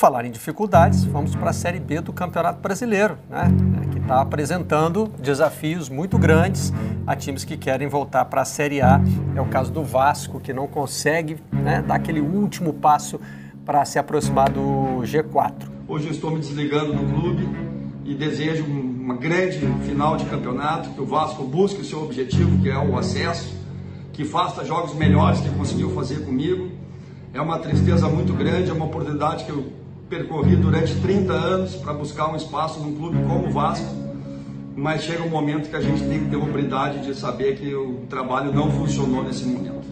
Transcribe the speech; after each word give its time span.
falar 0.00 0.24
em 0.24 0.30
dificuldades, 0.30 1.04
vamos 1.04 1.36
para 1.36 1.50
a 1.50 1.52
Série 1.52 1.78
B 1.78 2.00
do 2.00 2.10
Campeonato 2.10 2.58
Brasileiro, 2.58 3.18
né? 3.28 3.52
que 3.92 3.98
está 3.98 4.22
apresentando 4.22 5.12
desafios 5.22 5.90
muito 5.90 6.16
grandes 6.16 6.72
a 7.06 7.14
times 7.14 7.44
que 7.44 7.54
querem 7.54 7.86
voltar 7.86 8.24
para 8.24 8.40
a 8.40 8.44
Série 8.46 8.80
A. 8.80 8.98
É 9.36 9.42
o 9.42 9.44
caso 9.44 9.70
do 9.70 9.84
Vasco, 9.84 10.40
que 10.40 10.54
não 10.54 10.66
consegue 10.66 11.36
né, 11.52 11.84
dar 11.86 11.96
aquele 11.96 12.18
último 12.18 12.72
passo 12.72 13.20
para 13.66 13.84
se 13.84 13.98
aproximar 13.98 14.48
do 14.48 15.02
G4. 15.02 15.68
Hoje 15.86 16.06
eu 16.06 16.12
estou 16.12 16.30
me 16.30 16.38
desligando 16.38 16.94
do 16.94 17.20
clube 17.20 17.46
e 18.06 18.14
desejo 18.14 18.64
uma 18.64 19.16
grande 19.16 19.58
final 19.86 20.16
de 20.16 20.24
campeonato, 20.24 20.88
que 20.88 21.00
o 21.02 21.04
Vasco 21.04 21.44
busque 21.44 21.82
o 21.82 21.84
seu 21.84 22.02
objetivo, 22.02 22.58
que 22.62 22.70
é 22.70 22.78
o 22.78 22.96
acesso, 22.96 23.54
que 24.14 24.24
faça 24.24 24.64
jogos 24.64 24.94
melhores 24.94 25.40
que 25.40 25.50
conseguiu 25.50 25.90
fazer 25.90 26.24
comigo. 26.24 26.70
É 27.34 27.40
uma 27.40 27.58
tristeza 27.58 28.08
muito 28.08 28.32
grande, 28.32 28.70
é 28.70 28.72
uma 28.72 28.86
oportunidade 28.86 29.44
que 29.44 29.50
eu 29.50 29.79
percorri 30.10 30.56
durante 30.56 30.92
30 30.96 31.32
anos 31.32 31.76
para 31.76 31.94
buscar 31.94 32.32
um 32.32 32.36
espaço 32.36 32.80
num 32.80 32.96
clube 32.96 33.16
como 33.22 33.46
o 33.46 33.52
Vasco, 33.52 33.94
mas 34.76 35.02
chega 35.02 35.22
um 35.22 35.30
momento 35.30 35.70
que 35.70 35.76
a 35.76 35.80
gente 35.80 36.02
tem 36.02 36.24
que 36.24 36.30
ter 36.30 36.36
hombridade 36.36 37.06
de 37.06 37.14
saber 37.14 37.56
que 37.56 37.72
o 37.72 38.06
trabalho 38.08 38.52
não 38.52 38.70
funcionou 38.72 39.22
nesse 39.22 39.44
momento. 39.44 39.88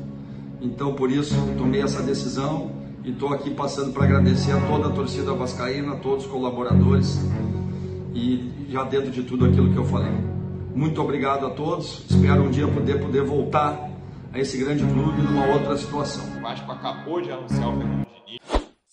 Então, 0.61 0.93
por 0.95 1.09
isso, 1.11 1.35
tomei 1.57 1.81
essa 1.81 2.03
decisão 2.03 2.73
e 3.05 3.11
estou 3.11 3.33
aqui 3.33 3.51
passando 3.51 3.93
para 3.93 4.05
agradecer 4.05 4.51
a 4.51 4.61
toda 4.63 4.89
a 4.89 4.91
torcida 4.91 5.33
vascaína, 5.33 5.93
a 5.93 5.97
todos 5.97 6.25
os 6.25 6.31
colaboradores 6.31 7.21
e 8.13 8.67
já 8.69 8.83
dentro 8.83 9.13
de 9.13 9.23
tudo 9.23 9.45
aquilo 9.47 9.73
que 9.73 9.79
eu 9.79 9.85
falei. 9.85 10.13
Muito 10.75 11.01
obrigado 11.01 11.47
a 11.47 11.51
todos, 11.51 12.05
espero 12.11 12.43
um 12.43 12.51
dia 12.51 12.67
poder, 12.67 13.01
poder 13.01 13.23
voltar 13.23 13.89
a 14.33 14.39
esse 14.39 14.59
grande 14.59 14.83
clube 14.85 15.23
numa 15.23 15.47
outra 15.47 15.77
situação. 15.77 16.25
O 16.37 16.43
Vasco 16.43 16.71
acabou 16.73 17.21
de 17.21 17.31
anunciar 17.31 17.69
o 17.69 17.79
Fernando 17.79 18.09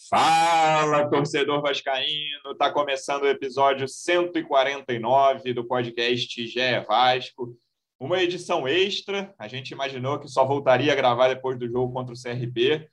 Fala, 0.08 1.10
torcedor 1.10 1.64
vascaíno! 1.64 2.52
Está 2.52 2.72
começando 2.72 3.24
o 3.24 3.28
episódio 3.28 3.88
149 3.88 5.52
do 5.52 5.66
podcast 5.66 6.46
GE 6.46 6.80
Vasco. 6.88 7.58
Uma 8.00 8.22
edição 8.22 8.68
extra. 8.68 9.34
A 9.40 9.48
gente 9.48 9.72
imaginou 9.72 10.20
que 10.20 10.28
só 10.28 10.46
voltaria 10.46 10.94
a 10.94 10.96
gravar 10.96 11.30
depois 11.30 11.58
do 11.58 11.68
jogo 11.68 11.92
contra 11.92 12.14
o 12.14 12.22
CRB, 12.22 12.88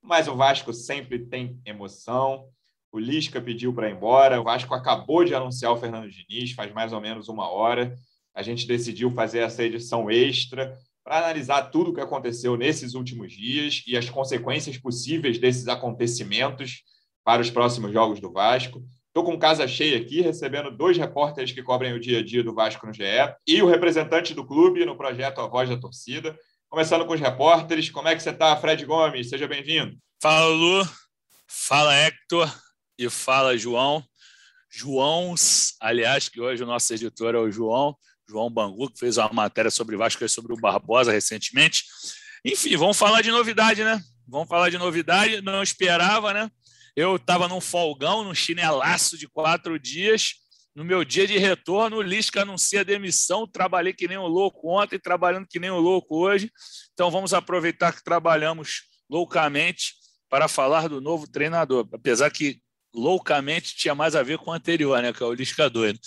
mas 0.00 0.28
o 0.28 0.36
Vasco 0.36 0.72
sempre 0.72 1.26
tem 1.26 1.60
emoção. 1.66 2.46
O 2.92 2.98
Lisca 3.00 3.40
pediu 3.40 3.74
para 3.74 3.88
ir 3.88 3.94
embora. 3.94 4.40
O 4.40 4.44
Vasco 4.44 4.72
acabou 4.72 5.24
de 5.24 5.34
anunciar 5.34 5.72
o 5.72 5.76
Fernando 5.76 6.08
Diniz, 6.08 6.52
faz 6.52 6.72
mais 6.72 6.92
ou 6.92 7.00
menos 7.00 7.28
uma 7.28 7.50
hora. 7.50 7.98
A 8.32 8.40
gente 8.40 8.68
decidiu 8.68 9.10
fazer 9.10 9.40
essa 9.40 9.64
edição 9.64 10.08
extra 10.08 10.78
para 11.12 11.26
analisar 11.26 11.64
tudo 11.64 11.90
o 11.90 11.94
que 11.94 12.00
aconteceu 12.00 12.56
nesses 12.56 12.94
últimos 12.94 13.34
dias 13.34 13.82
e 13.86 13.98
as 13.98 14.08
consequências 14.08 14.78
possíveis 14.78 15.38
desses 15.38 15.68
acontecimentos 15.68 16.84
para 17.22 17.42
os 17.42 17.50
próximos 17.50 17.92
jogos 17.92 18.18
do 18.18 18.32
Vasco. 18.32 18.82
Estou 19.08 19.22
com 19.22 19.38
casa 19.38 19.68
cheia 19.68 19.98
aqui, 19.98 20.22
recebendo 20.22 20.74
dois 20.74 20.96
repórteres 20.96 21.52
que 21.52 21.62
cobrem 21.62 21.92
o 21.92 22.00
dia 22.00 22.20
a 22.20 22.24
dia 22.24 22.42
do 22.42 22.54
Vasco 22.54 22.86
no 22.86 22.94
GE 22.94 23.02
e 23.46 23.60
o 23.60 23.68
representante 23.68 24.32
do 24.32 24.46
clube 24.46 24.86
no 24.86 24.96
projeto 24.96 25.42
A 25.42 25.46
Voz 25.46 25.68
da 25.68 25.76
Torcida. 25.76 26.34
Começando 26.66 27.04
com 27.04 27.12
os 27.12 27.20
repórteres, 27.20 27.90
como 27.90 28.08
é 28.08 28.16
que 28.16 28.22
você 28.22 28.30
está, 28.30 28.56
Fred 28.56 28.82
Gomes? 28.86 29.28
Seja 29.28 29.46
bem-vindo. 29.46 29.98
Fala, 30.18 30.46
Lu. 30.46 30.88
Fala, 31.46 31.94
Hector. 31.94 32.50
E 32.98 33.10
fala, 33.10 33.54
João. 33.58 34.02
João, 34.70 35.34
aliás, 35.78 36.30
que 36.30 36.40
hoje 36.40 36.62
o 36.62 36.66
nosso 36.66 36.90
editor 36.94 37.34
é 37.34 37.38
o 37.38 37.50
João. 37.50 37.94
João 38.28 38.50
Bangu, 38.50 38.90
que 38.90 38.98
fez 38.98 39.18
uma 39.18 39.32
matéria 39.32 39.70
sobre 39.70 39.96
Vasco 39.96 40.24
e 40.24 40.28
sobre 40.28 40.52
o 40.52 40.56
Barbosa 40.56 41.12
recentemente. 41.12 41.84
Enfim, 42.44 42.76
vamos 42.76 42.96
falar 42.96 43.22
de 43.22 43.30
novidade, 43.30 43.84
né? 43.84 44.02
Vamos 44.26 44.48
falar 44.48 44.70
de 44.70 44.78
novidade. 44.78 45.40
Não 45.42 45.62
esperava, 45.62 46.32
né? 46.32 46.50
Eu 46.96 47.16
estava 47.16 47.48
num 47.48 47.60
folgão, 47.60 48.24
num 48.24 48.34
chinelaço 48.34 49.16
de 49.16 49.28
quatro 49.28 49.78
dias. 49.78 50.34
No 50.74 50.84
meu 50.84 51.04
dia 51.04 51.26
de 51.26 51.36
retorno, 51.36 51.98
o 51.98 52.02
Lisca 52.02 52.42
anuncia 52.42 52.80
a 52.80 52.84
demissão. 52.84 53.46
Trabalhei 53.46 53.92
que 53.92 54.08
nem 54.08 54.18
um 54.18 54.26
louco 54.26 54.68
ontem, 54.68 54.98
trabalhando 54.98 55.46
que 55.46 55.60
nem 55.60 55.70
um 55.70 55.78
louco 55.78 56.16
hoje. 56.16 56.50
Então 56.92 57.10
vamos 57.10 57.34
aproveitar 57.34 57.92
que 57.92 58.02
trabalhamos 58.02 58.82
loucamente 59.08 59.94
para 60.28 60.48
falar 60.48 60.88
do 60.88 61.00
novo 61.00 61.30
treinador. 61.30 61.86
Apesar 61.92 62.30
que 62.30 62.60
loucamente 62.94 63.76
tinha 63.76 63.94
mais 63.94 64.16
a 64.16 64.22
ver 64.22 64.38
com 64.38 64.50
o 64.50 64.54
anterior, 64.54 65.00
né? 65.02 65.12
Que 65.12 65.22
é 65.22 65.26
o 65.26 65.34
Lisca 65.34 65.68
doido. 65.68 66.00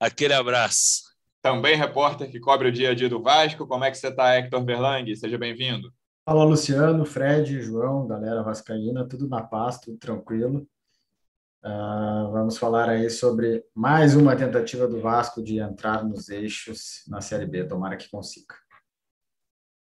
Aquele 0.00 0.32
abraço 0.32 1.03
também 1.44 1.76
repórter 1.76 2.30
que 2.30 2.40
cobre 2.40 2.68
o 2.68 2.72
dia 2.72 2.92
a 2.92 2.94
dia 2.94 3.06
do 3.06 3.22
Vasco. 3.22 3.66
Como 3.66 3.84
é 3.84 3.90
que 3.90 3.98
você 3.98 4.08
está, 4.08 4.34
Hector 4.34 4.64
Berlang? 4.64 5.14
Seja 5.14 5.36
bem-vindo. 5.36 5.92
Fala, 6.24 6.42
Luciano, 6.42 7.04
Fred, 7.04 7.60
João, 7.60 8.06
galera 8.06 8.42
vascaína, 8.42 9.06
tudo 9.06 9.28
na 9.28 9.42
paz, 9.42 9.78
tudo 9.78 9.98
tranquilo. 9.98 10.66
Uh, 11.62 12.32
vamos 12.32 12.56
falar 12.56 12.88
aí 12.88 13.10
sobre 13.10 13.62
mais 13.74 14.16
uma 14.16 14.34
tentativa 14.34 14.88
do 14.88 15.02
Vasco 15.02 15.42
de 15.42 15.58
entrar 15.58 16.02
nos 16.02 16.30
eixos 16.30 17.04
na 17.08 17.20
Série 17.20 17.44
B. 17.44 17.64
Tomara 17.64 17.98
que 17.98 18.08
consiga. 18.08 18.54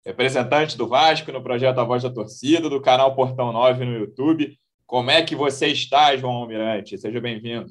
Representante 0.04 0.76
do 0.76 0.88
Vasco 0.88 1.30
no 1.30 1.40
projeto 1.40 1.78
A 1.78 1.84
Voz 1.84 2.02
da 2.02 2.10
Torcida, 2.10 2.68
do 2.68 2.82
canal 2.82 3.14
Portão 3.14 3.52
9 3.52 3.84
no 3.84 3.92
YouTube. 3.92 4.58
Como 4.84 5.08
é 5.08 5.22
que 5.22 5.36
você 5.36 5.68
está, 5.68 6.16
João 6.16 6.34
Almirante? 6.34 6.98
Seja 6.98 7.20
bem-vindo. 7.20 7.70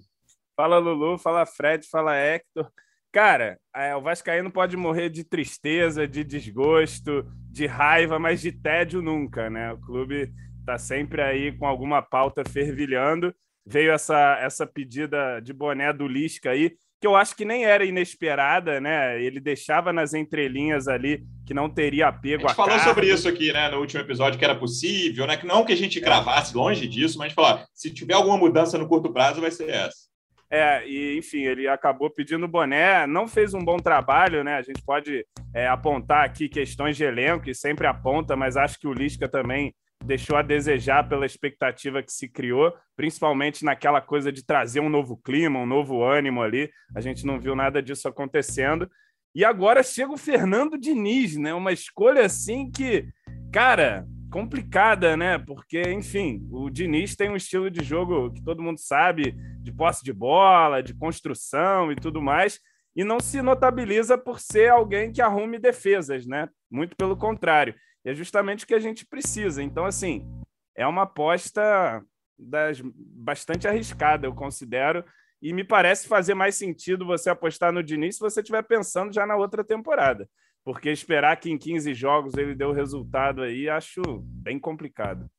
Fala, 0.56 0.78
Lulu. 0.78 1.18
Fala, 1.18 1.46
Fred. 1.46 1.86
Fala, 1.86 2.16
Hector. 2.16 2.72
Cara, 3.14 3.60
é, 3.76 3.96
o 3.96 4.02
Vascaíno 4.02 4.50
pode 4.50 4.76
morrer 4.76 5.08
de 5.08 5.24
tristeza, 5.24 6.08
de 6.08 6.24
desgosto, 6.24 7.24
de 7.52 7.68
raiva, 7.68 8.18
mas 8.18 8.42
de 8.42 8.52
tédio 8.52 9.04
nunca, 9.04 9.52
né? 9.52 9.72
O 9.72 9.78
clube 9.78 10.32
está 10.60 10.80
sempre 10.80 11.22
aí 11.22 11.56
com 11.56 11.68
alguma 11.68 12.02
pauta 12.02 12.44
fervilhando. 12.44 13.32
Veio 13.64 13.92
essa, 13.92 14.40
essa 14.42 14.66
pedida 14.66 15.40
de 15.40 15.54
boné 15.54 15.94
do 15.94 16.08
Lisca 16.08 16.50
aí, 16.50 16.72
que 17.00 17.06
eu 17.06 17.16
acho 17.16 17.36
que 17.36 17.46
nem 17.46 17.66
era 17.66 17.86
inesperada, 17.86 18.82
né? 18.82 19.22
Ele 19.24 19.40
deixava 19.40 19.94
nas 19.94 20.16
entrelinhas 20.16 20.88
ali 20.88 21.24
que 21.46 21.54
não 21.54 21.70
teria 21.70 22.08
apego 22.08 22.48
a 22.48 22.50
gente 22.50 22.52
a 22.52 22.56
falou 22.56 22.80
sobre 22.80 23.14
isso 23.14 23.30
aqui, 23.30 23.54
né, 23.54 23.70
no 23.70 23.80
último 23.80 24.02
episódio, 24.02 24.40
que 24.40 24.46
era 24.46 24.56
possível, 24.56 25.28
né? 25.28 25.38
Que 25.38 25.46
não 25.46 25.64
que 25.64 25.74
a 25.74 25.78
gente 25.78 26.00
gravasse 26.00 26.58
longe 26.58 26.88
disso, 26.88 27.20
mas 27.20 27.32
falou, 27.32 27.64
se 27.76 27.94
tiver 27.94 28.16
alguma 28.16 28.38
mudança 28.38 28.76
no 28.76 28.88
curto 28.88 29.14
prazo, 29.14 29.40
vai 29.40 29.52
ser 29.52 29.70
essa. 29.70 30.13
É, 30.56 30.88
e 30.88 31.18
enfim, 31.18 31.42
ele 31.46 31.68
acabou 31.68 32.12
pedindo 32.12 32.48
boné, 32.48 33.08
não 33.08 33.28
fez 33.28 33.56
um 33.56 33.66
bom 33.66 33.78
trabalho, 33.78 34.44
né? 34.44 34.54
A 34.54 34.62
gente 34.62 34.84
pode 34.84 35.26
é, 35.52 35.68
apontar 35.68 36.24
aqui 36.24 36.48
questões 36.48 36.96
de 36.96 37.04
elenco, 37.04 37.50
e 37.50 37.56
sempre 37.56 37.88
aponta, 37.88 38.36
mas 38.36 38.56
acho 38.56 38.80
que 38.80 38.88
o 38.88 38.94
Lisca 38.94 39.28
também 39.28 39.74
deixou 40.06 40.38
a 40.38 40.44
desejar 40.44 41.10
pela 41.10 41.26
expectativa 41.26 42.04
que 42.04 42.14
se 42.14 42.30
criou, 42.30 42.72
principalmente 42.96 43.66
naquela 43.66 44.00
coisa 44.00 44.32
de 44.32 44.46
trazer 44.46 44.80
um 44.80 44.90
novo 44.90 45.18
clima, 45.18 45.58
um 45.58 45.66
novo 45.66 46.04
ânimo 46.04 46.44
ali. 46.44 46.70
A 46.96 47.02
gente 47.02 47.26
não 47.26 47.40
viu 47.40 47.56
nada 47.56 47.82
disso 47.82 48.08
acontecendo. 48.08 48.88
E 49.34 49.44
agora 49.44 49.82
chega 49.82 50.12
o 50.12 50.18
Fernando 50.18 50.78
Diniz, 50.78 51.36
né? 51.36 51.52
Uma 51.56 51.72
escolha 51.72 52.24
assim 52.24 52.70
que, 52.70 53.08
cara, 53.52 54.06
complicada, 54.34 55.16
né? 55.16 55.38
Porque, 55.38 55.80
enfim, 55.92 56.48
o 56.52 56.68
Diniz 56.68 57.16
tem 57.16 57.30
um 57.30 57.36
estilo 57.36 57.70
de 57.70 57.84
jogo 57.84 58.32
que 58.32 58.44
todo 58.44 58.64
mundo 58.64 58.80
sabe, 58.80 59.36
de 59.62 59.72
posse 59.72 60.04
de 60.04 60.12
bola, 60.12 60.82
de 60.82 60.92
construção 60.96 61.92
e 61.92 61.96
tudo 61.96 62.20
mais, 62.20 62.60
e 62.96 63.04
não 63.04 63.20
se 63.20 63.44
notabiliza 63.44 64.18
por 64.18 64.40
ser 64.40 64.72
alguém 64.72 65.12
que 65.12 65.22
arrume 65.22 65.60
defesas, 65.60 66.26
né? 66.26 66.50
Muito 66.70 66.98
pelo 66.98 67.16
contrário. 67.16 67.76
E 68.04 68.10
é 68.10 68.14
justamente 68.16 68.64
o 68.64 68.68
que 68.68 68.74
a 68.74 68.80
gente 68.80 69.06
precisa. 69.06 69.62
Então, 69.62 69.86
assim, 69.86 70.28
é 70.76 70.88
uma 70.88 71.04
aposta 71.04 72.04
das, 72.36 72.82
bastante 72.84 73.68
arriscada, 73.68 74.26
eu 74.26 74.34
considero, 74.34 75.06
e 75.44 75.54
me 75.54 75.64
parece 75.64 76.08
fazer 76.08 76.34
mais 76.34 76.56
sentido 76.56 77.06
você 77.06 77.30
apostar 77.30 77.72
no 77.72 77.84
Diniz 77.84 78.16
se 78.16 78.22
você 78.22 78.40
estiver 78.40 78.64
pensando 78.64 79.14
já 79.14 79.28
na 79.28 79.36
outra 79.36 79.64
temporada 79.64 80.28
porque 80.64 80.90
esperar 80.90 81.36
que 81.38 81.50
em 81.50 81.58
15 81.58 81.94
jogos 81.94 82.36
ele 82.36 82.56
dê 82.56 82.66
o 82.66 82.72
resultado 82.72 83.42
aí, 83.42 83.70
acho 83.70 84.02
bem 84.24 84.60
complicado. 84.60 85.30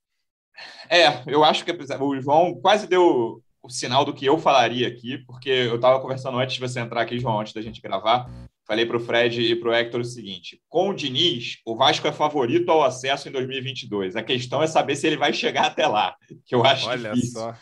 É, 0.88 1.22
eu 1.26 1.42
acho 1.42 1.64
que 1.64 1.72
o 1.72 2.20
João 2.20 2.54
quase 2.60 2.86
deu 2.86 3.42
o 3.62 3.70
sinal 3.70 4.04
do 4.04 4.12
que 4.12 4.26
eu 4.26 4.38
falaria 4.38 4.86
aqui, 4.86 5.18
porque 5.26 5.48
eu 5.48 5.76
estava 5.76 6.00
conversando 6.00 6.38
antes 6.38 6.54
de 6.54 6.60
você 6.60 6.80
entrar 6.80 7.00
aqui, 7.00 7.18
João, 7.18 7.40
antes 7.40 7.52
da 7.52 7.62
gente 7.62 7.80
gravar. 7.80 8.30
Falei 8.66 8.86
para 8.86 8.96
o 8.96 9.00
Fred 9.00 9.42
e 9.42 9.56
para 9.56 9.70
o 9.70 9.74
Hector 9.74 10.00
o 10.00 10.04
seguinte: 10.04 10.60
com 10.68 10.90
o 10.90 10.94
Diniz, 10.94 11.58
o 11.66 11.74
Vasco 11.74 12.06
é 12.06 12.12
favorito 12.12 12.70
ao 12.70 12.82
acesso 12.82 13.28
em 13.28 13.32
2022. 13.32 14.16
A 14.16 14.22
questão 14.22 14.62
é 14.62 14.66
saber 14.66 14.96
se 14.96 15.06
ele 15.06 15.16
vai 15.16 15.32
chegar 15.32 15.66
até 15.66 15.86
lá, 15.86 16.14
que 16.46 16.54
eu 16.54 16.64
acho 16.64 16.88
Olha 16.88 17.12
difícil. 17.12 17.40
Só. 17.40 17.54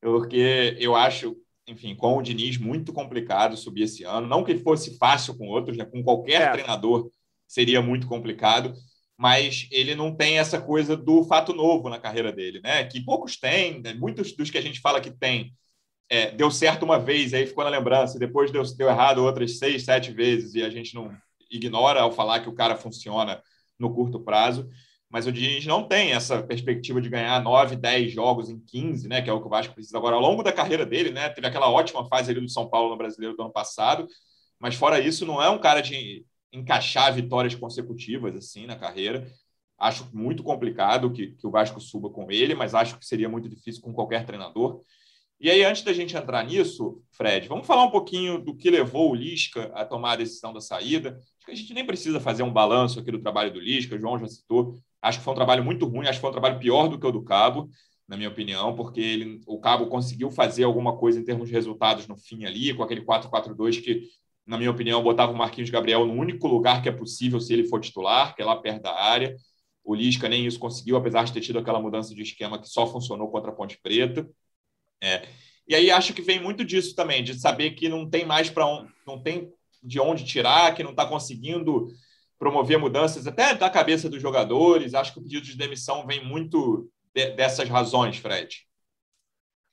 Porque 0.00 0.76
eu 0.78 0.94
acho 0.94 1.36
enfim, 1.66 1.94
com 1.94 2.16
o 2.16 2.22
Diniz, 2.22 2.58
muito 2.58 2.92
complicado 2.92 3.56
subir 3.56 3.82
esse 3.82 4.04
ano. 4.04 4.26
Não 4.26 4.44
que 4.44 4.56
fosse 4.58 4.96
fácil 4.96 5.36
com 5.36 5.48
outros, 5.48 5.76
né? 5.76 5.84
com 5.84 6.02
qualquer 6.02 6.42
é. 6.42 6.50
treinador 6.52 7.10
seria 7.46 7.82
muito 7.82 8.06
complicado, 8.06 8.72
mas 9.16 9.66
ele 9.70 9.94
não 9.94 10.14
tem 10.14 10.38
essa 10.38 10.60
coisa 10.60 10.96
do 10.96 11.24
fato 11.24 11.52
novo 11.52 11.88
na 11.88 11.98
carreira 11.98 12.32
dele, 12.32 12.60
né? 12.62 12.84
Que 12.84 13.04
poucos 13.04 13.36
têm, 13.36 13.80
né? 13.80 13.94
muitos 13.94 14.32
dos 14.32 14.50
que 14.50 14.58
a 14.58 14.62
gente 14.62 14.80
fala 14.80 15.00
que 15.00 15.10
tem. 15.10 15.52
É, 16.08 16.30
deu 16.30 16.50
certo 16.50 16.84
uma 16.84 16.98
vez, 16.98 17.34
aí 17.34 17.46
ficou 17.46 17.64
na 17.64 17.70
lembrança, 17.70 18.18
depois 18.18 18.52
deu, 18.52 18.62
deu 18.76 18.88
errado 18.88 19.24
outras 19.24 19.58
seis, 19.58 19.84
sete 19.84 20.12
vezes, 20.12 20.54
e 20.54 20.62
a 20.62 20.70
gente 20.70 20.94
não 20.94 21.10
ignora 21.50 22.00
ao 22.00 22.12
falar 22.12 22.40
que 22.40 22.48
o 22.48 22.54
cara 22.54 22.76
funciona 22.76 23.42
no 23.78 23.92
curto 23.92 24.20
prazo 24.20 24.68
mas 25.16 25.26
o 25.26 25.32
Diniz 25.32 25.64
não 25.64 25.82
tem 25.82 26.12
essa 26.12 26.42
perspectiva 26.42 27.00
de 27.00 27.08
ganhar 27.08 27.42
9, 27.42 27.74
10 27.74 28.12
jogos 28.12 28.50
em 28.50 28.60
15, 28.60 29.08
né, 29.08 29.22
que 29.22 29.30
é 29.30 29.32
o 29.32 29.40
que 29.40 29.46
o 29.46 29.48
Vasco 29.48 29.72
precisa 29.72 29.96
agora 29.96 30.14
ao 30.14 30.20
longo 30.20 30.42
da 30.42 30.52
carreira 30.52 30.84
dele, 30.84 31.10
né? 31.10 31.30
Teve 31.30 31.46
aquela 31.46 31.70
ótima 31.70 32.06
fase 32.06 32.30
ali 32.30 32.40
do 32.42 32.50
São 32.50 32.68
Paulo 32.68 32.90
no 32.90 32.98
Brasileiro 32.98 33.34
do 33.34 33.42
ano 33.42 33.50
passado, 33.50 34.06
mas 34.60 34.74
fora 34.74 35.00
isso 35.00 35.24
não 35.24 35.42
é 35.42 35.48
um 35.48 35.58
cara 35.58 35.80
de 35.80 36.22
encaixar 36.52 37.14
vitórias 37.14 37.54
consecutivas 37.54 38.36
assim 38.36 38.66
na 38.66 38.76
carreira. 38.76 39.26
Acho 39.78 40.06
muito 40.12 40.42
complicado 40.42 41.10
que, 41.10 41.28
que 41.28 41.46
o 41.46 41.50
Vasco 41.50 41.80
suba 41.80 42.10
com 42.10 42.30
ele, 42.30 42.54
mas 42.54 42.74
acho 42.74 42.98
que 42.98 43.06
seria 43.06 43.26
muito 43.26 43.48
difícil 43.48 43.80
com 43.80 43.94
qualquer 43.94 44.26
treinador. 44.26 44.82
E 45.40 45.50
aí, 45.50 45.64
antes 45.64 45.82
da 45.82 45.94
gente 45.94 46.14
entrar 46.14 46.44
nisso, 46.44 47.02
Fred, 47.12 47.48
vamos 47.48 47.66
falar 47.66 47.84
um 47.84 47.90
pouquinho 47.90 48.38
do 48.38 48.54
que 48.54 48.68
levou 48.68 49.10
o 49.10 49.14
Lisca 49.14 49.70
a 49.74 49.82
tomar 49.82 50.12
a 50.12 50.16
decisão 50.16 50.52
da 50.52 50.60
saída. 50.60 51.18
Acho 51.38 51.46
que 51.46 51.52
a 51.52 51.54
gente 51.54 51.74
nem 51.74 51.86
precisa 51.86 52.20
fazer 52.20 52.42
um 52.42 52.52
balanço 52.52 53.00
aqui 53.00 53.10
do 53.10 53.20
trabalho 53.20 53.52
do 53.52 53.60
Lisca, 53.60 53.96
o 53.96 53.98
João 53.98 54.18
já 54.18 54.26
citou. 54.28 54.78
Acho 55.02 55.18
que 55.18 55.24
foi 55.24 55.32
um 55.32 55.36
trabalho 55.36 55.64
muito 55.64 55.86
ruim, 55.86 56.06
acho 56.06 56.18
que 56.18 56.20
foi 56.20 56.30
um 56.30 56.32
trabalho 56.32 56.58
pior 56.58 56.88
do 56.88 56.98
que 56.98 57.06
o 57.06 57.12
do 57.12 57.22
Cabo, 57.22 57.68
na 58.08 58.16
minha 58.16 58.28
opinião, 58.28 58.74
porque 58.74 59.00
ele, 59.00 59.40
o 59.46 59.58
Cabo 59.58 59.86
conseguiu 59.86 60.30
fazer 60.30 60.64
alguma 60.64 60.96
coisa 60.96 61.18
em 61.18 61.24
termos 61.24 61.48
de 61.48 61.54
resultados 61.54 62.06
no 62.06 62.16
fim 62.16 62.44
ali, 62.44 62.72
com 62.74 62.82
aquele 62.82 63.02
4-4-2 63.02 63.82
que, 63.82 64.08
na 64.46 64.56
minha 64.56 64.70
opinião, 64.70 65.02
botava 65.02 65.32
o 65.32 65.36
Marquinhos 65.36 65.70
Gabriel 65.70 66.06
no 66.06 66.14
único 66.14 66.46
lugar 66.46 66.82
que 66.82 66.88
é 66.88 66.92
possível 66.92 67.40
se 67.40 67.52
ele 67.52 67.68
for 67.68 67.80
titular, 67.80 68.34
que 68.34 68.42
é 68.42 68.44
lá 68.44 68.56
perto 68.56 68.82
da 68.82 68.94
área. 68.94 69.36
O 69.82 69.94
Lisca 69.94 70.28
nem 70.28 70.46
isso 70.46 70.58
conseguiu, 70.58 70.96
apesar 70.96 71.24
de 71.24 71.32
ter 71.32 71.40
tido 71.40 71.58
aquela 71.58 71.80
mudança 71.80 72.14
de 72.14 72.22
esquema 72.22 72.60
que 72.60 72.68
só 72.68 72.86
funcionou 72.86 73.28
contra 73.30 73.50
a 73.50 73.54
Ponte 73.54 73.78
Preta. 73.82 74.28
É. 75.02 75.28
E 75.68 75.74
aí 75.74 75.90
acho 75.90 76.14
que 76.14 76.22
vem 76.22 76.40
muito 76.40 76.64
disso 76.64 76.94
também, 76.94 77.24
de 77.24 77.34
saber 77.34 77.72
que 77.72 77.88
não 77.88 78.08
tem 78.08 78.24
mais 78.24 78.48
para 78.48 78.64
não 79.06 79.20
tem 79.20 79.52
de 79.82 80.00
onde 80.00 80.24
tirar, 80.24 80.74
que 80.74 80.82
não 80.82 80.90
está 80.90 81.06
conseguindo 81.06 81.88
promover 82.38 82.78
mudanças 82.78 83.26
até 83.26 83.54
da 83.54 83.70
cabeça 83.70 84.08
dos 84.08 84.20
jogadores. 84.20 84.94
Acho 84.94 85.12
que 85.12 85.18
o 85.18 85.22
pedido 85.22 85.46
de 85.46 85.56
demissão 85.56 86.06
vem 86.06 86.24
muito 86.24 86.90
de, 87.14 87.30
dessas 87.30 87.68
razões, 87.68 88.18
Fred. 88.18 88.66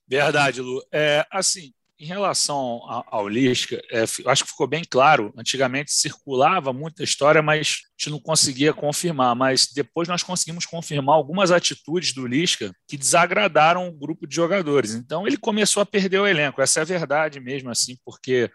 Verdade, 0.07 0.61
Lu. 0.61 0.81
É, 0.91 1.25
assim, 1.31 1.73
em 1.99 2.05
relação 2.05 2.81
ao 3.07 3.27
Lisca, 3.27 3.81
é, 3.89 4.03
acho 4.03 4.43
que 4.43 4.51
ficou 4.51 4.67
bem 4.67 4.83
claro. 4.83 5.33
Antigamente 5.37 5.93
circulava 5.93 6.73
muita 6.73 7.03
história, 7.03 7.41
mas 7.41 7.81
a 7.85 8.01
gente 8.01 8.11
não 8.11 8.19
conseguia 8.19 8.73
confirmar. 8.73 9.35
Mas 9.35 9.67
depois 9.73 10.07
nós 10.07 10.23
conseguimos 10.23 10.65
confirmar 10.65 11.15
algumas 11.15 11.51
atitudes 11.51 12.13
do 12.13 12.27
Lisca 12.27 12.73
que 12.87 12.97
desagradaram 12.97 13.87
o 13.87 13.97
grupo 13.97 14.27
de 14.27 14.35
jogadores. 14.35 14.93
Então 14.93 15.25
ele 15.25 15.37
começou 15.37 15.81
a 15.81 15.85
perder 15.85 16.19
o 16.19 16.27
elenco. 16.27 16.61
Essa 16.61 16.79
é 16.79 16.83
a 16.83 16.85
verdade 16.85 17.39
mesmo, 17.39 17.69
assim, 17.69 17.97
porque 18.03 18.51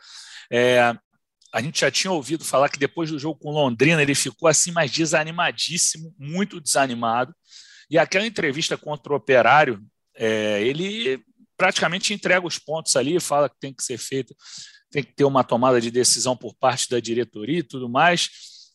é, 0.51 0.95
a 1.53 1.63
gente 1.63 1.81
já 1.81 1.91
tinha 1.91 2.13
ouvido 2.13 2.45
falar 2.45 2.69
que 2.69 2.79
depois 2.79 3.11
do 3.11 3.19
jogo 3.19 3.39
com 3.39 3.51
Londrina 3.51 4.03
ele 4.03 4.15
ficou 4.15 4.49
assim 4.49 4.71
mais 4.71 4.91
desanimadíssimo, 4.91 6.15
muito 6.19 6.61
desanimado. 6.61 7.35
E 7.91 7.99
aquela 7.99 8.27
entrevista 8.27 8.77
contra 8.77 9.13
o 9.13 9.17
Operário, 9.17 9.83
é, 10.15 10.63
ele 10.63 11.23
praticamente 11.57 12.13
entrega 12.13 12.47
os 12.47 12.59
pontos 12.59 12.95
ali, 12.97 13.19
fala 13.19 13.49
que 13.49 13.59
tem 13.59 13.73
que 13.73 13.83
ser 13.83 13.99
feito, 13.99 14.35
tem 14.91 15.03
que 15.03 15.13
ter 15.15 15.25
uma 15.25 15.43
tomada 15.43 15.81
de 15.81 15.91
decisão 15.91 16.37
por 16.37 16.55
parte 16.55 16.89
da 16.89 17.01
diretoria 17.01 17.61
e 17.61 17.63
tudo 17.63 17.89
mais. 17.89 18.29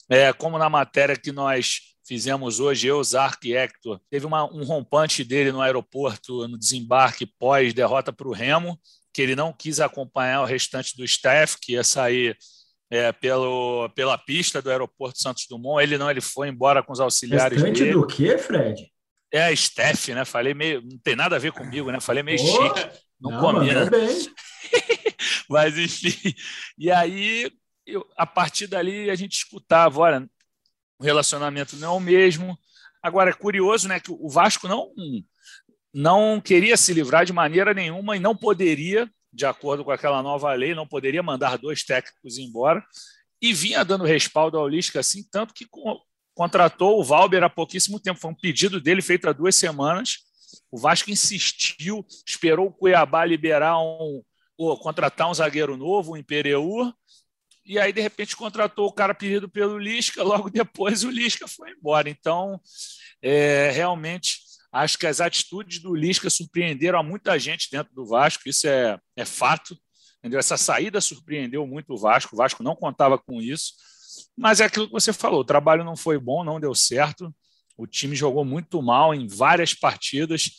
É, 0.09 0.33
como 0.33 0.57
na 0.57 0.69
matéria 0.69 1.15
que 1.15 1.31
nós 1.31 1.79
fizemos 2.05 2.59
hoje, 2.59 2.87
eu, 2.87 3.01
Zark 3.03 3.47
e 3.47 3.55
Hector, 3.55 3.99
teve 4.09 4.25
uma, 4.25 4.43
um 4.51 4.63
rompante 4.63 5.23
dele 5.23 5.51
no 5.51 5.61
aeroporto, 5.61 6.47
no 6.47 6.57
desembarque 6.57 7.25
pós-derrota 7.25 8.11
para 8.11 8.27
o 8.27 8.33
Remo, 8.33 8.79
que 9.13 9.21
ele 9.21 9.35
não 9.35 9.53
quis 9.53 9.79
acompanhar 9.79 10.41
o 10.41 10.45
restante 10.45 10.97
do 10.97 11.05
staff, 11.05 11.57
que 11.61 11.73
ia 11.73 11.83
sair 11.83 12.37
é, 12.93 13.11
pelo, 13.11 13.89
pela 13.95 14.19
pista 14.19 14.61
do 14.61 14.69
aeroporto 14.69 15.19
Santos 15.19 15.47
Dumont. 15.49 15.81
Ele 15.81 15.97
não, 15.97 16.11
ele 16.11 16.21
foi 16.21 16.47
embora 16.47 16.83
com 16.83 16.93
os 16.93 16.99
auxiliares 16.99 17.57
restante 17.57 17.79
dele. 17.79 17.93
do 17.93 18.05
quê, 18.05 18.37
Fred? 18.37 18.87
É 19.31 19.45
a 19.45 19.55
Steph, 19.55 20.09
né? 20.09 20.23
Falei 20.23 20.53
meio. 20.53 20.79
Não 20.83 20.99
tem 20.99 21.15
nada 21.15 21.35
a 21.35 21.39
ver 21.39 21.51
comigo, 21.51 21.91
né? 21.91 21.99
Falei 21.99 22.21
meio 22.21 22.37
chique. 22.37 23.01
Não, 23.19 23.31
não 23.31 23.39
combina. 23.39 23.89
Bem. 23.89 24.07
Mas, 25.49 25.75
enfim. 25.75 26.35
E 26.77 26.91
aí, 26.91 27.51
eu, 27.83 28.07
a 28.15 28.27
partir 28.27 28.67
dali, 28.67 29.09
a 29.09 29.15
gente 29.15 29.37
escutava: 29.37 29.99
olha, 29.99 30.29
o 30.99 31.03
relacionamento 31.03 31.75
não 31.77 31.95
é 31.95 31.97
o 31.97 31.99
mesmo. 31.99 32.55
Agora, 33.01 33.31
é 33.31 33.33
curioso, 33.33 33.87
né? 33.87 33.99
Que 33.99 34.11
o 34.11 34.29
Vasco 34.29 34.67
não, 34.67 34.91
não 35.91 36.39
queria 36.39 36.77
se 36.77 36.93
livrar 36.93 37.25
de 37.25 37.33
maneira 37.33 37.73
nenhuma 37.73 38.15
e 38.15 38.19
não 38.19 38.35
poderia, 38.35 39.09
de 39.33 39.45
acordo 39.45 39.83
com 39.83 39.91
aquela 39.91 40.21
nova 40.21 40.53
lei, 40.53 40.75
não 40.75 40.88
poderia 40.88 41.24
mandar 41.24 41.57
dois 41.57 41.83
técnicos 41.83 42.38
embora. 42.38 42.85
E 43.41 43.53
vinha 43.53 43.83
dando 43.83 44.06
respaldo 44.06 44.57
ao 44.57 44.68
Lisca, 44.68 45.00
assim, 45.00 45.24
tanto 45.30 45.53
que 45.53 45.68
contratou 46.33 47.00
o 47.00 47.03
Valber 47.03 47.44
há 47.44 47.50
pouquíssimo 47.50 48.00
tempo. 48.00 48.19
Foi 48.19 48.31
um 48.31 48.35
pedido 48.35 48.80
dele 48.80 49.01
feito 49.01 49.27
há 49.27 49.33
duas 49.33 49.56
semanas. 49.56 50.19
O 50.71 50.77
Vasco 50.77 51.12
insistiu, 51.12 52.06
esperou 52.25 52.68
o 52.68 52.71
Cuiabá 52.71 53.25
liberar 53.25 53.77
um, 53.80 54.21
ou 54.57 54.77
contratar 54.77 55.30
um 55.30 55.33
zagueiro 55.33 55.75
novo, 55.75 56.13
o 56.13 56.18
Impereur, 56.18 56.94
e 57.65 57.79
aí, 57.79 57.94
de 57.94 58.01
repente, 58.01 58.36
contratou 58.36 58.88
o 58.88 58.94
cara 58.94 59.13
pedido 59.13 59.47
pelo 59.47 59.77
Lisca, 59.77 60.21
logo 60.24 60.50
depois 60.50 61.03
o 61.03 61.09
Lisca 61.09 61.47
foi 61.47 61.71
embora. 61.71 62.09
Então, 62.09 62.59
é, 63.21 63.71
realmente, 63.71 64.39
acho 64.73 64.97
que 64.97 65.05
as 65.05 65.21
atitudes 65.21 65.79
do 65.79 65.93
Lisca 65.93 66.29
surpreenderam 66.29 66.99
a 66.99 67.03
muita 67.03 67.37
gente 67.37 67.69
dentro 67.71 67.93
do 67.93 68.05
Vasco, 68.05 68.49
isso 68.49 68.67
é, 68.67 68.99
é 69.15 69.23
fato. 69.23 69.77
Entendeu? 70.19 70.39
Essa 70.39 70.57
saída 70.57 70.99
surpreendeu 70.99 71.67
muito 71.67 71.93
o 71.93 71.97
Vasco, 71.97 72.33
o 72.33 72.37
Vasco 72.37 72.63
não 72.63 72.75
contava 72.75 73.17
com 73.17 73.41
isso. 73.41 73.73
Mas 74.37 74.59
é 74.59 74.65
aquilo 74.65 74.87
que 74.87 74.93
você 74.93 75.13
falou: 75.13 75.41
o 75.41 75.45
trabalho 75.45 75.83
não 75.83 75.95
foi 75.95 76.17
bom, 76.17 76.43
não 76.43 76.59
deu 76.59 76.73
certo. 76.73 77.33
O 77.77 77.85
time 77.85 78.15
jogou 78.15 78.45
muito 78.45 78.81
mal 78.81 79.13
em 79.13 79.27
várias 79.27 79.73
partidas. 79.73 80.49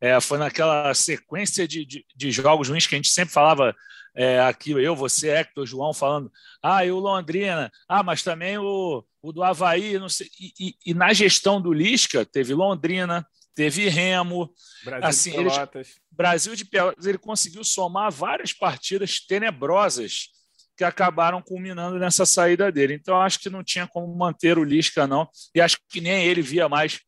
É, 0.00 0.18
foi 0.20 0.38
naquela 0.38 0.94
sequência 0.94 1.68
de, 1.68 1.84
de, 1.84 2.06
de, 2.16 2.30
jogos 2.30 2.70
ruins 2.70 2.86
que 2.86 2.94
a 2.94 2.98
gente 2.98 3.10
sempre 3.10 3.34
falava 3.34 3.76
é, 4.14 4.40
aqui, 4.40 4.70
eu, 4.70 4.96
você, 4.96 5.28
Hector, 5.28 5.66
João, 5.66 5.92
falando, 5.92 6.32
ah, 6.62 6.84
e 6.84 6.90
o 6.90 6.98
Londrina, 6.98 7.70
ah, 7.86 8.02
mas 8.02 8.22
também 8.22 8.58
o, 8.58 9.04
o 9.22 9.32
do 9.32 9.42
Havaí, 9.42 9.98
não 9.98 10.08
sei. 10.08 10.28
E, 10.40 10.52
e, 10.58 10.74
e 10.86 10.94
na 10.94 11.12
gestão 11.12 11.60
do 11.60 11.72
Lisca, 11.72 12.24
teve 12.24 12.54
Londrina, 12.54 13.26
teve 13.54 13.88
Remo. 13.88 14.52
Brasil 14.84 15.08
assim, 15.08 15.30
de 15.30 15.36
Pelotas. 15.36 15.88
Ele, 15.88 15.96
Brasil 16.10 16.56
de 16.56 16.64
Pelotas, 16.64 17.06
ele 17.06 17.18
conseguiu 17.18 17.64
somar 17.64 18.10
várias 18.10 18.52
partidas 18.52 19.20
tenebrosas 19.20 20.28
que 20.76 20.84
acabaram 20.84 21.42
culminando 21.42 21.98
nessa 21.98 22.24
saída 22.24 22.72
dele. 22.72 22.94
Então, 22.94 23.20
acho 23.20 23.38
que 23.38 23.50
não 23.50 23.62
tinha 23.62 23.86
como 23.86 24.16
manter 24.16 24.58
o 24.58 24.64
Lisca, 24.64 25.06
não, 25.06 25.28
e 25.54 25.60
acho 25.60 25.78
que 25.88 26.00
nem 26.00 26.24
ele 26.24 26.40
via 26.40 26.68
mais 26.68 27.00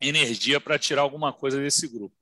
energia 0.00 0.60
para 0.60 0.78
tirar 0.78 1.02
alguma 1.02 1.32
coisa 1.32 1.60
desse 1.60 1.88
grupo. 1.88 2.14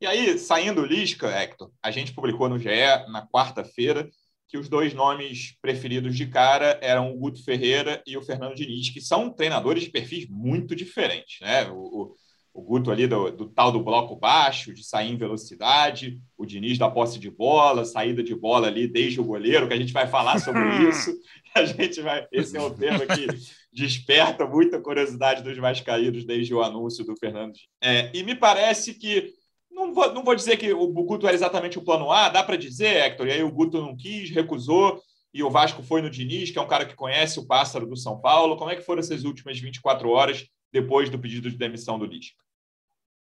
E 0.00 0.06
aí, 0.06 0.38
saindo 0.38 0.80
o 0.80 0.86
Lisca, 0.86 1.28
Hector, 1.28 1.70
a 1.82 1.90
gente 1.90 2.12
publicou 2.12 2.48
no 2.48 2.58
GE 2.58 2.70
na 3.08 3.26
quarta-feira 3.26 4.10
que 4.48 4.58
os 4.58 4.68
dois 4.68 4.92
nomes 4.92 5.56
preferidos 5.62 6.16
de 6.16 6.26
cara 6.26 6.76
eram 6.82 7.12
o 7.12 7.16
Guto 7.16 7.44
Ferreira 7.44 8.02
e 8.04 8.16
o 8.16 8.22
Fernando 8.22 8.56
Diniz, 8.56 8.90
que 8.90 9.00
são 9.00 9.30
treinadores 9.30 9.84
de 9.84 9.90
perfis 9.90 10.26
muito 10.28 10.74
diferentes. 10.74 11.38
Né? 11.40 11.68
O, 11.70 11.76
o, 11.76 12.16
o 12.52 12.62
Guto 12.62 12.90
ali 12.90 13.06
do, 13.06 13.30
do, 13.30 13.48
tal 13.48 13.70
do 13.70 13.82
bloco 13.82 14.16
baixo, 14.16 14.74
de 14.74 14.84
sair 14.84 15.10
em 15.10 15.16
velocidade, 15.16 16.20
o 16.36 16.44
Diniz 16.44 16.78
da 16.78 16.90
posse 16.90 17.18
de 17.18 17.30
bola, 17.30 17.84
saída 17.84 18.22
de 18.22 18.34
bola 18.34 18.66
ali 18.66 18.88
desde 18.88 19.20
o 19.20 19.24
goleiro, 19.24 19.68
que 19.68 19.74
a 19.74 19.78
gente 19.78 19.92
vai 19.92 20.06
falar 20.06 20.38
sobre 20.40 20.60
isso. 20.88 21.12
A 21.54 21.64
gente 21.64 22.00
vai, 22.00 22.26
esse 22.32 22.56
é 22.56 22.60
um 22.60 22.74
tema 22.74 23.06
que 23.06 23.26
desperta 23.72 24.46
muita 24.46 24.80
curiosidade 24.80 25.42
dos 25.42 25.56
vascaínos 25.56 26.24
desde 26.24 26.54
o 26.54 26.62
anúncio 26.62 27.04
do 27.04 27.16
Fernando. 27.16 27.54
É, 27.82 28.10
e 28.12 28.22
me 28.22 28.34
parece 28.34 28.94
que 28.94 29.32
não 29.70 29.94
vou, 29.94 30.12
não 30.12 30.24
vou 30.24 30.34
dizer 30.34 30.56
que 30.56 30.72
o 30.72 30.86
Guto 30.88 31.26
era 31.26 31.34
exatamente 31.34 31.78
o 31.78 31.82
plano 31.82 32.10
A, 32.10 32.28
dá 32.28 32.42
para 32.42 32.56
dizer, 32.56 32.96
Hector, 32.96 33.26
e 33.28 33.32
aí 33.32 33.42
o 33.42 33.50
Guto 33.50 33.80
não 33.80 33.96
quis, 33.96 34.30
recusou, 34.30 35.00
e 35.32 35.42
o 35.42 35.50
Vasco 35.50 35.82
foi 35.82 36.02
no 36.02 36.10
Diniz, 36.10 36.50
que 36.50 36.58
é 36.58 36.62
um 36.62 36.66
cara 36.66 36.84
que 36.84 36.96
conhece 36.96 37.38
o 37.38 37.46
pássaro 37.46 37.86
do 37.86 37.96
São 37.96 38.20
Paulo. 38.20 38.56
Como 38.56 38.70
é 38.70 38.74
que 38.74 38.82
foram 38.82 38.98
essas 38.98 39.22
últimas 39.22 39.58
24 39.60 40.08
horas 40.10 40.48
depois 40.72 41.10
do 41.10 41.18
pedido 41.18 41.50
de 41.50 41.56
demissão 41.56 41.98
do 41.98 42.04
Lisca? 42.04 42.40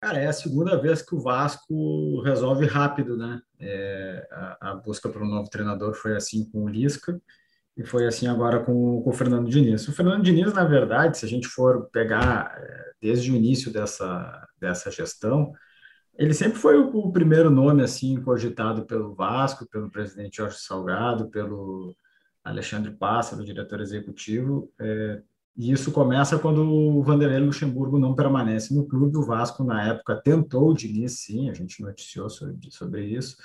Cara, 0.00 0.18
é 0.18 0.26
a 0.26 0.32
segunda 0.32 0.80
vez 0.80 1.02
que 1.02 1.14
o 1.14 1.20
Vasco 1.20 2.22
resolve 2.22 2.64
rápido, 2.64 3.18
né? 3.18 3.40
É, 3.58 4.26
a, 4.30 4.70
a, 4.70 4.75
busca 4.75 5.10
para 5.10 5.22
um 5.22 5.28
novo 5.28 5.50
treinador 5.50 5.92
foi 5.92 6.16
assim 6.16 6.49
com 6.50 6.64
o 6.64 6.68
Lisca 6.68 7.20
e 7.76 7.84
foi 7.84 8.06
assim 8.06 8.26
agora 8.26 8.60
com, 8.64 9.02
com, 9.02 9.10
o 9.10 9.12
Fernando 9.12 9.50
Diniz. 9.50 9.87
O 9.87 9.92
Fernando 9.92 10.22
Diniz, 10.22 10.54
na 10.54 10.64
verdade, 10.64 11.18
se 11.18 11.26
a 11.26 11.28
gente 11.28 11.46
for 11.46 11.90
pegar 11.90 12.54
é, 12.56 12.92
desde 12.99 13.30
o 13.30 13.37
início 13.37 13.70
dessa, 13.70 14.49
dessa 14.58 14.90
gestão, 14.90 15.52
ele 16.16 16.32
sempre 16.32 16.58
foi 16.58 16.78
o, 16.78 16.88
o 16.96 17.12
primeiro 17.12 17.50
nome 17.50 17.82
assim 17.82 18.20
cogitado 18.22 18.87
pelo 18.87 19.14
Vasco, 19.14 19.68
pelo 19.68 19.90
presidente 19.90 20.38
Jorge 20.38 20.58
Salgado, 20.60 21.28
pelo 21.28 21.94
Alexandre 22.42 22.90
Pássaro, 22.90 23.44
diretor 23.44 23.80
executivo, 23.82 24.72
é, 24.80 25.22
e 25.57 25.73
isso 25.73 25.92
começa 25.92 26.38
quando 26.38 26.62
o 26.62 27.02
Vanderlei 27.02 27.40
Luxemburgo 27.40 27.99
não 27.99 28.14
permanece 28.14 28.75
no 28.75 28.87
clube. 28.87 29.19
O 29.19 29.26
Vasco, 29.26 29.64
na 29.64 29.88
época, 29.88 30.21
tentou 30.23 30.71
o 30.71 30.75
Diniz, 30.75 31.21
sim, 31.21 31.50
a 31.50 31.54
gente 31.54 31.83
noticiou 31.83 32.30
sobre, 32.30 32.71
sobre 32.71 33.04
isso, 33.04 33.37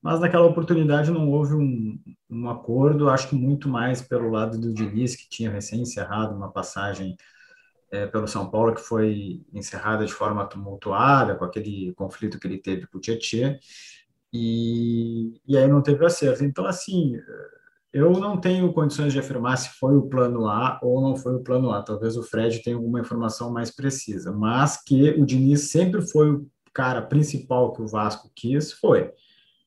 mas 0.00 0.20
naquela 0.20 0.46
oportunidade 0.46 1.10
não 1.10 1.28
houve 1.30 1.54
um, 1.54 1.98
um 2.30 2.48
acordo, 2.48 3.08
acho 3.08 3.28
que 3.28 3.34
muito 3.34 3.68
mais 3.68 4.00
pelo 4.00 4.30
lado 4.30 4.58
do 4.58 4.72
Diniz, 4.72 5.16
que 5.16 5.28
tinha 5.28 5.50
recém 5.50 5.80
encerrado 5.80 6.36
uma 6.36 6.52
passagem 6.52 7.16
é, 7.90 8.06
pelo 8.06 8.28
São 8.28 8.50
Paulo, 8.50 8.74
que 8.74 8.80
foi 8.80 9.44
encerrada 9.52 10.04
de 10.04 10.12
forma 10.12 10.46
tumultuada, 10.46 11.34
com 11.34 11.44
aquele 11.44 11.92
conflito 11.94 12.38
que 12.38 12.46
ele 12.46 12.58
teve 12.58 12.86
com 12.86 12.98
o 12.98 13.00
Tietchan, 13.00 13.58
e, 14.32 15.40
e 15.46 15.56
aí 15.56 15.66
não 15.66 15.82
teve 15.82 16.04
acerto. 16.04 16.44
Então, 16.44 16.66
assim, 16.66 17.16
eu 17.96 18.12
não 18.12 18.36
tenho 18.36 18.70
condições 18.74 19.14
de 19.14 19.18
afirmar 19.18 19.56
se 19.56 19.70
foi 19.78 19.96
o 19.96 20.02
plano 20.02 20.46
A 20.46 20.78
ou 20.82 21.00
não 21.00 21.16
foi 21.16 21.34
o 21.34 21.42
plano 21.42 21.70
A. 21.70 21.82
Talvez 21.82 22.14
o 22.14 22.22
Fred 22.22 22.62
tenha 22.62 22.76
alguma 22.76 23.00
informação 23.00 23.50
mais 23.50 23.70
precisa, 23.70 24.30
mas 24.30 24.82
que 24.84 25.12
o 25.12 25.24
Diniz 25.24 25.70
sempre 25.70 26.02
foi 26.02 26.30
o 26.30 26.46
cara 26.74 27.00
principal 27.00 27.72
que 27.72 27.80
o 27.80 27.88
Vasco 27.88 28.30
quis, 28.34 28.70
foi. 28.70 29.10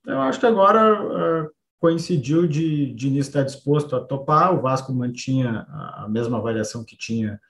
Então, 0.01 0.13
eu 0.13 0.21
acho 0.21 0.39
que 0.39 0.45
agora 0.45 1.01
uh, 1.01 1.49
coincidiu 1.79 2.47
de 2.47 2.93
Diniz 2.93 3.25
estar 3.25 3.41
disposto 3.41 3.95
a 3.95 3.99
topar, 3.99 4.53
o 4.53 4.61
Vasco 4.61 4.93
mantinha 4.93 5.65
a 5.67 6.07
mesma 6.07 6.37
avaliação 6.37 6.85
que 6.85 6.95
tinha 6.95 7.41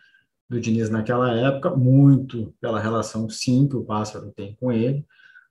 do 0.50 0.62
Diniz 0.62 0.90
naquela 0.90 1.34
época, 1.34 1.76
muito 1.76 2.54
pela 2.62 2.80
relação 2.80 3.30
sim 3.30 3.68
que 3.68 3.76
o 3.76 3.84
Pássaro 3.84 4.32
tem 4.32 4.56
com 4.56 4.72
ele, 4.72 5.06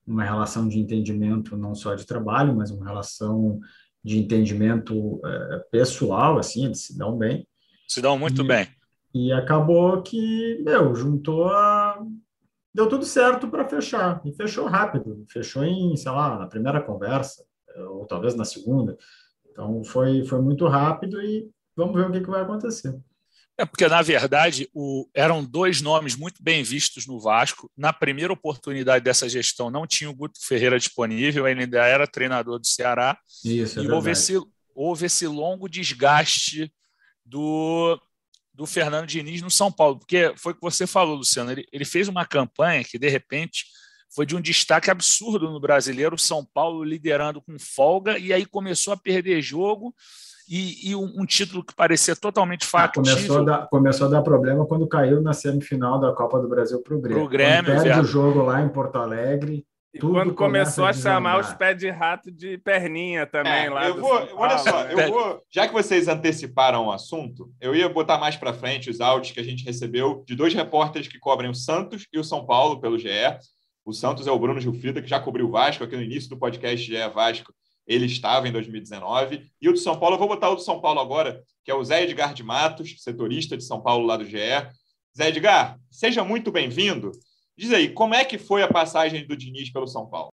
uma 0.07 0.25
relação 0.25 0.67
de 0.67 0.79
entendimento 0.79 1.55
não 1.55 1.75
só 1.75 1.95
de 1.95 2.07
trabalho, 2.07 2.57
mas 2.57 2.71
uma 2.71 2.87
relação 2.87 3.61
de 4.05 4.19
entendimento 4.19 5.21
é, 5.25 5.59
pessoal, 5.71 6.39
assim, 6.39 6.67
eles 6.67 6.87
se 6.87 6.97
dão 6.97 7.17
bem. 7.17 7.47
Se 7.87 8.01
dão 8.01 8.19
muito 8.19 8.43
e, 8.43 8.47
bem. 8.47 8.69
E 9.15 9.33
acabou 9.33 10.03
que, 10.03 10.63
meu, 10.65 10.95
juntou 10.95 11.49
a... 11.49 12.03
Deu 12.75 12.89
tudo 12.89 13.05
certo 13.05 13.49
para 13.49 13.69
fechar, 13.69 14.21
e 14.25 14.33
fechou 14.33 14.67
rápido, 14.67 15.25
fechou 15.29 15.65
em, 15.65 15.97
sei 15.97 16.13
lá, 16.13 16.39
na 16.39 16.47
primeira 16.47 16.81
conversa, 16.81 17.45
ou 17.91 18.07
talvez 18.07 18.35
na 18.35 18.45
segunda. 18.45 18.97
Então, 19.51 19.83
foi, 19.83 20.25
foi 20.25 20.41
muito 20.41 20.67
rápido 20.69 21.21
e 21.21 21.51
vamos 21.75 21.97
ver 21.97 22.09
o 22.09 22.13
que, 22.13 22.21
que 22.21 22.31
vai 22.31 22.43
acontecer. 22.43 22.97
É 23.59 23.67
porque, 23.67 23.89
na 23.89 24.01
verdade, 24.01 24.71
o, 24.73 25.09
eram 25.13 25.45
dois 25.45 25.81
nomes 25.81 26.15
muito 26.15 26.41
bem 26.41 26.63
vistos 26.63 27.09
no 27.09 27.19
Vasco. 27.19 27.69
Na 27.77 27.93
primeira 27.93 28.33
oportunidade 28.33 29.05
dessa 29.05 29.29
gestão, 29.29 29.69
não 29.69 29.85
tinha 29.85 30.09
o 30.09 30.15
Guto 30.15 30.39
Ferreira 30.41 30.79
disponível, 30.79 31.47
ele 31.49 31.63
ainda 31.63 31.85
era 31.85 32.07
treinador 32.07 32.61
do 32.61 32.67
Ceará. 32.67 33.19
Isso, 33.45 33.81
é 33.81 33.83
e 33.83 33.91
houve 33.91 34.13
esse, 34.13 34.41
houve 34.73 35.07
esse 35.07 35.27
longo 35.27 35.69
desgaste 35.69 36.73
do, 37.27 38.01
do 38.55 38.65
Fernando 38.65 39.09
Diniz 39.09 39.43
no 39.43 39.51
São 39.51 39.73
Paulo. 39.73 39.99
Porque 39.99 40.33
foi 40.37 40.53
o 40.53 40.55
que 40.55 40.63
você 40.63 40.87
falou, 40.87 41.17
Luciano. 41.17 41.51
Ele, 41.51 41.67
ele 41.73 41.85
fez 41.85 42.07
uma 42.07 42.25
campanha 42.25 42.85
que, 42.85 42.97
de 42.97 43.09
repente, 43.09 43.65
foi 44.15 44.25
de 44.25 44.37
um 44.37 44.41
destaque 44.41 44.89
absurdo 44.89 45.51
no 45.51 45.59
brasileiro, 45.59 46.17
São 46.17 46.45
Paulo 46.45 46.85
liderando 46.85 47.43
com 47.43 47.59
folga, 47.59 48.19
e 48.19 48.33
aí 48.33 48.47
começou 48.47 48.93
a 48.93 48.97
perder 48.97 49.43
jogo 49.43 49.93
e, 50.49 50.91
e 50.91 50.97
um, 50.97 51.13
um, 51.21 51.27
título 51.27 51.63
que 51.63 51.75
parecia 51.75 52.17
totalmente 52.17 52.65
ah, 52.65 52.71
factível. 52.71 53.13
começou, 53.13 53.39
a 53.39 53.43
dar, 53.45 53.67
começou 53.69 54.07
a 54.07 54.11
dar 54.11 54.23
problema 54.23 54.65
quando 54.67 54.87
caiu 54.87 55.21
na 55.21 55.35
semifinal 55.35 56.01
da 56.01 56.13
Copa 56.13 56.41
do 56.41 56.49
Brasil 56.49 56.81
para 56.81 56.95
o 56.95 57.01
Grêmio. 57.01 57.21
Pro 57.21 57.29
Grêmio 57.29 57.83
perde 57.83 58.01
o 58.01 58.05
jogo 58.05 58.43
lá 58.43 58.63
em 58.63 58.69
Porto 58.69 58.97
Alegre. 58.97 59.67
E 59.93 59.99
quando 59.99 60.35
começou 60.35 60.85
a, 60.85 60.91
a 60.91 60.93
chamar 60.93 61.41
os 61.41 61.53
pés 61.55 61.77
de 61.77 61.91
rato 61.91 62.31
de 62.31 62.59
perninha 62.59 63.27
também 63.27 63.67
é, 63.67 63.71
lá. 63.71 63.89
Eu 63.89 64.01
vou, 64.01 64.29
olha 64.37 64.59
só, 64.59 64.85
eu 64.85 65.11
vou, 65.11 65.43
já 65.51 65.67
que 65.67 65.73
vocês 65.73 66.09
anteciparam 66.09 66.87
o 66.87 66.93
assunto, 66.93 67.51
eu 67.61 67.75
ia 67.75 67.89
botar 67.89 68.19
mais 68.19 68.37
para 68.37 68.53
frente 68.53 68.91
os 68.91 69.01
áudios 69.01 69.33
que 69.33 69.41
a 69.41 69.45
gente 69.45 69.65
recebeu 69.65 70.25
de 70.27 70.35
dois 70.35 70.55
repórteres 70.55 71.09
que 71.09 71.19
cobrem 71.19 71.51
o 71.51 71.55
Santos 71.55 72.07
e 72.13 72.19
o 72.19 72.25
São 72.25 72.45
Paulo 72.45 72.81
pelo 72.81 72.99
GE. 72.99 73.09
O 73.85 73.93
Santos 73.93 74.27
é 74.27 74.31
o 74.31 74.39
Bruno 74.39 74.61
Gilfrida, 74.61 75.01
que 75.01 75.09
já 75.09 75.19
cobriu 75.19 75.47
o 75.47 75.51
Vasco 75.51 75.85
aqui 75.85 75.97
no 75.97 76.03
início 76.03 76.29
do 76.29 76.39
podcast 76.39 76.87
GE 76.87 77.09
Vasco 77.09 77.53
ele 77.89 78.05
estava 78.05 78.47
em 78.47 78.53
2019. 78.53 79.51
E 79.61 79.69
o 79.69 79.73
do 79.73 79.79
São 79.79 79.99
Paulo, 79.99 80.15
eu 80.15 80.19
vou 80.19 80.29
botar 80.29 80.51
o 80.51 80.55
do 80.55 80.61
São 80.61 80.81
Paulo 80.81 81.01
agora, 81.01 81.43
que 81.65 81.71
é 81.71 81.75
o 81.75 81.83
Zé 81.83 82.05
Edgar 82.05 82.35
de 82.35 82.43
Matos, 82.43 82.97
setorista 82.99 83.57
de 83.57 83.65
São 83.65 83.81
Paulo 83.81 84.07
lá 84.07 84.19
do 84.19 84.27
GE. 84.27 84.39
Zé 85.17 85.29
Edgar, 85.29 85.79
seja 85.91 86.23
muito 86.23 86.53
bem-vindo. 86.53 87.11
Diz 87.57 87.73
aí, 87.73 87.89
como 87.89 88.15
é 88.15 88.25
que 88.25 88.39
foi 88.39 88.63
a 88.63 88.69
passagem 88.69 89.27
do 89.27 89.37
Diniz 89.37 89.71
pelo 89.73 89.89
São 89.89 90.07
Paulo? 90.07 90.31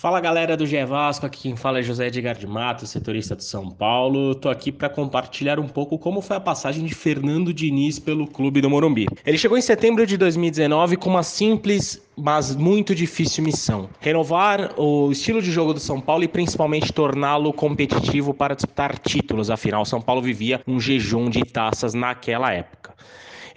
Fala 0.00 0.20
galera 0.20 0.56
do 0.56 0.64
GE 0.64 0.84
Vasco, 0.84 1.26
aqui 1.26 1.42
quem 1.42 1.56
fala 1.56 1.80
é 1.80 1.82
José 1.82 2.06
Edgar 2.06 2.38
de 2.38 2.46
Matos, 2.46 2.88
setorista 2.88 3.34
de 3.34 3.42
São 3.42 3.68
Paulo. 3.68 4.32
Tô 4.32 4.48
aqui 4.48 4.70
para 4.70 4.88
compartilhar 4.88 5.58
um 5.58 5.66
pouco 5.66 5.98
como 5.98 6.22
foi 6.22 6.36
a 6.36 6.40
passagem 6.40 6.84
de 6.84 6.94
Fernando 6.94 7.52
Diniz 7.52 7.98
pelo 7.98 8.24
clube 8.28 8.60
do 8.60 8.70
Morumbi. 8.70 9.08
Ele 9.26 9.36
chegou 9.36 9.58
em 9.58 9.60
setembro 9.60 10.06
de 10.06 10.16
2019 10.16 10.96
com 10.98 11.10
uma 11.10 11.24
simples, 11.24 12.00
mas 12.16 12.54
muito 12.54 12.94
difícil 12.94 13.42
missão: 13.42 13.90
renovar 13.98 14.72
o 14.78 15.10
estilo 15.10 15.42
de 15.42 15.50
jogo 15.50 15.74
do 15.74 15.80
São 15.80 16.00
Paulo 16.00 16.22
e 16.22 16.28
principalmente 16.28 16.92
torná-lo 16.92 17.52
competitivo 17.52 18.32
para 18.32 18.54
disputar 18.54 18.96
títulos. 19.00 19.50
Afinal, 19.50 19.84
São 19.84 20.00
Paulo 20.00 20.22
vivia 20.22 20.60
um 20.64 20.78
jejum 20.78 21.28
de 21.28 21.40
taças 21.40 21.92
naquela 21.92 22.52
época. 22.52 22.77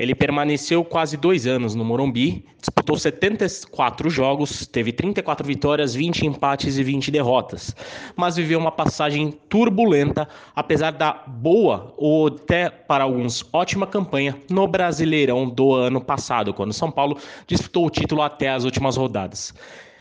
Ele 0.02 0.16
permaneceu 0.16 0.84
quase 0.84 1.16
dois 1.16 1.46
anos 1.46 1.76
no 1.76 1.86
Morumbi, 1.86 2.44
disputou 2.60 2.98
74 2.98 4.10
jogos, 4.10 4.66
teve 4.66 4.92
34 4.92 5.46
vitórias, 5.46 5.94
20 5.94 6.26
empates 6.26 6.80
e 6.80 6.84
20 6.84 7.12
derrotas, 7.12 7.76
mas 8.16 8.36
viveu 8.36 8.58
uma 8.58 8.72
passagem 8.72 9.32
turbulenta, 9.48 10.28
apesar 10.56 10.90
da 10.90 11.14
boa 11.28 11.94
ou 11.98 12.30
até 12.30 12.68
para 12.68 13.04
alguns 13.04 13.46
ótima 13.54 13.86
campanha 13.86 14.36
no 14.50 14.68
Brasileirão 14.68 15.48
do 15.48 15.76
ano 15.76 16.02
passado, 16.02 16.52
quando 16.52 16.74
São 16.74 16.90
Paulo 16.90 17.20
disputou 17.46 17.86
o 17.86 17.92
título 17.92 18.24
até 18.24 18.50
as 18.50 18.64
últimas 18.64 18.98
rodadas. 18.98 19.54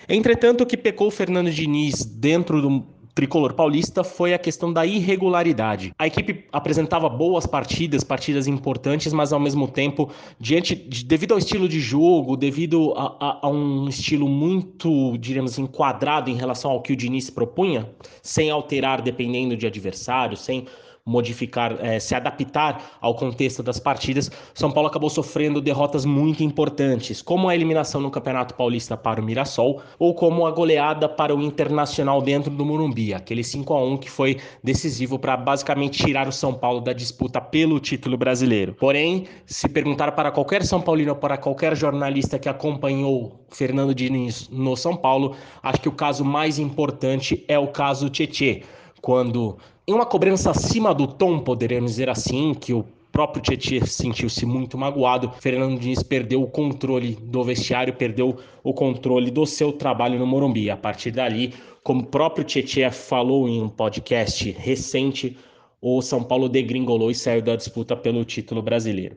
Entretanto, 0.08 0.62
o 0.62 0.66
que 0.66 0.78
pecou 0.78 1.10
Fernando 1.10 1.50
Diniz 1.50 2.06
dentro 2.06 2.62
do 2.62 2.86
tricolor 3.20 3.52
paulista 3.52 4.02
foi 4.02 4.32
a 4.32 4.38
questão 4.38 4.72
da 4.72 4.86
irregularidade. 4.86 5.92
A 5.98 6.06
equipe 6.06 6.46
apresentava 6.50 7.06
boas 7.06 7.44
partidas, 7.44 8.02
partidas 8.02 8.46
importantes, 8.46 9.12
mas 9.12 9.30
ao 9.30 9.38
mesmo 9.38 9.68
tempo, 9.68 10.10
diante 10.38 10.74
de, 10.74 11.04
devido 11.04 11.32
ao 11.32 11.38
estilo 11.38 11.68
de 11.68 11.80
jogo, 11.80 12.34
devido 12.34 12.94
a, 12.96 13.16
a, 13.20 13.38
a 13.42 13.48
um 13.50 13.86
estilo 13.90 14.26
muito, 14.26 15.18
diríamos 15.18 15.52
assim, 15.52 15.66
quadrado 15.66 16.30
em 16.30 16.34
relação 16.34 16.70
ao 16.70 16.80
que 16.80 16.94
o 16.94 16.96
Diniz 16.96 17.28
propunha, 17.28 17.90
sem 18.22 18.48
alterar 18.50 19.02
dependendo 19.02 19.54
de 19.54 19.66
adversário, 19.66 20.34
sem 20.34 20.64
modificar, 21.04 21.76
é, 21.80 21.98
se 21.98 22.14
adaptar 22.14 22.98
ao 23.00 23.14
contexto 23.14 23.62
das 23.62 23.78
partidas, 23.78 24.30
São 24.54 24.70
Paulo 24.70 24.88
acabou 24.88 25.10
sofrendo 25.10 25.60
derrotas 25.60 26.04
muito 26.04 26.42
importantes, 26.42 27.22
como 27.22 27.48
a 27.48 27.54
eliminação 27.54 28.00
no 28.00 28.10
Campeonato 28.10 28.54
Paulista 28.54 28.96
para 28.96 29.20
o 29.20 29.24
Mirassol 29.24 29.82
ou 29.98 30.14
como 30.14 30.46
a 30.46 30.50
goleada 30.50 31.08
para 31.08 31.34
o 31.34 31.42
Internacional 31.42 32.22
dentro 32.22 32.50
do 32.50 32.64
Morumbi, 32.64 33.14
aquele 33.14 33.42
5 33.42 33.74
a 33.74 33.82
1 33.82 33.96
que 33.98 34.10
foi 34.10 34.38
decisivo 34.62 35.18
para 35.18 35.36
basicamente 35.36 36.04
tirar 36.04 36.28
o 36.28 36.32
São 36.32 36.54
Paulo 36.54 36.80
da 36.80 36.92
disputa 36.92 37.40
pelo 37.40 37.80
título 37.80 38.16
brasileiro. 38.16 38.74
Porém, 38.74 39.26
se 39.46 39.68
perguntar 39.68 40.12
para 40.12 40.30
qualquer 40.30 40.64
São 40.64 40.80
Paulino 40.80 41.10
ou 41.10 41.16
para 41.16 41.36
qualquer 41.36 41.76
jornalista 41.76 42.38
que 42.38 42.48
acompanhou 42.48 43.40
Fernando 43.50 43.94
Diniz 43.94 44.48
no 44.50 44.76
São 44.76 44.96
Paulo, 44.96 45.34
acho 45.62 45.80
que 45.80 45.88
o 45.88 45.92
caso 45.92 46.24
mais 46.24 46.58
importante 46.58 47.44
é 47.48 47.58
o 47.58 47.68
caso 47.68 48.08
Tietê, 48.10 48.62
quando 49.00 49.58
em 49.90 49.92
uma 49.92 50.06
cobrança 50.06 50.52
acima 50.52 50.94
do 50.94 51.08
tom, 51.08 51.40
poderíamos 51.40 51.90
dizer 51.90 52.08
assim, 52.08 52.54
que 52.54 52.72
o 52.72 52.84
próprio 53.10 53.42
Tietchan 53.42 53.84
sentiu-se 53.84 54.46
muito 54.46 54.78
magoado. 54.78 55.32
Fernando 55.40 55.80
Diniz 55.80 56.00
perdeu 56.00 56.40
o 56.44 56.46
controle 56.46 57.18
do 57.20 57.42
vestiário, 57.42 57.92
perdeu 57.92 58.38
o 58.62 58.72
controle 58.72 59.32
do 59.32 59.44
seu 59.44 59.72
trabalho 59.72 60.16
no 60.16 60.24
Morumbi. 60.24 60.70
A 60.70 60.76
partir 60.76 61.10
dali, 61.10 61.54
como 61.82 62.02
o 62.02 62.06
próprio 62.06 62.44
Tietchan 62.44 62.92
falou 62.92 63.48
em 63.48 63.60
um 63.60 63.68
podcast 63.68 64.52
recente, 64.52 65.36
o 65.82 66.00
São 66.00 66.22
Paulo 66.22 66.48
degringolou 66.48 67.10
e 67.10 67.14
saiu 67.16 67.42
da 67.42 67.56
disputa 67.56 67.96
pelo 67.96 68.24
título 68.24 68.62
brasileiro. 68.62 69.16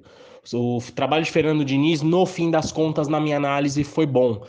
O 0.52 0.80
trabalho 0.96 1.24
de 1.24 1.30
Fernando 1.30 1.64
Diniz, 1.64 2.02
no 2.02 2.26
fim 2.26 2.50
das 2.50 2.72
contas, 2.72 3.08
na 3.08 3.20
minha 3.20 3.38
análise, 3.38 3.84
foi 3.84 4.08
bom, 4.08 4.42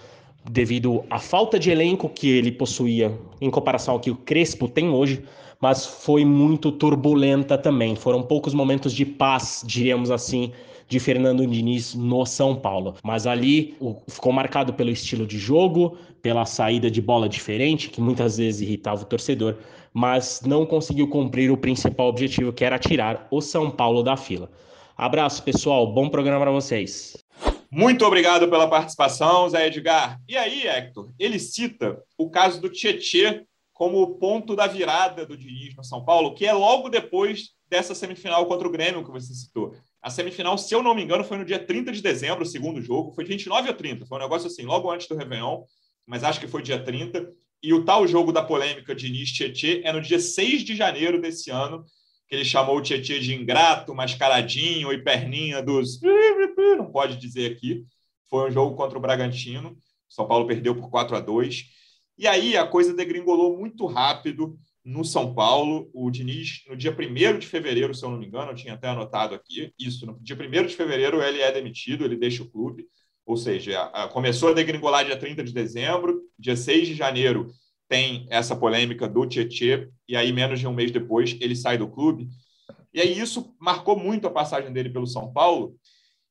devido 0.50 1.04
à 1.10 1.18
falta 1.18 1.58
de 1.58 1.70
elenco 1.70 2.08
que 2.08 2.30
ele 2.30 2.50
possuía 2.50 3.14
em 3.42 3.50
comparação 3.50 3.92
ao 3.92 4.00
que 4.00 4.10
o 4.10 4.16
Crespo 4.16 4.68
tem 4.68 4.88
hoje 4.88 5.22
mas 5.64 5.86
foi 5.86 6.26
muito 6.26 6.70
turbulenta 6.70 7.56
também. 7.56 7.96
Foram 7.96 8.22
poucos 8.22 8.52
momentos 8.52 8.92
de 8.92 9.06
paz, 9.06 9.64
diríamos 9.66 10.10
assim, 10.10 10.52
de 10.86 11.00
Fernando 11.00 11.46
Diniz 11.46 11.94
no 11.94 12.26
São 12.26 12.54
Paulo. 12.54 12.96
Mas 13.02 13.26
ali 13.26 13.74
o, 13.80 13.96
ficou 14.06 14.30
marcado 14.30 14.74
pelo 14.74 14.90
estilo 14.90 15.26
de 15.26 15.38
jogo, 15.38 15.96
pela 16.20 16.44
saída 16.44 16.90
de 16.90 17.00
bola 17.00 17.30
diferente, 17.30 17.88
que 17.88 17.98
muitas 17.98 18.36
vezes 18.36 18.60
irritava 18.60 19.04
o 19.04 19.06
torcedor, 19.06 19.56
mas 19.90 20.42
não 20.44 20.66
conseguiu 20.66 21.08
cumprir 21.08 21.50
o 21.50 21.56
principal 21.56 22.08
objetivo, 22.08 22.52
que 22.52 22.62
era 22.62 22.78
tirar 22.78 23.26
o 23.30 23.40
São 23.40 23.70
Paulo 23.70 24.02
da 24.02 24.18
fila. 24.18 24.50
Abraço, 24.94 25.42
pessoal. 25.42 25.90
Bom 25.94 26.10
programa 26.10 26.40
para 26.40 26.50
vocês. 26.50 27.16
Muito 27.70 28.04
obrigado 28.04 28.50
pela 28.50 28.68
participação, 28.68 29.48
Zé 29.48 29.68
Edgar. 29.68 30.20
E 30.28 30.36
aí, 30.36 30.66
Hector, 30.66 31.08
ele 31.18 31.38
cita 31.38 32.02
o 32.18 32.28
caso 32.28 32.60
do 32.60 32.68
Tietê 32.68 33.46
como 33.74 34.00
o 34.00 34.14
ponto 34.18 34.54
da 34.54 34.68
virada 34.68 35.26
do 35.26 35.36
Diniz 35.36 35.74
no 35.74 35.82
São 35.82 36.04
Paulo, 36.04 36.32
que 36.32 36.46
é 36.46 36.52
logo 36.52 36.88
depois 36.88 37.50
dessa 37.68 37.92
semifinal 37.94 38.46
contra 38.46 38.68
o 38.68 38.70
Grêmio 38.70 39.04
que 39.04 39.10
você 39.10 39.34
citou. 39.34 39.74
A 40.00 40.08
semifinal, 40.08 40.56
se 40.56 40.72
eu 40.72 40.82
não 40.82 40.94
me 40.94 41.02
engano, 41.02 41.24
foi 41.24 41.36
no 41.36 41.44
dia 41.44 41.58
30 41.58 41.90
de 41.90 42.00
dezembro, 42.00 42.44
o 42.44 42.46
segundo 42.46 42.80
jogo, 42.80 43.12
foi 43.12 43.24
de 43.24 43.30
29 43.30 43.68
a 43.68 43.74
30, 43.74 44.06
foi 44.06 44.16
um 44.16 44.20
negócio 44.22 44.46
assim, 44.46 44.62
logo 44.62 44.90
antes 44.90 45.08
do 45.08 45.16
Réveillon, 45.16 45.64
mas 46.06 46.22
acho 46.22 46.38
que 46.38 46.46
foi 46.46 46.62
dia 46.62 46.82
30. 46.82 47.28
E 47.60 47.74
o 47.74 47.84
tal 47.84 48.06
jogo 48.06 48.30
da 48.30 48.44
polêmica 48.44 48.94
Diniz 48.94 49.32
Tietê 49.32 49.80
é 49.84 49.92
no 49.92 50.00
dia 50.00 50.20
6 50.20 50.62
de 50.62 50.76
janeiro 50.76 51.20
desse 51.20 51.50
ano, 51.50 51.84
que 52.28 52.34
ele 52.36 52.44
chamou 52.44 52.76
o 52.76 52.82
Tietchan 52.82 53.18
de 53.18 53.34
ingrato, 53.34 53.94
mascaradinho 53.94 54.92
e 54.92 55.02
perninha 55.02 55.62
dos. 55.62 56.00
Não 56.78 56.90
pode 56.92 57.16
dizer 57.16 57.52
aqui. 57.52 57.82
Foi 58.28 58.48
um 58.48 58.52
jogo 58.52 58.76
contra 58.76 58.96
o 58.96 59.00
Bragantino. 59.00 59.76
São 60.08 60.28
Paulo 60.28 60.46
perdeu 60.46 60.74
por 60.76 60.90
4 60.90 61.16
a 61.16 61.20
2 61.20 61.64
E 62.16 62.26
aí 62.26 62.56
a 62.56 62.66
coisa 62.66 62.94
degringolou 62.94 63.58
muito 63.58 63.86
rápido 63.86 64.58
no 64.84 65.04
São 65.04 65.34
Paulo. 65.34 65.90
O 65.92 66.10
Diniz, 66.10 66.62
no 66.68 66.76
dia 66.76 66.92
1 66.92 67.38
de 67.38 67.46
fevereiro, 67.46 67.94
se 67.94 68.04
eu 68.04 68.10
não 68.10 68.18
me 68.18 68.26
engano, 68.26 68.52
eu 68.52 68.54
tinha 68.54 68.74
até 68.74 68.88
anotado 68.88 69.34
aqui, 69.34 69.72
isso, 69.78 70.06
no 70.06 70.18
dia 70.20 70.36
1 70.36 70.66
de 70.66 70.76
fevereiro 70.76 71.22
ele 71.22 71.40
é 71.40 71.50
demitido, 71.50 72.04
ele 72.04 72.16
deixa 72.16 72.42
o 72.42 72.50
clube. 72.50 72.86
Ou 73.26 73.36
seja, 73.36 73.86
começou 74.12 74.50
a 74.50 74.52
degringolar 74.52 75.04
dia 75.04 75.16
30 75.16 75.42
de 75.42 75.52
dezembro, 75.52 76.20
dia 76.38 76.56
6 76.56 76.88
de 76.88 76.94
janeiro 76.94 77.50
tem 77.88 78.26
essa 78.30 78.56
polêmica 78.56 79.08
do 79.08 79.26
Tietê, 79.26 79.88
e 80.08 80.16
aí, 80.16 80.32
menos 80.32 80.60
de 80.60 80.66
um 80.66 80.72
mês 80.72 80.90
depois, 80.90 81.36
ele 81.40 81.54
sai 81.56 81.78
do 81.78 81.88
clube. 81.88 82.28
E 82.92 83.00
aí, 83.00 83.18
isso 83.18 83.54
marcou 83.58 83.98
muito 83.98 84.26
a 84.26 84.30
passagem 84.30 84.72
dele 84.72 84.90
pelo 84.90 85.06
São 85.06 85.32
Paulo. 85.32 85.76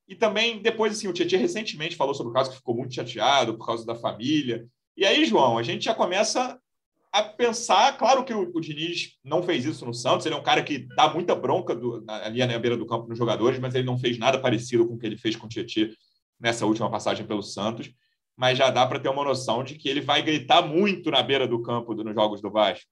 E 0.07 0.15
também, 0.15 0.61
depois, 0.61 0.93
assim, 0.93 1.07
o 1.07 1.13
Tietê 1.13 1.37
recentemente 1.37 1.95
falou 1.95 2.13
sobre 2.13 2.31
o 2.31 2.33
caso 2.33 2.51
que 2.51 2.57
ficou 2.57 2.75
muito 2.75 2.93
chateado 2.93 3.57
por 3.57 3.65
causa 3.65 3.85
da 3.85 3.95
família. 3.95 4.67
E 4.95 5.05
aí, 5.05 5.25
João, 5.25 5.57
a 5.57 5.63
gente 5.63 5.85
já 5.85 5.95
começa 5.95 6.59
a 7.11 7.23
pensar, 7.23 7.97
claro 7.97 8.23
que 8.23 8.33
o, 8.33 8.51
o 8.53 8.61
Diniz 8.61 9.17
não 9.23 9.43
fez 9.43 9.65
isso 9.65 9.85
no 9.85 9.93
Santos, 9.93 10.25
ele 10.25 10.35
é 10.35 10.37
um 10.37 10.43
cara 10.43 10.63
que 10.63 10.87
dá 10.95 11.13
muita 11.13 11.35
bronca 11.35 11.75
do, 11.75 12.03
ali 12.07 12.45
na 12.45 12.57
beira 12.57 12.75
do 12.75 12.87
campo 12.87 13.07
nos 13.07 13.17
jogadores, 13.17 13.59
mas 13.59 13.75
ele 13.75 13.85
não 13.85 13.97
fez 13.97 14.17
nada 14.17 14.39
parecido 14.39 14.87
com 14.87 14.95
o 14.95 14.99
que 14.99 15.05
ele 15.05 15.17
fez 15.17 15.35
com 15.35 15.45
o 15.45 15.49
Tietê 15.49 15.93
nessa 16.39 16.65
última 16.65 16.89
passagem 16.89 17.25
pelo 17.25 17.43
Santos 17.43 17.93
mas 18.35 18.57
já 18.57 18.69
dá 18.69 18.85
para 18.85 18.99
ter 18.99 19.09
uma 19.09 19.23
noção 19.23 19.63
de 19.63 19.75
que 19.75 19.87
ele 19.87 20.01
vai 20.01 20.21
gritar 20.21 20.61
muito 20.61 21.11
na 21.11 21.21
beira 21.21 21.47
do 21.47 21.61
campo 21.61 21.93
nos 21.93 22.13
jogos 22.13 22.41
do 22.41 22.51
Vasco. 22.51 22.85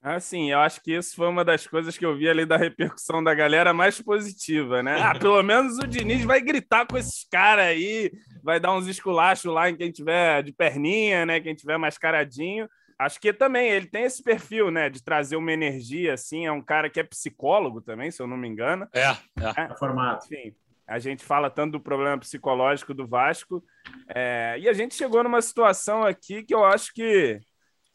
Ah, 0.00 0.20
sim, 0.20 0.50
eu 0.50 0.60
acho 0.60 0.80
que 0.80 0.92
isso 0.92 1.16
foi 1.16 1.26
uma 1.26 1.44
das 1.44 1.66
coisas 1.66 1.98
que 1.98 2.06
eu 2.06 2.16
vi 2.16 2.28
ali 2.28 2.46
da 2.46 2.56
repercussão 2.56 3.22
da 3.22 3.34
galera 3.34 3.74
mais 3.74 4.00
positiva, 4.00 4.80
né? 4.80 5.00
Ah, 5.00 5.18
pelo 5.18 5.42
menos 5.42 5.76
o 5.78 5.86
Diniz 5.88 6.24
vai 6.24 6.40
gritar 6.40 6.86
com 6.86 6.96
esses 6.96 7.26
caras 7.28 7.66
aí, 7.66 8.12
vai 8.48 8.58
dar 8.58 8.74
uns 8.74 8.86
esculachos 8.86 9.52
lá 9.52 9.68
em 9.68 9.76
quem 9.76 9.92
tiver 9.92 10.42
de 10.42 10.52
perninha, 10.52 11.26
né? 11.26 11.38
Quem 11.38 11.54
tiver 11.54 11.76
mascaradinho. 11.76 12.66
Acho 12.98 13.20
que 13.20 13.30
também 13.30 13.68
ele 13.68 13.84
tem 13.84 14.04
esse 14.04 14.22
perfil, 14.22 14.70
né? 14.70 14.88
De 14.88 15.04
trazer 15.04 15.36
uma 15.36 15.52
energia, 15.52 16.14
assim. 16.14 16.46
É 16.46 16.50
um 16.50 16.62
cara 16.62 16.88
que 16.88 16.98
é 16.98 17.02
psicólogo 17.02 17.82
também, 17.82 18.10
se 18.10 18.22
eu 18.22 18.26
não 18.26 18.38
me 18.38 18.48
engano. 18.48 18.88
É, 18.94 19.02
é. 19.02 19.14
é. 19.54 19.70
é 19.70 19.76
formado. 19.76 20.24
Enfim, 20.24 20.54
a 20.86 20.98
gente 20.98 21.22
fala 21.22 21.50
tanto 21.50 21.72
do 21.72 21.80
problema 21.80 22.16
psicológico 22.16 22.94
do 22.94 23.06
Vasco. 23.06 23.62
É, 24.08 24.56
e 24.58 24.66
a 24.66 24.72
gente 24.72 24.94
chegou 24.94 25.22
numa 25.22 25.42
situação 25.42 26.02
aqui 26.02 26.42
que 26.42 26.54
eu 26.54 26.64
acho 26.64 26.94
que. 26.94 27.38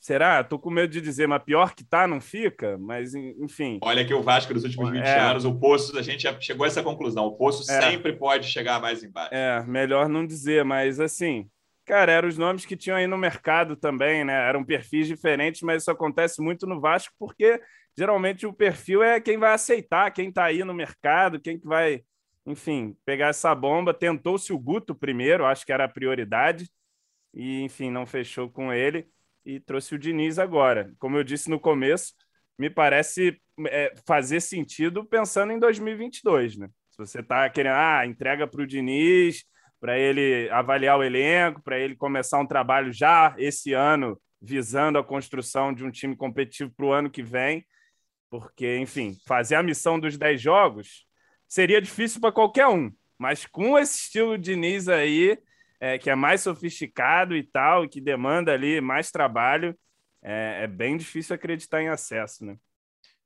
Será? 0.03 0.43
Tô 0.43 0.59
com 0.59 0.69
medo 0.69 0.91
de 0.91 0.99
dizer, 0.99 1.29
mas 1.29 1.41
pior 1.43 1.73
que 1.73 1.81
tá, 1.81 2.05
não 2.05 2.19
fica? 2.19 2.77
Mas, 2.77 3.15
enfim. 3.15 3.79
Olha 3.81 4.03
que 4.03 4.13
o 4.13 4.21
Vasco 4.21 4.53
nos 4.53 4.65
últimos 4.65 4.91
20 4.91 5.01
é. 5.01 5.17
anos, 5.17 5.45
o 5.45 5.57
Poço, 5.57 5.97
a 5.97 6.01
gente 6.01 6.23
já 6.23 6.37
chegou 6.41 6.65
a 6.65 6.67
essa 6.67 6.83
conclusão. 6.83 7.25
O 7.25 7.37
Poço 7.37 7.71
é. 7.71 7.81
sempre 7.89 8.11
pode 8.11 8.47
chegar 8.47 8.81
mais 8.81 9.01
embaixo. 9.01 9.33
É, 9.33 9.63
melhor 9.63 10.09
não 10.09 10.27
dizer, 10.27 10.65
mas 10.65 10.99
assim. 10.99 11.49
Cara, 11.85 12.11
eram 12.11 12.27
os 12.27 12.37
nomes 12.37 12.65
que 12.65 12.75
tinham 12.75 12.97
aí 12.97 13.07
no 13.07 13.17
mercado 13.17 13.77
também, 13.77 14.25
né? 14.25 14.33
Eram 14.33 14.61
perfis 14.61 15.07
diferentes, 15.07 15.61
mas 15.61 15.83
isso 15.83 15.91
acontece 15.91 16.41
muito 16.41 16.67
no 16.67 16.81
Vasco 16.81 17.13
porque 17.17 17.61
geralmente 17.97 18.45
o 18.45 18.51
perfil 18.51 19.01
é 19.01 19.21
quem 19.21 19.37
vai 19.37 19.53
aceitar, 19.53 20.11
quem 20.11 20.27
está 20.27 20.43
aí 20.43 20.65
no 20.65 20.73
mercado, 20.73 21.39
quem 21.39 21.57
que 21.57 21.65
vai 21.65 22.03
enfim, 22.45 22.93
pegar 23.05 23.27
essa 23.27 23.55
bomba. 23.55 23.93
Tentou-se 23.93 24.51
o 24.51 24.59
Guto 24.59 24.93
primeiro, 24.93 25.45
acho 25.45 25.65
que 25.65 25.71
era 25.71 25.85
a 25.85 25.89
prioridade, 25.89 26.69
e 27.33 27.61
enfim, 27.61 27.89
não 27.89 28.05
fechou 28.05 28.49
com 28.49 28.73
ele 28.73 29.07
e 29.45 29.59
trouxe 29.59 29.95
o 29.95 29.99
Diniz 29.99 30.39
agora. 30.39 30.93
Como 30.99 31.17
eu 31.17 31.23
disse 31.23 31.49
no 31.49 31.59
começo, 31.59 32.13
me 32.57 32.69
parece 32.69 33.39
é, 33.67 33.93
fazer 34.05 34.39
sentido 34.39 35.05
pensando 35.05 35.51
em 35.51 35.59
2022, 35.59 36.57
né? 36.57 36.69
Se 36.89 36.97
você 36.97 37.19
está 37.21 37.49
querendo, 37.49 37.73
ah, 37.75 38.05
entrega 38.05 38.47
para 38.47 38.61
o 38.61 38.67
Diniz, 38.67 39.43
para 39.79 39.97
ele 39.97 40.49
avaliar 40.51 40.97
o 40.97 41.03
elenco, 41.03 41.61
para 41.61 41.77
ele 41.77 41.95
começar 41.95 42.39
um 42.39 42.45
trabalho 42.45 42.93
já 42.93 43.35
esse 43.37 43.73
ano, 43.73 44.19
visando 44.41 44.97
a 44.97 45.03
construção 45.03 45.73
de 45.73 45.83
um 45.83 45.91
time 45.91 46.15
competitivo 46.15 46.71
para 46.75 46.85
o 46.85 46.91
ano 46.91 47.09
que 47.09 47.23
vem, 47.23 47.65
porque, 48.29 48.77
enfim, 48.77 49.17
fazer 49.27 49.55
a 49.55 49.63
missão 49.63 49.99
dos 49.99 50.17
10 50.17 50.41
jogos 50.41 51.05
seria 51.47 51.81
difícil 51.81 52.21
para 52.21 52.31
qualquer 52.31 52.67
um. 52.67 52.91
Mas 53.17 53.45
com 53.45 53.77
esse 53.77 53.95
estilo 53.99 54.37
Diniz 54.37 54.87
aí, 54.87 55.37
é, 55.83 55.97
que 55.97 56.09
é 56.09 56.15
mais 56.15 56.39
sofisticado 56.39 57.35
e 57.35 57.43
tal, 57.43 57.89
que 57.89 57.99
demanda 57.99 58.53
ali 58.53 58.79
mais 58.79 59.11
trabalho, 59.11 59.77
é, 60.23 60.61
é, 60.63 60.67
bem 60.67 60.95
difícil 60.95 61.35
acreditar 61.35 61.81
em 61.81 61.89
acesso, 61.89 62.45
né? 62.45 62.55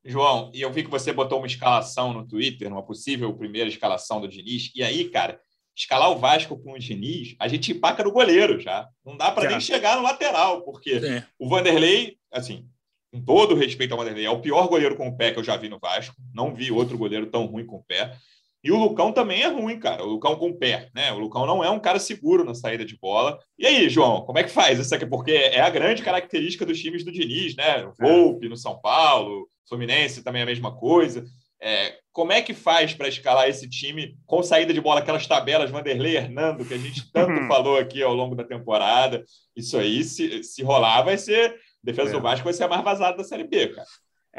João, 0.03 0.49
e 0.55 0.61
eu 0.61 0.73
vi 0.73 0.83
que 0.83 0.89
você 0.89 1.13
botou 1.13 1.37
uma 1.37 1.45
escalação 1.45 2.11
no 2.11 2.27
Twitter, 2.27 2.71
uma 2.71 2.81
possível 2.81 3.31
primeira 3.37 3.69
escalação 3.69 4.19
do 4.19 4.27
Diniz. 4.27 4.71
E 4.73 4.81
aí, 4.81 5.07
cara, 5.07 5.39
escalar 5.75 6.09
o 6.09 6.17
Vasco 6.17 6.57
com 6.57 6.73
o 6.73 6.79
Diniz, 6.79 7.35
a 7.39 7.47
gente 7.47 7.73
empaca 7.73 8.03
no 8.03 8.11
goleiro 8.11 8.59
já. 8.59 8.89
Não 9.05 9.15
dá 9.15 9.31
para 9.31 9.49
nem 9.49 9.59
chegar 9.61 9.95
no 9.95 10.01
lateral, 10.01 10.63
porque 10.63 10.99
Sim. 10.99 11.23
o 11.37 11.47
Vanderlei, 11.47 12.17
assim, 12.31 12.67
com 13.13 13.23
todo 13.23 13.53
respeito 13.53 13.91
ao 13.91 13.99
Vanderlei, 13.99 14.25
é 14.25 14.31
o 14.31 14.41
pior 14.41 14.67
goleiro 14.67 14.95
com 14.95 15.07
o 15.07 15.15
pé 15.15 15.31
que 15.31 15.37
eu 15.37 15.43
já 15.43 15.55
vi 15.57 15.69
no 15.69 15.77
Vasco. 15.77 16.15
Não 16.33 16.55
vi 16.55 16.71
outro 16.71 16.97
goleiro 16.97 17.27
tão 17.27 17.45
ruim 17.45 17.67
com 17.67 17.75
o 17.75 17.83
pé. 17.83 18.17
E 18.63 18.71
o 18.71 18.77
Lucão 18.77 19.11
também 19.11 19.41
é 19.41 19.47
ruim, 19.47 19.79
cara. 19.79 20.03
O 20.03 20.07
Lucão 20.07 20.35
com 20.35 20.49
o 20.49 20.57
pé, 20.57 20.89
né? 20.93 21.11
O 21.11 21.19
Lucão 21.19 21.45
não 21.45 21.63
é 21.63 21.69
um 21.69 21.79
cara 21.79 21.99
seguro 21.99 22.43
na 22.43 22.53
saída 22.53 22.83
de 22.83 22.97
bola. 22.97 23.37
E 23.57 23.65
aí, 23.65 23.89
João, 23.89 24.21
como 24.21 24.39
é 24.39 24.43
que 24.43 24.49
faz 24.49 24.79
isso 24.79 24.93
aqui? 24.93 25.05
Porque 25.05 25.31
é 25.31 25.61
a 25.61 25.69
grande 25.69 26.03
característica 26.03 26.65
dos 26.65 26.79
times 26.79 27.03
do 27.03 27.11
Diniz, 27.11 27.55
né? 27.55 27.85
O 27.85 27.93
Volpe 27.97 28.49
no 28.49 28.57
São 28.57 28.79
Paulo, 28.79 29.47
Fluminense 29.67 30.23
também 30.23 30.41
é 30.41 30.43
a 30.43 30.47
mesma 30.47 30.75
coisa. 30.75 31.23
É, 31.61 31.95
como 32.11 32.31
é 32.31 32.41
que 32.41 32.53
faz 32.53 32.93
para 32.93 33.07
escalar 33.07 33.49
esse 33.49 33.67
time 33.67 34.15
com 34.25 34.43
saída 34.43 34.73
de 34.73 34.81
bola, 34.81 34.99
aquelas 34.99 35.25
tabelas 35.25 35.71
Vanderlei 35.71 36.15
Hernando, 36.15 36.65
que 36.65 36.73
a 36.73 36.77
gente 36.77 37.09
tanto 37.13 37.47
falou 37.47 37.77
aqui 37.77 38.01
ao 38.03 38.13
longo 38.13 38.35
da 38.35 38.43
temporada? 38.43 39.23
Isso 39.55 39.77
aí, 39.77 40.03
se, 40.03 40.43
se 40.43 40.63
rolar, 40.63 41.03
vai 41.03 41.17
ser 41.17 41.55
defesa 41.83 42.09
é. 42.09 42.13
do 42.13 42.21
Vasco 42.21 42.43
vai 42.43 42.53
ser 42.53 42.63
a 42.63 42.67
mais 42.67 42.83
vazada 42.83 43.17
da 43.17 43.23
Série 43.23 43.45
B, 43.45 43.69
cara. 43.69 43.87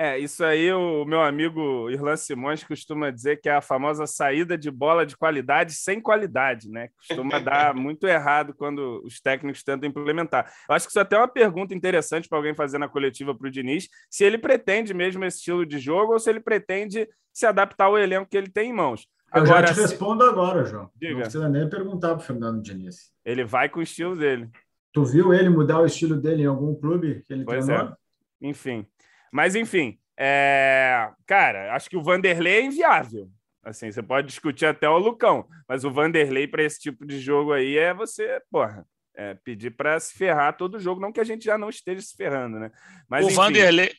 É, 0.01 0.17
isso 0.17 0.45
aí 0.45 0.73
o 0.73 1.05
meu 1.05 1.21
amigo 1.21 1.91
Irlan 1.91 2.15
Simões 2.15 2.63
costuma 2.63 3.11
dizer 3.11 3.41
que 3.41 3.49
é 3.49 3.57
a 3.57 3.61
famosa 3.61 4.07
saída 4.07 4.57
de 4.57 4.71
bola 4.71 5.05
de 5.05 5.17
qualidade 5.17 5.75
sem 5.75 6.01
qualidade, 6.01 6.71
né? 6.71 6.91
Costuma 6.97 7.41
dar 7.41 7.75
muito 7.75 8.07
errado 8.07 8.55
quando 8.55 9.03
os 9.05 9.21
técnicos 9.21 9.65
tentam 9.65 9.89
implementar. 9.89 10.49
Eu 10.69 10.77
acho 10.77 10.87
que 10.87 10.93
isso 10.93 11.01
é 11.01 11.03
até 11.03 11.17
é 11.17 11.19
uma 11.19 11.27
pergunta 11.27 11.75
interessante 11.75 12.29
para 12.29 12.39
alguém 12.39 12.55
fazer 12.55 12.79
na 12.79 12.89
coletiva 12.89 13.35
para 13.35 13.49
o 13.49 13.51
Diniz, 13.51 13.89
se 14.09 14.23
ele 14.23 14.39
pretende 14.39 14.95
mesmo 14.95 15.25
esse 15.25 15.39
estilo 15.39 15.67
de 15.67 15.81
jogo 15.81 16.13
ou 16.13 16.21
se 16.21 16.31
ele 16.31 16.39
pretende 16.39 17.09
se 17.33 17.45
adaptar 17.45 17.87
ao 17.87 17.99
elenco 17.99 18.31
que 18.31 18.37
ele 18.37 18.49
tem 18.49 18.71
em 18.71 18.73
mãos. 18.73 19.05
Agora, 19.33 19.63
Eu 19.63 19.67
já 19.67 19.75
te 19.75 19.75
se... 19.75 19.81
respondo 19.81 20.23
agora, 20.23 20.65
João. 20.65 20.89
Diga. 20.95 21.15
Não 21.15 21.21
precisa 21.23 21.49
nem 21.49 21.69
perguntar 21.69 22.11
para 22.11 22.19
o 22.19 22.21
Fernando 22.21 22.63
Diniz. 22.63 23.11
Ele 23.25 23.45
vai 23.45 23.69
com 23.69 23.81
o 23.81 23.83
estilo 23.83 24.15
dele. 24.15 24.49
Tu 24.93 25.05
viu 25.05 25.35
ele 25.35 25.49
mudar 25.49 25.81
o 25.81 25.87
estilo 25.87 26.15
dele 26.15 26.45
em 26.45 26.47
algum 26.47 26.73
clube 26.73 27.21
que 27.27 27.33
ele 27.33 27.45
pois 27.45 27.67
treinou? 27.67 27.89
É. 27.89 27.97
Enfim. 28.41 28.87
Mas, 29.33 29.55
enfim, 29.55 29.99
é... 30.17 31.11
cara, 31.27 31.75
acho 31.75 31.89
que 31.89 31.97
o 31.97 32.03
Vanderlei 32.03 32.59
é 32.59 32.63
inviável. 32.63 33.29
Assim, 33.63 33.91
você 33.91 34.03
pode 34.03 34.29
discutir 34.29 34.67
até 34.67 34.89
o 34.89 34.99
Lucão, 34.99 35.47
mas 35.69 35.85
o 35.85 35.91
Vanderlei 35.91 36.47
para 36.47 36.63
esse 36.63 36.81
tipo 36.81 37.05
de 37.07 37.21
jogo 37.21 37.53
aí 37.53 37.77
é 37.77 37.93
você, 37.93 38.41
porra, 38.51 38.87
é 39.15 39.35
pedir 39.35 39.71
para 39.71 39.99
se 40.01 40.15
ferrar 40.15 40.57
todo 40.57 40.81
jogo, 40.81 41.01
não 41.01 41.13
que 41.13 41.21
a 41.21 41.25
gente 41.25 41.45
já 41.45 41.59
não 41.59 41.69
esteja 41.69 42.01
se 42.01 42.17
ferrando, 42.17 42.59
né? 42.59 42.71
Mas, 43.09 43.25
o 43.25 43.29
enfim... 43.29 43.37
Vanderlei, 43.37 43.93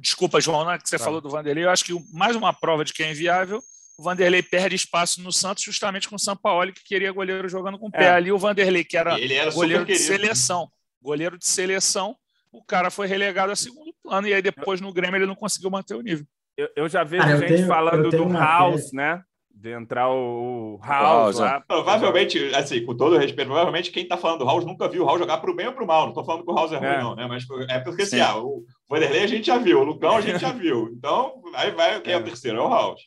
desculpa, 0.00 0.40
João, 0.40 0.64
na 0.64 0.78
que 0.78 0.88
você 0.88 0.98
tá. 0.98 1.04
falou 1.04 1.20
do 1.20 1.30
Vanderlei, 1.30 1.64
eu 1.64 1.70
acho 1.70 1.84
que 1.84 1.94
mais 2.12 2.36
uma 2.36 2.52
prova 2.52 2.84
de 2.84 2.92
que 2.92 3.02
é 3.02 3.10
inviável 3.10 3.62
o 4.00 4.02
Vanderlei 4.02 4.42
perde 4.42 4.74
espaço 4.74 5.20
no 5.20 5.30
Santos 5.30 5.62
justamente 5.62 6.08
com 6.08 6.16
o 6.16 6.18
Sampaoli, 6.18 6.72
que 6.72 6.82
queria 6.82 7.12
goleiro 7.12 7.46
jogando 7.50 7.78
com 7.78 7.88
o 7.88 7.90
pé. 7.90 8.04
É. 8.04 8.10
Ali 8.10 8.32
o 8.32 8.38
Vanderlei, 8.38 8.82
que 8.82 8.96
era, 8.96 9.20
era 9.20 9.50
goleiro 9.50 9.84
de 9.84 9.98
seleção, 9.98 10.70
goleiro 11.02 11.36
de 11.36 11.46
seleção, 11.46 12.16
o 12.52 12.62
cara 12.64 12.90
foi 12.90 13.06
relegado 13.06 13.52
a 13.52 13.56
segundo 13.56 13.94
plano, 14.02 14.26
e 14.26 14.34
aí 14.34 14.42
depois 14.42 14.80
no 14.80 14.92
Grêmio 14.92 15.18
ele 15.18 15.26
não 15.26 15.34
conseguiu 15.34 15.70
manter 15.70 15.94
o 15.94 16.02
nível. 16.02 16.26
Eu, 16.56 16.68
eu 16.76 16.88
já 16.88 17.04
vejo 17.04 17.22
ah, 17.22 17.36
gente 17.36 17.54
tenho, 17.54 17.66
falando 17.66 18.10
do 18.10 18.28
House, 18.32 18.92
né? 18.92 19.22
De 19.50 19.72
entrar 19.72 20.10
o 20.10 20.78
House, 20.82 21.38
lá. 21.38 21.56
É. 21.56 21.60
Provavelmente, 21.60 22.54
assim, 22.54 22.84
com 22.84 22.96
todo 22.96 23.16
respeito, 23.16 23.48
provavelmente 23.48 23.90
quem 23.90 24.02
está 24.02 24.16
falando 24.16 24.40
do 24.40 24.44
House 24.44 24.64
nunca 24.64 24.88
viu 24.88 25.04
o 25.04 25.06
House 25.06 25.20
jogar 25.20 25.38
para 25.38 25.50
o 25.50 25.54
bem 25.54 25.68
ou 25.68 25.72
para 25.72 25.84
o 25.84 25.86
mal. 25.86 26.02
Não 26.02 26.10
estou 26.10 26.24
falando 26.24 26.44
que 26.44 26.50
o 26.50 26.54
House 26.54 26.72
é 26.72 26.76
ruim, 26.76 26.86
é. 26.86 27.00
não, 27.00 27.14
né? 27.14 27.26
Mas 27.26 27.46
é 27.68 27.78
porque, 27.78 28.02
assim, 28.02 28.20
ah, 28.20 28.36
o 28.36 28.64
Vanderlei 28.88 29.22
a 29.22 29.26
gente 29.26 29.46
já 29.46 29.58
viu, 29.58 29.80
o 29.80 29.84
Lucão 29.84 30.16
a 30.16 30.20
gente 30.20 30.38
já 30.38 30.52
viu. 30.52 30.90
Então, 30.92 31.42
aí 31.54 31.70
vai 31.70 32.00
quem 32.00 32.12
é, 32.12 32.16
é 32.16 32.18
o 32.18 32.24
terceiro? 32.24 32.58
É 32.58 32.60
o 32.60 32.68
House. 32.68 33.02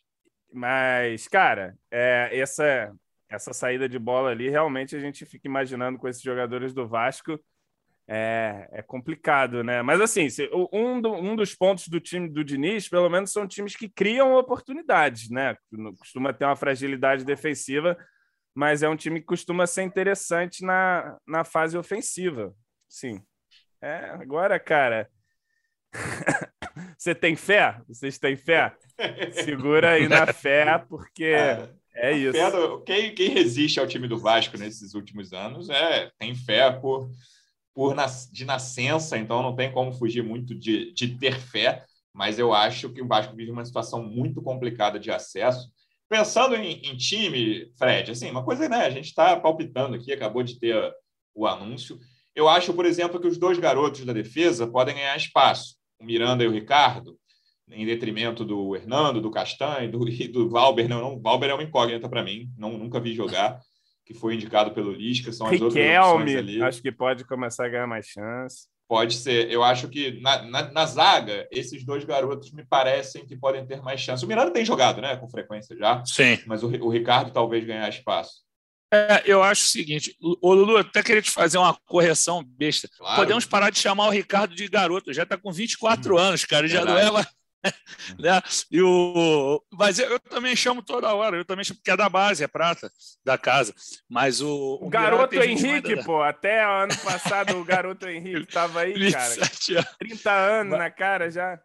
Mas, 0.51 1.27
cara, 1.27 1.75
é, 1.91 2.29
essa, 2.31 2.91
essa 3.29 3.53
saída 3.53 3.89
de 3.89 3.97
bola 3.97 4.29
ali, 4.29 4.49
realmente 4.49 4.95
a 4.95 4.99
gente 4.99 5.25
fica 5.25 5.47
imaginando 5.47 5.97
com 5.97 6.07
esses 6.07 6.21
jogadores 6.21 6.73
do 6.73 6.87
Vasco. 6.87 7.39
É, 8.07 8.67
é 8.73 8.81
complicado, 8.81 9.63
né? 9.63 9.81
Mas 9.81 10.01
assim, 10.01 10.27
um, 10.73 10.99
do, 10.99 11.13
um 11.13 11.35
dos 11.35 11.55
pontos 11.55 11.87
do 11.87 11.99
time 11.99 12.29
do 12.29 12.43
Diniz, 12.43 12.89
pelo 12.89 13.09
menos, 13.09 13.31
são 13.31 13.47
times 13.47 13.75
que 13.75 13.87
criam 13.87 14.33
oportunidades, 14.33 15.29
né? 15.29 15.55
Costuma 15.97 16.33
ter 16.33 16.45
uma 16.45 16.55
fragilidade 16.55 17.23
defensiva, 17.23 17.97
mas 18.53 18.83
é 18.83 18.89
um 18.89 18.95
time 18.97 19.21
que 19.21 19.25
costuma 19.25 19.65
ser 19.65 19.83
interessante 19.83 20.65
na, 20.65 21.17
na 21.25 21.43
fase 21.43 21.77
ofensiva. 21.77 22.53
Sim. 22.89 23.21
É, 23.81 24.09
agora, 24.11 24.59
cara, 24.59 25.09
Você 26.97 27.13
tem 27.13 27.35
fé? 27.35 27.77
Vocês 27.87 28.17
têm 28.17 28.35
fé? 28.35 28.73
Segura 29.43 29.91
aí 29.91 30.07
na 30.07 30.31
fé, 30.31 30.83
porque 30.89 31.25
é, 31.25 31.69
é 31.95 32.11
isso. 32.13 32.51
Do, 32.51 32.81
quem, 32.81 33.13
quem 33.13 33.29
resiste 33.29 33.79
ao 33.79 33.87
time 33.87 34.07
do 34.07 34.17
Vasco 34.17 34.57
nesses 34.57 34.93
últimos 34.93 35.33
anos 35.33 35.69
é 35.69 36.11
tem 36.17 36.35
fé 36.35 36.71
por, 36.71 37.09
por 37.73 37.95
de 38.31 38.45
nascença, 38.45 39.17
então 39.17 39.41
não 39.41 39.55
tem 39.55 39.71
como 39.71 39.93
fugir 39.93 40.23
muito 40.23 40.53
de, 40.53 40.93
de 40.93 41.17
ter 41.17 41.39
fé, 41.39 41.85
mas 42.13 42.37
eu 42.37 42.53
acho 42.53 42.89
que 42.89 43.01
o 43.01 43.07
Vasco 43.07 43.35
vive 43.35 43.51
uma 43.51 43.65
situação 43.65 44.03
muito 44.03 44.41
complicada 44.41 44.99
de 44.99 45.09
acesso. 45.09 45.71
Pensando 46.07 46.55
em, 46.55 46.79
em 46.83 46.95
time, 46.95 47.71
Fred, 47.77 48.11
assim, 48.11 48.29
uma 48.29 48.43
coisa, 48.43 48.69
né? 48.69 48.85
A 48.85 48.89
gente 48.91 49.05
está 49.05 49.35
palpitando 49.39 49.95
aqui, 49.95 50.11
acabou 50.11 50.43
de 50.43 50.59
ter 50.59 50.93
o 51.33 51.47
anúncio. 51.47 51.99
Eu 52.35 52.47
acho, 52.47 52.73
por 52.73 52.85
exemplo, 52.85 53.19
que 53.19 53.27
os 53.27 53.37
dois 53.37 53.57
garotos 53.57 54.05
da 54.05 54.13
defesa 54.13 54.67
podem 54.67 54.93
ganhar 54.95 55.17
espaço, 55.17 55.75
o 55.99 56.05
Miranda 56.05 56.43
e 56.43 56.47
o 56.47 56.51
Ricardo, 56.51 57.17
em 57.71 57.85
detrimento 57.85 58.45
do 58.45 58.75
Hernando, 58.75 59.21
do 59.21 59.31
Castanho 59.31 59.85
e 59.85 59.87
do, 59.87 60.07
e 60.09 60.27
do 60.27 60.49
Valber. 60.49 60.87
Não, 60.87 61.01
não, 61.01 61.21
Valber 61.21 61.49
é 61.49 61.53
uma 61.53 61.63
incógnita 61.63 62.07
para 62.07 62.23
mim, 62.23 62.51
não, 62.57 62.77
nunca 62.77 62.99
vi 62.99 63.13
jogar, 63.13 63.59
que 64.05 64.13
foi 64.13 64.35
indicado 64.35 64.71
pelo 64.71 64.91
Lisca, 64.91 65.31
são 65.31 65.47
as 65.47 65.53
Riquelme, 65.53 65.79
outras 65.79 66.07
opções 66.07 66.37
ali. 66.37 66.61
acho 66.61 66.81
que 66.81 66.91
pode 66.91 67.25
começar 67.25 67.65
a 67.65 67.69
ganhar 67.69 67.87
mais 67.87 68.05
chance. 68.05 68.67
Pode 68.87 69.15
ser. 69.15 69.49
Eu 69.49 69.63
acho 69.63 69.87
que 69.87 70.19
na, 70.21 70.41
na, 70.43 70.71
na, 70.71 70.85
zaga, 70.85 71.47
esses 71.49 71.83
dois 71.85 72.03
garotos 72.03 72.51
me 72.51 72.65
parecem 72.65 73.25
que 73.25 73.35
podem 73.35 73.65
ter 73.65 73.81
mais 73.81 74.01
chance. 74.01 74.23
O 74.23 74.27
Miranda 74.27 74.51
tem 74.51 74.65
jogado, 74.65 75.01
né, 75.01 75.15
com 75.15 75.27
frequência 75.27 75.75
já. 75.75 76.03
Sim. 76.05 76.37
Mas 76.45 76.63
o, 76.63 76.67
o 76.67 76.89
Ricardo 76.89 77.31
talvez 77.31 77.65
ganhar 77.65 77.87
espaço. 77.87 78.43
É, 78.93 79.23
eu 79.25 79.41
acho 79.41 79.63
o 79.63 79.69
seguinte, 79.69 80.15
o 80.21 80.53
Lulu, 80.53 80.77
até 80.77 81.01
queria 81.01 81.21
te 81.21 81.31
fazer 81.31 81.57
uma 81.57 81.75
correção 81.87 82.43
besta. 82.43 82.87
Claro. 82.95 83.15
Podemos 83.15 83.43
parar 83.43 83.71
de 83.71 83.79
chamar 83.79 84.05
o 84.05 84.11
Ricardo 84.11 84.53
de 84.53 84.67
garoto, 84.67 85.11
já 85.11 85.23
está 85.23 85.35
com 85.35 85.51
24 85.51 86.13
hum, 86.13 86.17
anos, 86.19 86.45
cara, 86.45 86.67
já 86.67 86.85
não 86.85 86.95
é 86.95 87.09
mais. 87.09 87.27
né? 88.19 88.41
e 88.71 88.81
o... 88.81 89.61
Mas 89.71 89.99
eu, 89.99 90.09
eu, 90.09 90.19
também 90.19 90.55
chamo 90.55 90.81
toda 90.81 91.13
hora, 91.13 91.37
eu 91.37 91.45
também 91.45 91.63
chamo, 91.63 91.77
porque 91.77 91.91
é 91.91 91.97
da 91.97 92.09
base, 92.09 92.43
é 92.43 92.47
prata 92.47 92.91
da 93.23 93.37
casa. 93.37 93.73
Mas 94.09 94.41
o. 94.41 94.79
O, 94.81 94.87
o 94.87 94.89
garoto 94.89 95.35
Henrique, 95.35 96.03
pô, 96.03 96.21
até 96.21 96.63
ano 96.63 96.95
passado 97.03 97.57
o 97.57 97.63
garoto 97.63 98.07
Henrique 98.07 98.43
estava 98.43 98.81
aí, 98.81 98.93
cara. 99.11 99.33
Anos. 99.33 99.95
30 99.99 100.31
anos 100.31 100.71
mas, 100.71 100.79
na 100.79 100.91
cara 100.91 101.31
já. 101.31 101.59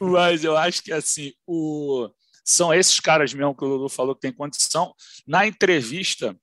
Mas 0.00 0.44
eu 0.44 0.56
acho 0.56 0.82
que 0.82 0.92
assim, 0.92 1.32
o 1.46 2.10
são 2.44 2.74
esses 2.74 3.00
caras 3.00 3.32
mesmo 3.32 3.54
que 3.54 3.64
o 3.64 3.68
Lulu 3.68 3.88
falou 3.88 4.14
que 4.14 4.20
tem 4.20 4.32
condição. 4.32 4.94
Na 5.26 5.46
entrevista 5.46 6.36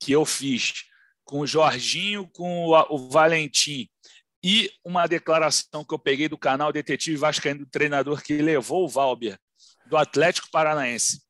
que 0.00 0.10
eu 0.10 0.24
fiz 0.24 0.84
com 1.24 1.40
o 1.40 1.46
Jorginho, 1.46 2.26
com 2.32 2.66
o 2.66 3.10
Valentim, 3.10 3.88
e 4.42 4.70
uma 4.84 5.06
declaração 5.06 5.84
que 5.84 5.94
eu 5.94 5.98
peguei 5.98 6.28
do 6.28 6.36
canal 6.36 6.72
Detetive 6.72 7.16
Vascaíno, 7.16 7.60
do 7.60 7.70
treinador 7.70 8.22
que 8.22 8.36
levou 8.38 8.84
o 8.84 8.88
Valber 8.88 9.38
do 9.86 9.96
Atlético 9.96 10.50
Paranaense 10.50 11.22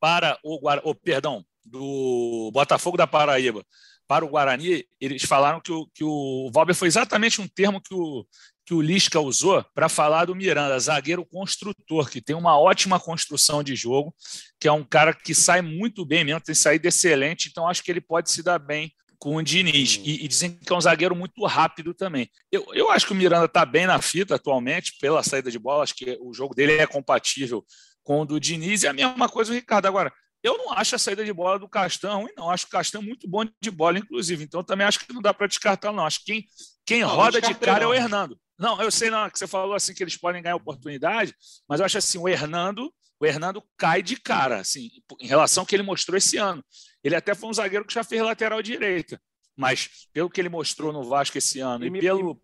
para 0.00 0.38
o, 0.42 0.70
o 0.88 0.94
perdão, 0.94 1.44
do 1.64 2.50
Botafogo 2.52 2.96
da 2.96 3.06
Paraíba 3.06 3.64
para 4.06 4.24
o 4.24 4.28
Guarani, 4.28 4.84
eles 5.00 5.24
falaram 5.24 5.60
que 5.60 5.72
o, 5.72 5.86
que 5.92 6.04
o 6.04 6.48
Valber 6.52 6.74
foi 6.74 6.86
exatamente 6.86 7.40
um 7.40 7.48
termo 7.48 7.80
que 7.80 7.92
o, 7.92 8.24
que 8.64 8.72
o 8.72 8.80
Lisca 8.80 9.20
usou 9.20 9.64
para 9.74 9.88
falar 9.88 10.26
do 10.26 10.34
Miranda, 10.34 10.78
zagueiro 10.78 11.26
construtor, 11.26 12.08
que 12.08 12.20
tem 12.20 12.36
uma 12.36 12.58
ótima 12.58 13.00
construção 13.00 13.62
de 13.62 13.74
jogo, 13.74 14.14
que 14.60 14.68
é 14.68 14.72
um 14.72 14.84
cara 14.84 15.12
que 15.12 15.34
sai 15.34 15.60
muito 15.60 16.06
bem 16.06 16.24
mesmo, 16.24 16.40
tem 16.40 16.54
saído 16.54 16.86
excelente, 16.86 17.48
então 17.48 17.68
acho 17.68 17.82
que 17.82 17.90
ele 17.90 18.00
pode 18.00 18.30
se 18.30 18.42
dar 18.42 18.58
bem 18.58 18.92
com 19.18 19.36
o 19.36 19.42
Diniz. 19.42 20.00
E, 20.04 20.24
e 20.24 20.28
dizem 20.28 20.56
que 20.56 20.72
é 20.72 20.76
um 20.76 20.80
zagueiro 20.80 21.14
muito 21.14 21.44
rápido 21.46 21.94
também. 21.94 22.28
Eu, 22.50 22.66
eu 22.72 22.90
acho 22.90 23.06
que 23.06 23.12
o 23.12 23.16
Miranda 23.16 23.46
está 23.46 23.64
bem 23.64 23.86
na 23.86 24.00
fita 24.00 24.34
atualmente, 24.34 24.96
pela 25.00 25.22
saída 25.22 25.50
de 25.50 25.58
bola, 25.58 25.82
acho 25.82 25.94
que 25.94 26.18
o 26.20 26.32
jogo 26.32 26.54
dele 26.54 26.72
é 26.72 26.86
compatível 26.86 27.64
com 28.02 28.20
o 28.20 28.24
do 28.24 28.38
Diniz, 28.38 28.84
e 28.84 28.88
a 28.88 28.92
mesma 28.92 29.28
coisa 29.28 29.50
o 29.50 29.54
Ricardo. 29.54 29.86
Agora, 29.86 30.12
eu 30.42 30.56
não 30.56 30.72
acho 30.72 30.94
a 30.94 30.98
saída 30.98 31.24
de 31.24 31.32
bola 31.32 31.58
do 31.58 31.68
Castan 31.68 32.14
ruim, 32.14 32.32
não. 32.36 32.50
Acho 32.50 32.66
o 32.66 32.70
Castan 32.70 33.00
muito 33.00 33.28
bom 33.28 33.44
de 33.60 33.70
bola, 33.70 33.98
inclusive. 33.98 34.44
Então, 34.44 34.62
também 34.62 34.86
acho 34.86 35.00
que 35.00 35.12
não 35.12 35.20
dá 35.20 35.34
para 35.34 35.48
descartar, 35.48 35.92
não. 35.92 36.06
Acho 36.06 36.20
que 36.20 36.24
quem, 36.24 36.46
quem 36.86 37.00
não, 37.00 37.08
roda 37.08 37.40
de 37.40 37.52
cara 37.54 37.84
não. 37.84 37.92
é 37.92 37.98
o 37.98 38.00
Hernando. 38.00 38.38
Não, 38.58 38.80
eu 38.80 38.90
sei 38.90 39.10
não, 39.10 39.28
que 39.28 39.38
você 39.38 39.46
falou 39.46 39.74
assim 39.74 39.92
que 39.92 40.02
eles 40.02 40.16
podem 40.16 40.42
ganhar 40.42 40.56
oportunidade, 40.56 41.34
mas 41.68 41.80
eu 41.80 41.86
acho 41.86 41.98
assim, 41.98 42.16
o 42.16 42.28
Hernando, 42.28 42.90
o 43.20 43.26
Hernando 43.26 43.62
cai 43.76 44.02
de 44.02 44.16
cara, 44.16 44.60
assim, 44.60 44.88
em 45.20 45.26
relação 45.26 45.62
ao 45.62 45.66
que 45.66 45.74
ele 45.74 45.82
mostrou 45.82 46.16
esse 46.16 46.36
ano. 46.38 46.64
Ele 47.06 47.14
até 47.14 47.34
foi 47.34 47.48
um 47.48 47.54
zagueiro 47.54 47.84
que 47.84 47.94
já 47.94 48.02
fez 48.02 48.20
lateral 48.20 48.60
direita, 48.60 49.20
mas 49.56 50.08
pelo 50.12 50.28
que 50.28 50.40
ele 50.40 50.48
mostrou 50.48 50.92
no 50.92 51.04
Vasco 51.04 51.38
esse 51.38 51.60
ano 51.60 51.84
e, 51.84 51.86
e 51.86 51.90
me, 51.90 52.00
pelo 52.00 52.40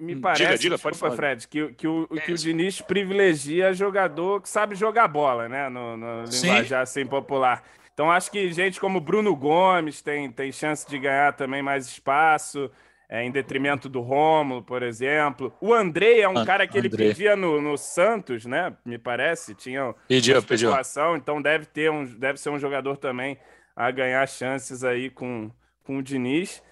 me 0.00 0.16
parece, 0.16 0.42
diga, 0.42 0.58
diga, 0.58 0.74
desculpa, 0.74 0.98
pode 0.98 1.16
Fred, 1.16 1.46
que, 1.46 1.72
que, 1.74 1.86
o, 1.86 2.08
que 2.08 2.32
o 2.32 2.36
Diniz 2.36 2.80
privilegia 2.80 3.72
jogador 3.72 4.40
que 4.40 4.48
sabe 4.48 4.74
jogar 4.74 5.06
bola, 5.06 5.48
né? 5.48 5.68
No, 5.68 5.96
no 5.96 6.24
linguajar 6.24 6.82
assim 6.82 7.06
popular. 7.06 7.62
Então 7.94 8.10
acho 8.10 8.28
que 8.30 8.50
gente 8.52 8.80
como 8.80 9.00
Bruno 9.00 9.36
Gomes 9.36 10.02
tem, 10.02 10.32
tem 10.32 10.50
chance 10.50 10.88
de 10.88 10.98
ganhar 10.98 11.34
também 11.34 11.62
mais 11.62 11.86
espaço 11.86 12.68
é, 13.08 13.22
em 13.22 13.30
detrimento 13.30 13.88
do 13.88 14.00
Rômulo, 14.00 14.62
por 14.62 14.82
exemplo. 14.82 15.54
O 15.60 15.72
André 15.72 16.20
é 16.20 16.28
um 16.28 16.44
cara 16.44 16.66
que 16.66 16.76
ele 16.76 16.90
pedia 16.90 17.36
no, 17.36 17.60
no, 17.60 17.76
Santos, 17.78 18.46
né? 18.46 18.74
Me 18.84 18.98
parece, 18.98 19.54
tinha 19.54 19.94
pediu, 20.08 20.42
pediu. 20.42 20.72
então 21.14 21.40
deve 21.40 21.66
ter 21.66 21.90
um, 21.90 22.04
deve 22.04 22.40
ser 22.40 22.50
um 22.50 22.58
jogador 22.58 22.96
também 22.96 23.38
a 23.74 23.90
ganhar 23.90 24.26
chances 24.28 24.84
aí 24.84 25.10
com, 25.10 25.50
com 25.84 25.98
o 25.98 26.02
Diniz. 26.02 26.62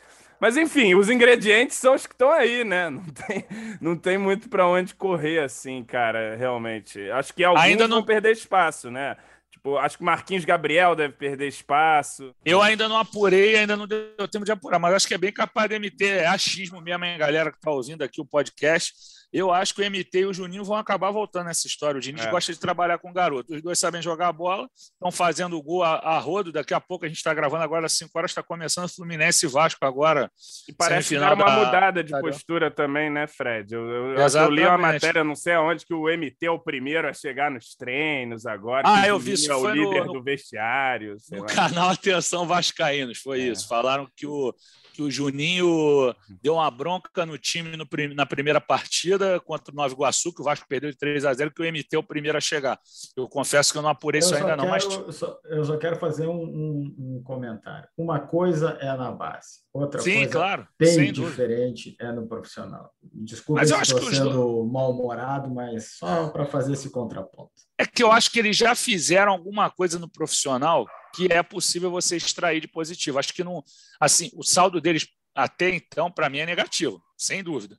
Mas 0.41 0.57
enfim, 0.57 0.95
os 0.95 1.11
ingredientes 1.11 1.77
são 1.77 1.95
os 1.95 2.07
que 2.07 2.15
estão 2.15 2.33
aí, 2.33 2.65
né? 2.65 2.89
Não 2.91 3.05
tem, 3.05 3.47
não 3.81 3.97
tem 3.97 4.19
muito 4.19 4.49
para 4.49 4.67
onde 4.67 4.95
correr 4.95 5.41
assim, 5.41 5.85
cara, 5.85 6.35
realmente. 6.35 7.11
Acho 7.11 7.35
que 7.35 7.45
alguns 7.45 7.63
Ainda 7.63 7.87
não... 7.87 7.99
vão 7.99 8.07
perder 8.07 8.33
espaço, 8.33 8.91
né? 8.91 9.17
Tipo, 9.51 9.77
acho 9.77 9.99
que 9.99 10.05
Marquinhos 10.05 10.47
Gabriel 10.47 10.97
deve 10.97 11.13
perder 11.13 11.47
espaço. 11.47 12.35
Eu 12.43 12.63
ainda 12.63 12.89
não 12.89 12.97
apurei, 12.97 13.57
ainda 13.57 13.77
não 13.77 13.87
deu 13.87 14.27
tempo 14.31 14.47
de 14.47 14.53
apurar, 14.53 14.79
mas 14.79 14.95
acho 14.95 15.07
que 15.07 15.13
é 15.13 15.19
bem 15.19 15.31
capaz 15.31 15.69
de 15.69 15.79
MT, 15.79 16.05
é 16.07 16.27
achismo 16.27 16.81
mesmo, 16.81 17.05
hein, 17.05 17.19
galera 17.19 17.51
que 17.51 17.59
está 17.59 17.71
ouvindo 17.71 18.03
aqui 18.03 18.23
o 18.23 18.25
podcast. 18.25 18.95
Eu 19.33 19.53
acho 19.53 19.75
que 19.75 19.81
o 19.81 19.85
MT 19.85 20.19
e 20.19 20.27
o 20.27 20.35
Juninho 20.35 20.65
vão 20.65 20.77
acabar 20.77 21.11
voltando 21.13 21.47
nessa 21.47 21.67
história. 21.67 21.99
O 21.99 22.01
Diniz 22.01 22.25
é. 22.25 22.31
gosta 22.31 22.53
de 22.53 22.59
trabalhar 22.59 22.99
com 22.99 23.13
garoto. 23.13 23.55
Os 23.55 23.63
dois 23.63 23.79
sabem 23.79 24.03
jogar 24.03 24.29
a 24.29 24.33
bola, 24.33 24.69
estão 24.75 25.13
fazendo 25.13 25.57
o 25.57 25.63
gol 25.63 25.85
a, 25.85 25.97
a, 25.97 26.19
rodo. 26.19 26.51
Daqui 26.51 26.75
a 26.75 26.81
pouco 26.81 27.05
a 27.05 27.09
gente 27.09 27.19
está 27.19 27.33
gravando 27.33 27.63
agora 27.63 27.87
às 27.87 27.93
5 27.93 28.11
horas, 28.19 28.33
está 28.33 28.43
começando 28.43 28.89
Fluminense 28.89 29.47
e 29.47 29.49
Vasco 29.49 29.85
agora. 29.85 30.31
E 30.69 30.73
parece 30.73 31.11
que 31.11 31.19
uma 31.19 31.37
da... 31.37 31.51
mudada 31.51 32.03
de 32.03 32.19
postura 32.21 32.71
também, 32.71 33.09
né, 33.09 33.29
Fred? 33.29 33.73
Eu, 33.73 33.89
eu, 33.89 34.17
eu, 34.17 34.51
li 34.51 34.67
uma 34.67 34.79
matéria, 34.79 35.23
não 35.23 35.37
sei 35.37 35.55
aonde, 35.55 35.87
que 35.87 35.95
o 35.95 36.05
MT 36.05 36.47
é 36.47 36.51
o 36.51 36.59
primeiro 36.59 37.09
a 37.09 37.13
chegar 37.13 37.53
nos 37.53 37.75
treinos 37.77 38.47
agora. 38.47 38.83
Ah, 38.85 39.07
eu 39.07 39.19
vi 39.19 39.33
isso. 39.33 39.51
É 39.51 39.55
o 39.55 39.71
líder 39.71 40.07
no, 40.07 40.15
do 40.15 40.23
vestiário. 40.23 41.17
No 41.31 41.43
lá. 41.43 41.47
canal 41.47 41.91
Atenção 41.91 42.47
Vascaínos, 42.47 43.19
foi 43.19 43.41
é. 43.43 43.49
isso. 43.49 43.69
Falaram 43.69 44.09
que 44.17 44.27
o 44.27 44.53
que 45.01 45.03
o 45.03 45.11
Juninho 45.11 46.15
deu 46.43 46.55
uma 46.55 46.71
bronca 46.71 47.25
no 47.25 47.39
time 47.39 47.75
no, 47.75 47.87
na 48.15 48.27
primeira 48.27 48.61
partida 48.61 49.41
contra 49.41 49.73
o 49.73 49.75
Nova 49.75 49.95
Iguaçu, 49.95 50.35
que 50.35 50.43
o 50.43 50.45
Vasco 50.45 50.67
perdeu 50.69 50.91
de 50.91 50.99
3 50.99 51.25
a 51.25 51.33
0 51.33 51.51
que 51.53 51.63
o 51.63 51.65
MT 51.65 51.97
é 51.97 51.99
o 51.99 52.03
primeiro 52.03 52.37
a 52.37 52.41
chegar. 52.41 52.79
Eu 53.17 53.27
confesso 53.27 53.73
que 53.73 53.79
eu 53.79 53.83
não 53.83 53.89
apurei 53.89 54.21
eu 54.21 54.25
isso 54.25 54.35
ainda 54.35 54.49
quero, 54.49 54.63
não, 54.63 54.69
mas... 54.69 54.85
Eu 54.85 55.13
só, 55.13 55.39
eu 55.47 55.65
só 55.65 55.79
quero 55.79 55.97
fazer 55.97 56.27
um, 56.27 56.43
um, 56.43 56.97
um, 56.99 57.23
comentário. 57.25 57.89
Uma 57.97 58.21
coisa 58.21 58.77
é 58.81 58.95
na 58.95 59.11
base, 59.11 59.61
outra 59.73 60.03
Sim, 60.03 60.17
coisa 60.17 60.31
claro, 60.31 60.69
bem 60.79 61.13
diferente 61.13 61.85
dúvida. 61.91 62.05
é 62.05 62.13
no 62.13 62.27
profissional. 62.27 62.91
Desculpa 63.03 63.65
se 63.65 63.73
estou 63.73 64.03
sendo 64.03 64.65
mal-humorado, 64.67 65.51
mas 65.51 65.97
só 65.97 66.29
para 66.29 66.45
fazer 66.45 66.75
esse 66.75 66.91
contraponto. 66.91 67.70
É 67.81 67.87
que 67.87 68.03
eu 68.03 68.13
acho 68.13 68.31
que 68.31 68.39
eles 68.39 68.59
já 68.59 68.75
fizeram 68.75 69.33
alguma 69.33 69.71
coisa 69.71 69.99
no 69.99 70.07
profissional 70.07 70.87
que 71.15 71.33
é 71.33 71.43
possível 71.43 71.91
você 71.91 72.15
extrair 72.15 72.61
de 72.61 72.69
positivo. 72.69 73.19
Acho 73.19 73.33
que 73.33 73.43
não, 73.43 73.65
assim, 73.99 74.31
o 74.35 74.43
saldo 74.43 74.83
deles 74.83 75.09
até 75.35 75.71
então 75.71 76.13
para 76.13 76.29
mim 76.29 76.41
é 76.41 76.47
negativo, 76.47 77.03
sem 77.21 77.43
dúvida. 77.43 77.77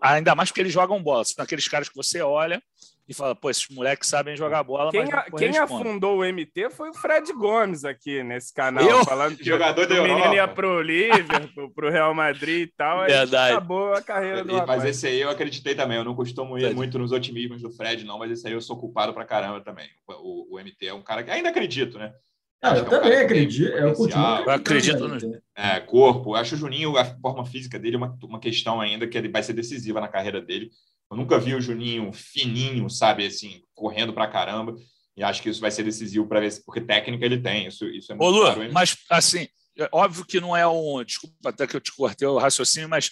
Ainda 0.00 0.34
mais 0.34 0.50
porque 0.50 0.60
eles 0.60 0.72
jogam 0.72 1.02
bola. 1.02 1.24
São 1.24 1.42
aqueles 1.42 1.66
caras 1.66 1.88
que 1.88 1.96
você 1.96 2.20
olha 2.20 2.62
e 3.08 3.14
fala, 3.14 3.34
pô, 3.34 3.48
esses 3.48 3.66
moleques 3.70 4.08
sabem 4.08 4.36
jogar 4.36 4.62
bola. 4.62 4.90
Quem, 4.90 5.10
a, 5.10 5.22
quem 5.36 5.56
afundou 5.56 6.18
o 6.18 6.24
MT 6.24 6.68
foi 6.70 6.90
o 6.90 6.94
Fred 6.94 7.32
Gomes 7.32 7.84
aqui 7.84 8.22
nesse 8.22 8.52
canal, 8.52 8.84
eu? 8.84 9.02
falando 9.04 9.36
que 9.36 9.44
jogador 9.44 9.90
o 9.90 10.02
menino 10.02 10.34
ia 10.34 10.46
pro 10.46 10.82
Liverpool, 10.82 11.70
pro 11.70 11.90
Real 11.90 12.14
Madrid 12.14 12.68
e 12.68 12.72
tal. 12.76 13.06
Verdade. 13.06 13.54
acabou 13.54 13.94
a 13.94 14.02
carreira 14.02 14.44
do 14.44 14.52
Mas 14.52 14.60
rapaz. 14.60 14.84
esse 14.84 15.06
aí 15.06 15.20
eu 15.20 15.30
acreditei 15.30 15.74
também. 15.74 15.96
Eu 15.96 16.04
não 16.04 16.14
costumo 16.14 16.58
ir 16.58 16.74
muito 16.74 16.98
nos 16.98 17.10
otimismos 17.10 17.62
do 17.62 17.70
Fred, 17.70 18.04
não, 18.04 18.18
mas 18.18 18.30
esse 18.30 18.46
aí 18.46 18.52
eu 18.52 18.60
sou 18.60 18.78
culpado 18.78 19.14
pra 19.14 19.24
caramba 19.24 19.62
também. 19.62 19.88
O, 20.06 20.56
o 20.56 20.60
MT 20.60 20.86
é 20.86 20.94
um 20.94 21.02
cara 21.02 21.24
que 21.24 21.30
ainda 21.30 21.48
acredito, 21.48 21.98
né? 21.98 22.12
Ah, 22.60 22.76
eu 22.76 22.82
é 22.82 22.88
também 22.88 23.18
acredito. 23.18 23.68
Eu, 23.68 23.94
eu 23.94 24.50
acredito 24.50 25.06
no... 25.06 25.40
É, 25.56 25.78
corpo. 25.80 26.30
Eu 26.30 26.34
acho 26.36 26.54
o 26.54 26.58
Juninho, 26.58 26.96
a 26.96 27.04
forma 27.04 27.44
física 27.44 27.78
dele, 27.78 27.94
é 27.94 27.98
uma, 27.98 28.18
uma 28.22 28.40
questão 28.40 28.80
ainda 28.80 29.06
que 29.06 29.16
ele 29.16 29.28
vai 29.28 29.42
ser 29.42 29.52
decisiva 29.52 30.00
na 30.00 30.08
carreira 30.08 30.40
dele. 30.40 30.70
Eu 31.10 31.16
nunca 31.16 31.38
vi 31.38 31.54
o 31.54 31.60
Juninho 31.60 32.12
fininho, 32.12 32.90
sabe, 32.90 33.24
assim, 33.24 33.62
correndo 33.74 34.12
pra 34.12 34.26
caramba. 34.26 34.74
E 35.16 35.22
acho 35.22 35.42
que 35.42 35.48
isso 35.48 35.60
vai 35.60 35.70
ser 35.70 35.82
decisivo 35.82 36.26
para 36.26 36.40
ver, 36.40 36.62
porque 36.64 36.80
técnica 36.80 37.24
ele 37.24 37.40
tem. 37.40 37.66
Isso, 37.66 37.84
isso 37.86 38.12
é 38.12 38.14
muito 38.14 38.26
Ô, 38.26 38.30
Lu, 38.30 38.54
claro, 38.54 38.72
mas 38.72 38.96
assim, 39.10 39.48
é 39.76 39.88
óbvio 39.92 40.24
que 40.24 40.40
não 40.40 40.56
é 40.56 40.66
um. 40.66 41.02
Desculpa 41.04 41.48
até 41.48 41.66
que 41.66 41.76
eu 41.76 41.80
te 41.80 41.94
cortei 41.94 42.26
o 42.26 42.38
raciocínio, 42.38 42.88
mas 42.88 43.10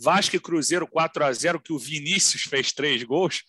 Vasco 0.00 0.34
e 0.34 0.40
Cruzeiro 0.40 0.86
4 0.86 1.24
a 1.24 1.32
0 1.32 1.60
que 1.60 1.72
o 1.72 1.78
Vinícius 1.78 2.42
fez 2.42 2.72
três 2.72 3.02
gols, 3.02 3.42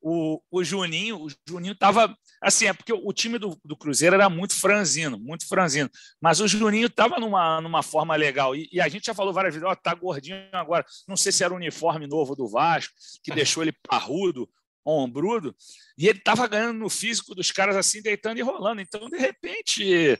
o, 0.00 0.40
o 0.50 0.64
Juninho, 0.64 1.22
o 1.22 1.28
Juninho 1.46 1.72
estava 1.72 2.16
assim, 2.42 2.66
é 2.66 2.72
porque 2.72 2.92
o 2.92 3.12
time 3.12 3.38
do, 3.38 3.58
do, 3.64 3.76
Cruzeiro 3.76 4.14
era 4.14 4.30
muito 4.30 4.54
franzino, 4.54 5.18
muito 5.18 5.46
franzino, 5.46 5.90
mas 6.20 6.40
o 6.40 6.48
Juninho 6.48 6.86
estava 6.86 7.18
numa, 7.18 7.60
numa 7.60 7.82
forma 7.82 8.16
legal, 8.16 8.56
e, 8.56 8.68
e, 8.72 8.80
a 8.80 8.88
gente 8.88 9.06
já 9.06 9.14
falou 9.14 9.32
várias 9.32 9.54
vezes, 9.54 9.68
ó, 9.68 9.74
tá 9.74 9.94
gordinho 9.94 10.36
agora, 10.52 10.84
não 11.06 11.16
sei 11.16 11.32
se 11.32 11.44
era 11.44 11.52
o 11.52 11.56
uniforme 11.56 12.06
novo 12.06 12.34
do 12.34 12.48
Vasco, 12.48 12.94
que 13.22 13.34
deixou 13.34 13.62
ele 13.62 13.72
parrudo, 13.88 14.48
ombrudo, 14.84 15.54
e 15.98 16.08
ele 16.08 16.18
estava 16.18 16.46
ganhando 16.46 16.78
no 16.78 16.88
físico 16.88 17.34
dos 17.34 17.50
caras 17.50 17.76
assim, 17.76 18.00
deitando 18.00 18.38
e 18.38 18.42
rolando, 18.42 18.80
então 18.80 19.08
de 19.10 19.18
repente 19.18 20.18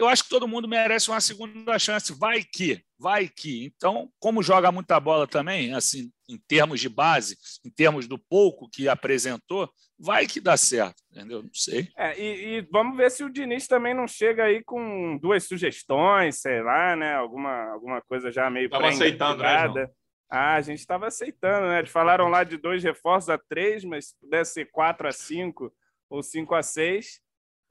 eu 0.00 0.08
acho 0.08 0.24
que 0.24 0.30
todo 0.30 0.48
mundo 0.48 0.66
merece 0.66 1.10
uma 1.10 1.20
segunda 1.20 1.78
chance. 1.78 2.12
Vai 2.18 2.42
que, 2.42 2.82
vai 2.98 3.28
que. 3.28 3.66
Então, 3.76 4.10
como 4.18 4.42
joga 4.42 4.72
muita 4.72 4.98
bola 4.98 5.26
também, 5.26 5.74
assim, 5.74 6.10
em 6.28 6.38
termos 6.38 6.80
de 6.80 6.88
base, 6.88 7.36
em 7.64 7.70
termos 7.70 8.06
do 8.06 8.18
pouco 8.18 8.68
que 8.70 8.88
apresentou, 8.88 9.70
vai 9.98 10.26
que 10.26 10.40
dá 10.40 10.56
certo, 10.56 11.02
entendeu? 11.10 11.42
Não 11.42 11.50
sei. 11.52 11.88
É, 11.96 12.18
e, 12.18 12.56
e, 12.56 12.60
vamos 12.72 12.96
ver 12.96 13.10
se 13.10 13.22
o 13.22 13.30
Diniz 13.30 13.66
também 13.66 13.92
não 13.92 14.08
chega 14.08 14.44
aí 14.44 14.64
com 14.64 15.18
duas 15.18 15.44
sugestões, 15.44 16.40
sei 16.40 16.62
lá, 16.62 16.96
né? 16.96 17.14
Alguma, 17.14 17.72
alguma 17.72 18.00
coisa 18.00 18.32
já 18.32 18.48
meio 18.48 18.66
Estava 18.66 18.88
aceitando, 18.88 19.42
né, 19.42 19.90
Ah, 20.30 20.54
a 20.54 20.60
gente 20.62 20.78
estava 20.78 21.08
aceitando, 21.08 21.68
né? 21.68 21.80
Eles 21.80 21.90
falaram 21.90 22.28
lá 22.28 22.42
de 22.42 22.56
dois 22.56 22.82
reforços 22.82 23.28
a 23.28 23.36
três, 23.36 23.84
mas 23.84 24.08
se 24.08 24.18
pudesse 24.18 24.54
ser 24.54 24.70
quatro 24.70 25.06
a 25.06 25.12
cinco 25.12 25.70
ou 26.08 26.22
cinco 26.22 26.54
a 26.54 26.62
seis, 26.62 27.20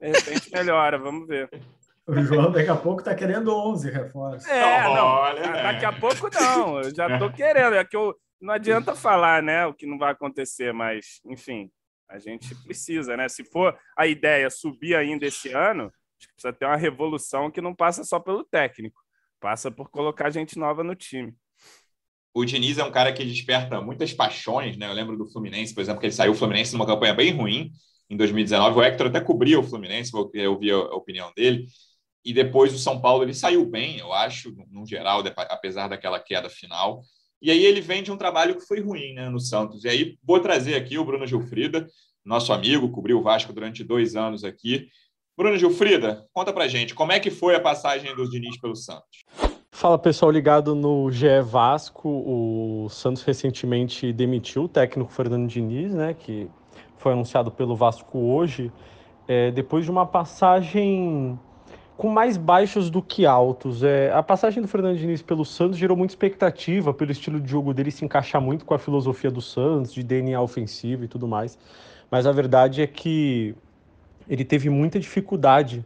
de 0.00 0.06
repente 0.06 0.50
melhora, 0.52 0.96
vamos 0.96 1.26
ver. 1.26 1.50
O 2.06 2.20
João 2.22 2.50
daqui 2.50 2.70
a 2.70 2.76
pouco 2.76 3.00
está 3.00 3.14
querendo 3.14 3.54
11 3.54 3.90
reforços. 3.90 4.48
É, 4.48 4.82
não, 4.82 5.06
Olha, 5.06 5.42
daqui 5.42 5.84
a 5.84 5.92
pouco 5.92 6.28
não. 6.32 6.80
Eu 6.80 6.94
já 6.94 7.12
estou 7.12 7.30
querendo. 7.32 7.74
É 7.74 7.84
que 7.84 7.96
eu, 7.96 8.14
não 8.40 8.54
adianta 8.54 8.94
falar, 8.96 9.42
né, 9.42 9.66
o 9.66 9.74
que 9.74 9.86
não 9.86 9.98
vai 9.98 10.12
acontecer, 10.12 10.72
mas, 10.72 11.20
enfim, 11.26 11.70
a 12.08 12.18
gente 12.18 12.54
precisa, 12.64 13.16
né? 13.16 13.28
Se 13.28 13.44
for 13.44 13.78
a 13.96 14.06
ideia 14.06 14.50
subir 14.50 14.96
ainda 14.96 15.26
esse 15.26 15.52
ano, 15.52 15.84
acho 15.84 16.28
que 16.28 16.34
precisa 16.34 16.52
ter 16.52 16.66
uma 16.66 16.76
revolução 16.76 17.50
que 17.50 17.60
não 17.60 17.74
passa 17.74 18.02
só 18.02 18.18
pelo 18.18 18.42
técnico, 18.42 19.00
passa 19.38 19.70
por 19.70 19.90
colocar 19.90 20.30
gente 20.30 20.58
nova 20.58 20.82
no 20.82 20.94
time. 20.94 21.34
O 22.32 22.44
Diniz 22.44 22.78
é 22.78 22.84
um 22.84 22.92
cara 22.92 23.12
que 23.12 23.24
desperta 23.24 23.80
muitas 23.80 24.12
paixões, 24.12 24.76
né? 24.76 24.88
Eu 24.88 24.92
lembro 24.92 25.16
do 25.16 25.30
Fluminense, 25.30 25.74
por 25.74 25.80
exemplo, 25.80 26.00
que 26.00 26.06
ele 26.06 26.12
saiu 26.12 26.32
o 26.32 26.34
Fluminense 26.34 26.72
numa 26.72 26.86
campanha 26.86 27.14
bem 27.14 27.32
ruim 27.32 27.70
em 28.08 28.16
2019. 28.16 28.78
O 28.78 28.82
Hector 28.82 29.08
até 29.08 29.20
cobria 29.20 29.58
o 29.58 29.64
Fluminense, 29.64 30.12
eu 30.14 30.52
ouvi 30.52 30.70
a 30.70 30.78
opinião 30.78 31.32
dele. 31.36 31.66
E 32.24 32.32
depois 32.32 32.74
o 32.74 32.78
São 32.78 33.00
Paulo 33.00 33.22
ele 33.22 33.34
saiu 33.34 33.64
bem, 33.64 33.98
eu 33.98 34.12
acho, 34.12 34.54
no 34.70 34.86
geral, 34.86 35.22
apesar 35.48 35.88
daquela 35.88 36.20
queda 36.20 36.50
final. 36.50 37.02
E 37.40 37.50
aí 37.50 37.64
ele 37.64 37.80
vem 37.80 38.02
de 38.02 38.12
um 38.12 38.16
trabalho 38.16 38.56
que 38.56 38.66
foi 38.66 38.80
ruim 38.80 39.14
né, 39.14 39.28
no 39.28 39.40
Santos. 39.40 39.84
E 39.84 39.88
aí 39.88 40.18
vou 40.22 40.40
trazer 40.40 40.74
aqui 40.74 40.98
o 40.98 41.04
Bruno 41.04 41.26
Gilfrida, 41.26 41.86
nosso 42.24 42.52
amigo, 42.52 42.90
cobriu 42.90 43.18
o 43.18 43.22
Vasco 43.22 43.52
durante 43.52 43.82
dois 43.82 44.14
anos 44.14 44.44
aqui. 44.44 44.88
Bruno 45.36 45.56
Gilfrida, 45.56 46.26
conta 46.34 46.52
pra 46.52 46.68
gente, 46.68 46.94
como 46.94 47.12
é 47.12 47.18
que 47.18 47.30
foi 47.30 47.54
a 47.54 47.60
passagem 47.60 48.14
do 48.14 48.28
Diniz 48.28 48.60
pelo 48.60 48.76
Santos? 48.76 49.24
Fala 49.72 49.98
pessoal 49.98 50.30
ligado 50.30 50.74
no 50.74 51.10
GE 51.10 51.40
Vasco. 51.42 52.06
O 52.08 52.88
Santos 52.90 53.22
recentemente 53.22 54.12
demitiu 54.12 54.64
o 54.64 54.68
técnico 54.68 55.10
Fernando 55.10 55.48
Diniz, 55.48 55.94
né, 55.94 56.12
que 56.12 56.50
foi 56.98 57.12
anunciado 57.14 57.50
pelo 57.50 57.74
Vasco 57.74 58.18
hoje, 58.18 58.70
é, 59.26 59.50
depois 59.50 59.86
de 59.86 59.90
uma 59.90 60.04
passagem 60.04 61.38
com 62.00 62.08
mais 62.08 62.38
baixos 62.38 62.88
do 62.88 63.02
que 63.02 63.26
altos. 63.26 63.82
É, 63.82 64.10
a 64.10 64.22
passagem 64.22 64.62
do 64.62 64.66
Fernando 64.66 64.96
Diniz 64.96 65.20
pelo 65.20 65.44
Santos 65.44 65.76
gerou 65.76 65.94
muita 65.94 66.12
expectativa 66.12 66.94
pelo 66.94 67.12
estilo 67.12 67.38
de 67.38 67.50
jogo 67.50 67.74
dele 67.74 67.90
se 67.90 68.06
encaixar 68.06 68.40
muito 68.40 68.64
com 68.64 68.72
a 68.72 68.78
filosofia 68.78 69.30
do 69.30 69.42
Santos, 69.42 69.92
de 69.92 70.02
DNA 70.02 70.40
ofensivo 70.40 71.04
e 71.04 71.08
tudo 71.08 71.28
mais. 71.28 71.58
Mas 72.10 72.26
a 72.26 72.32
verdade 72.32 72.80
é 72.80 72.86
que 72.86 73.54
ele 74.26 74.46
teve 74.46 74.70
muita 74.70 74.98
dificuldade 74.98 75.84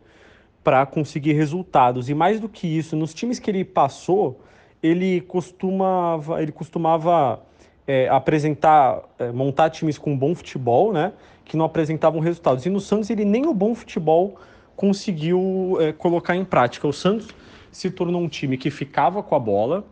para 0.62 0.86
conseguir 0.86 1.32
resultados. 1.32 2.08
E 2.08 2.14
mais 2.14 2.38
do 2.38 2.48
que 2.48 2.68
isso, 2.68 2.94
nos 2.94 3.12
times 3.12 3.40
que 3.40 3.50
ele 3.50 3.64
passou, 3.64 4.38
ele 4.80 5.20
costumava, 5.20 6.40
ele 6.40 6.52
costumava 6.52 7.42
é, 7.88 8.08
apresentar, 8.08 9.02
é, 9.18 9.32
montar 9.32 9.68
times 9.68 9.98
com 9.98 10.16
bom 10.16 10.32
futebol, 10.32 10.92
né? 10.92 11.12
Que 11.44 11.56
não 11.56 11.64
apresentavam 11.64 12.20
resultados. 12.20 12.64
E 12.64 12.70
no 12.70 12.78
Santos 12.78 13.10
ele 13.10 13.24
nem 13.24 13.46
o 13.46 13.52
bom 13.52 13.74
futebol 13.74 14.38
conseguiu 14.76 15.78
é, 15.80 15.92
colocar 15.92 16.36
em 16.36 16.44
prática. 16.44 16.86
O 16.86 16.92
Santos 16.92 17.28
se 17.70 17.90
tornou 17.90 18.22
um 18.22 18.28
time 18.28 18.56
que 18.56 18.70
ficava 18.70 19.22
com 19.22 19.34
a 19.34 19.38
bola, 19.38 19.84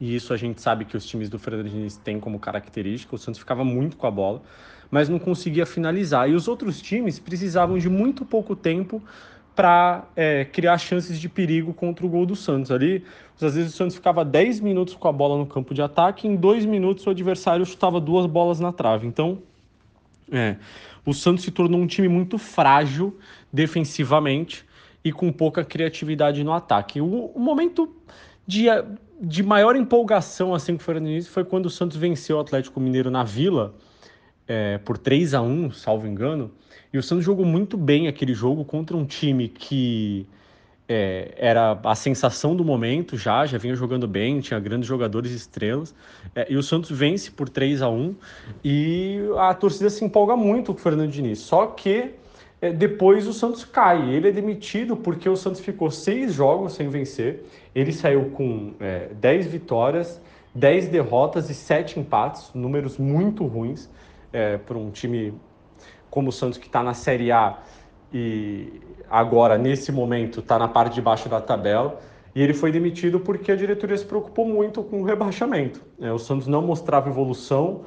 e 0.00 0.14
isso 0.14 0.32
a 0.32 0.36
gente 0.36 0.60
sabe 0.60 0.84
que 0.84 0.96
os 0.96 1.04
times 1.04 1.28
do 1.28 1.38
Fernando 1.38 1.68
Diniz 1.68 1.96
têm 1.96 2.18
como 2.18 2.38
característica. 2.38 3.14
O 3.14 3.18
Santos 3.18 3.38
ficava 3.38 3.64
muito 3.64 3.96
com 3.96 4.06
a 4.06 4.10
bola, 4.10 4.42
mas 4.90 5.08
não 5.08 5.18
conseguia 5.18 5.66
finalizar. 5.66 6.28
E 6.28 6.34
os 6.34 6.48
outros 6.48 6.80
times 6.80 7.18
precisavam 7.18 7.78
de 7.78 7.88
muito 7.88 8.24
pouco 8.24 8.56
tempo 8.56 9.02
para 9.54 10.04
é, 10.16 10.46
criar 10.46 10.78
chances 10.78 11.20
de 11.20 11.28
perigo 11.28 11.74
contra 11.74 12.06
o 12.06 12.08
gol 12.08 12.24
do 12.24 12.34
Santos. 12.34 12.70
Ali, 12.70 13.04
às 13.34 13.54
vezes 13.54 13.74
o 13.74 13.76
Santos 13.76 13.96
ficava 13.96 14.24
10 14.24 14.60
minutos 14.60 14.94
com 14.94 15.06
a 15.06 15.12
bola 15.12 15.36
no 15.36 15.44
campo 15.44 15.74
de 15.74 15.82
ataque, 15.82 16.26
em 16.26 16.34
dois 16.34 16.64
minutos 16.64 17.06
o 17.06 17.10
adversário 17.10 17.66
chutava 17.66 18.00
duas 18.00 18.24
bolas 18.24 18.58
na 18.58 18.72
trave. 18.72 19.06
Então, 19.06 19.42
é, 20.32 20.56
o 21.04 21.12
Santos 21.12 21.44
se 21.44 21.50
tornou 21.50 21.80
um 21.80 21.86
time 21.86 22.08
muito 22.08 22.38
frágil 22.38 23.18
defensivamente 23.52 24.64
e 25.04 25.12
com 25.12 25.32
pouca 25.32 25.64
criatividade 25.64 26.44
no 26.44 26.52
ataque. 26.52 27.00
O, 27.00 27.26
o 27.34 27.40
momento 27.40 27.94
de, 28.46 28.66
de 29.20 29.42
maior 29.42 29.76
empolgação 29.76 30.54
assim 30.54 30.76
que 30.76 30.82
foi 30.82 30.98
no 31.00 31.08
início 31.08 31.30
foi 31.30 31.44
quando 31.44 31.66
o 31.66 31.70
Santos 31.70 31.96
venceu 31.96 32.36
o 32.36 32.40
Atlético 32.40 32.80
Mineiro 32.80 33.10
na 33.10 33.24
Vila 33.24 33.74
é, 34.46 34.78
por 34.78 34.98
3 34.98 35.34
a 35.34 35.40
1 35.40 35.72
salvo 35.72 36.06
engano. 36.06 36.50
E 36.92 36.98
o 36.98 37.02
Santos 37.02 37.24
jogou 37.24 37.46
muito 37.46 37.76
bem 37.76 38.08
aquele 38.08 38.34
jogo 38.34 38.64
contra 38.64 38.96
um 38.96 39.04
time 39.04 39.48
que 39.48 40.26
é, 40.92 41.32
era 41.36 41.78
a 41.84 41.94
sensação 41.94 42.56
do 42.56 42.64
momento 42.64 43.16
já, 43.16 43.46
já 43.46 43.56
vinha 43.56 43.76
jogando 43.76 44.08
bem, 44.08 44.40
tinha 44.40 44.58
grandes 44.58 44.88
jogadores 44.88 45.30
estrelas. 45.30 45.94
É, 46.34 46.52
e 46.52 46.56
o 46.56 46.62
Santos 46.64 46.90
vence 46.90 47.30
por 47.30 47.48
3 47.48 47.80
a 47.80 47.88
1 47.88 48.16
e 48.64 49.20
a 49.38 49.54
torcida 49.54 49.88
se 49.88 50.04
empolga 50.04 50.34
muito 50.34 50.74
com 50.74 50.80
o 50.80 50.82
Fernando 50.82 51.12
Diniz. 51.12 51.38
Só 51.38 51.66
que 51.66 52.10
é, 52.60 52.72
depois 52.72 53.28
o 53.28 53.32
Santos 53.32 53.64
cai. 53.64 54.10
Ele 54.12 54.30
é 54.30 54.32
demitido 54.32 54.96
porque 54.96 55.28
o 55.28 55.36
Santos 55.36 55.60
ficou 55.60 55.92
seis 55.92 56.34
jogos 56.34 56.72
sem 56.72 56.88
vencer. 56.88 57.44
Ele 57.72 57.92
saiu 57.92 58.30
com 58.30 58.74
é, 58.80 59.10
10 59.14 59.46
vitórias, 59.46 60.20
10 60.56 60.88
derrotas 60.88 61.48
e 61.48 61.54
7 61.54 62.00
empates, 62.00 62.50
números 62.52 62.98
muito 62.98 63.46
ruins 63.46 63.88
é, 64.32 64.58
para 64.58 64.76
um 64.76 64.90
time 64.90 65.32
como 66.10 66.30
o 66.30 66.32
Santos 66.32 66.58
que 66.58 66.66
está 66.66 66.82
na 66.82 66.94
Série 66.94 67.30
A 67.30 67.60
e 68.12 68.80
agora, 69.10 69.58
nesse 69.58 69.90
momento, 69.90 70.40
está 70.40 70.58
na 70.58 70.68
parte 70.68 70.94
de 70.94 71.02
baixo 71.02 71.28
da 71.28 71.40
tabela. 71.40 72.00
E 72.34 72.40
ele 72.40 72.54
foi 72.54 72.70
demitido 72.70 73.18
porque 73.18 73.50
a 73.50 73.56
diretoria 73.56 73.98
se 73.98 74.04
preocupou 74.04 74.46
muito 74.46 74.82
com 74.84 75.02
o 75.02 75.04
rebaixamento. 75.04 75.82
É, 76.00 76.12
o 76.12 76.18
Santos 76.18 76.46
não 76.46 76.62
mostrava 76.62 77.08
evolução, 77.08 77.82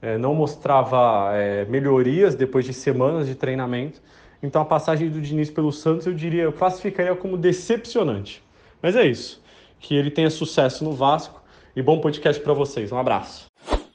é, 0.00 0.16
não 0.16 0.34
mostrava 0.34 1.30
é, 1.32 1.64
melhorias 1.64 2.36
depois 2.36 2.64
de 2.64 2.72
semanas 2.72 3.26
de 3.26 3.34
treinamento. 3.34 4.00
Então 4.40 4.62
a 4.62 4.64
passagem 4.64 5.10
do 5.10 5.20
Diniz 5.20 5.50
pelo 5.50 5.72
Santos, 5.72 6.06
eu 6.06 6.14
diria, 6.14 6.44
eu 6.44 6.52
classificaria 6.52 7.14
como 7.16 7.36
decepcionante. 7.36 8.42
Mas 8.80 8.94
é 8.94 9.04
isso. 9.04 9.42
Que 9.80 9.96
ele 9.96 10.12
tenha 10.12 10.30
sucesso 10.30 10.84
no 10.84 10.92
Vasco 10.92 11.42
e 11.74 11.82
bom 11.82 12.00
podcast 12.00 12.40
para 12.40 12.52
vocês. 12.52 12.92
Um 12.92 12.98
abraço. 12.98 13.47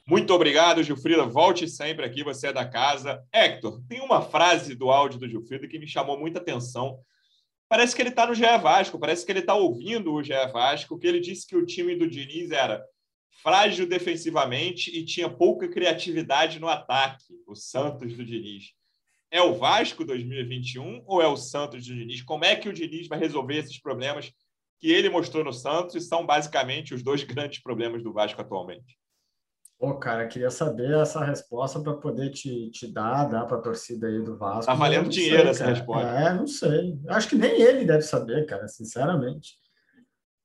Muito 0.06 0.34
obrigado, 0.34 0.84
Gilfrida. 0.84 1.26
Volte 1.26 1.68
sempre 1.68 2.06
aqui, 2.06 2.24
você 2.24 2.48
é 2.48 2.54
da 2.54 2.68
casa. 2.68 3.24
Hector, 3.32 3.82
tem 3.88 4.02
uma 4.02 4.22
frase 4.22 4.76
do 4.76 4.92
áudio 4.92 5.20
do 5.20 5.30
Gilfrida 5.30 5.68
que 5.68 5.80
me 5.80 5.88
chamou 5.88 6.20
muita 6.20 6.40
atenção. 6.40 7.00
Parece 7.70 7.96
que 7.96 8.02
ele 8.02 8.10
está 8.10 8.28
no 8.28 8.36
GE 8.36 8.44
Vasco, 8.62 9.00
parece 9.00 9.26
que 9.26 9.32
ele 9.32 9.40
está 9.40 9.56
ouvindo 9.56 10.14
o 10.14 10.22
GE 10.22 10.34
Vasco, 10.52 11.00
que 11.00 11.08
ele 11.08 11.22
disse 11.22 11.48
que 11.48 11.56
o 11.56 11.66
time 11.66 11.96
do 11.96 12.08
Diniz 12.08 12.52
era 12.52 12.84
frágil 13.42 13.88
defensivamente 13.88 14.96
e 14.96 15.06
tinha 15.06 15.30
pouca 15.30 15.68
criatividade 15.70 16.60
no 16.60 16.68
ataque, 16.68 17.24
o 17.48 17.56
Santos 17.56 18.14
do 18.14 18.26
Diniz. 18.26 18.74
É 19.32 19.42
o 19.42 19.56
Vasco 19.56 20.06
2021 20.06 21.04
ou 21.08 21.22
é 21.22 21.28
o 21.28 21.38
Santos 21.38 21.88
do 21.88 21.96
Diniz? 21.96 22.22
Como 22.22 22.46
é 22.46 22.56
que 22.56 22.70
o 22.70 22.74
Diniz 22.74 23.08
vai 23.08 23.18
resolver 23.18 23.58
esses 23.58 23.80
problemas 23.80 24.32
que 24.80 24.92
ele 24.92 25.10
mostrou 25.10 25.44
no 25.44 25.54
Santos 25.54 25.96
e 25.96 26.02
são 26.02 26.26
basicamente 26.26 26.94
os 26.94 27.02
dois 27.02 27.24
grandes 27.24 27.64
problemas 27.64 28.04
do 28.04 28.14
Vasco 28.14 28.40
atualmente? 28.40 28.98
Pô, 29.84 29.96
cara, 29.96 30.26
queria 30.26 30.50
saber 30.50 30.94
essa 30.94 31.26
resposta 31.26 31.78
para 31.78 31.92
poder 31.92 32.30
te, 32.30 32.72
te 32.72 32.88
dar, 32.88 33.26
dar 33.26 33.44
para 33.46 33.58
a 33.58 33.62
torcida 33.62 34.08
aí 34.08 34.24
do 34.24 34.38
Vasco. 34.38 34.66
Tá 34.66 34.74
valendo 34.74 35.10
dinheiro 35.10 35.42
sei, 35.42 35.50
essa 35.50 35.66
resposta. 35.66 36.08
É, 36.08 36.34
não 36.34 36.48
sei. 36.48 36.98
Acho 37.10 37.28
que 37.28 37.36
nem 37.36 37.62
ele 37.62 37.84
deve 37.84 38.04
saber, 38.04 38.46
cara, 38.46 38.66
sinceramente. 38.70 39.58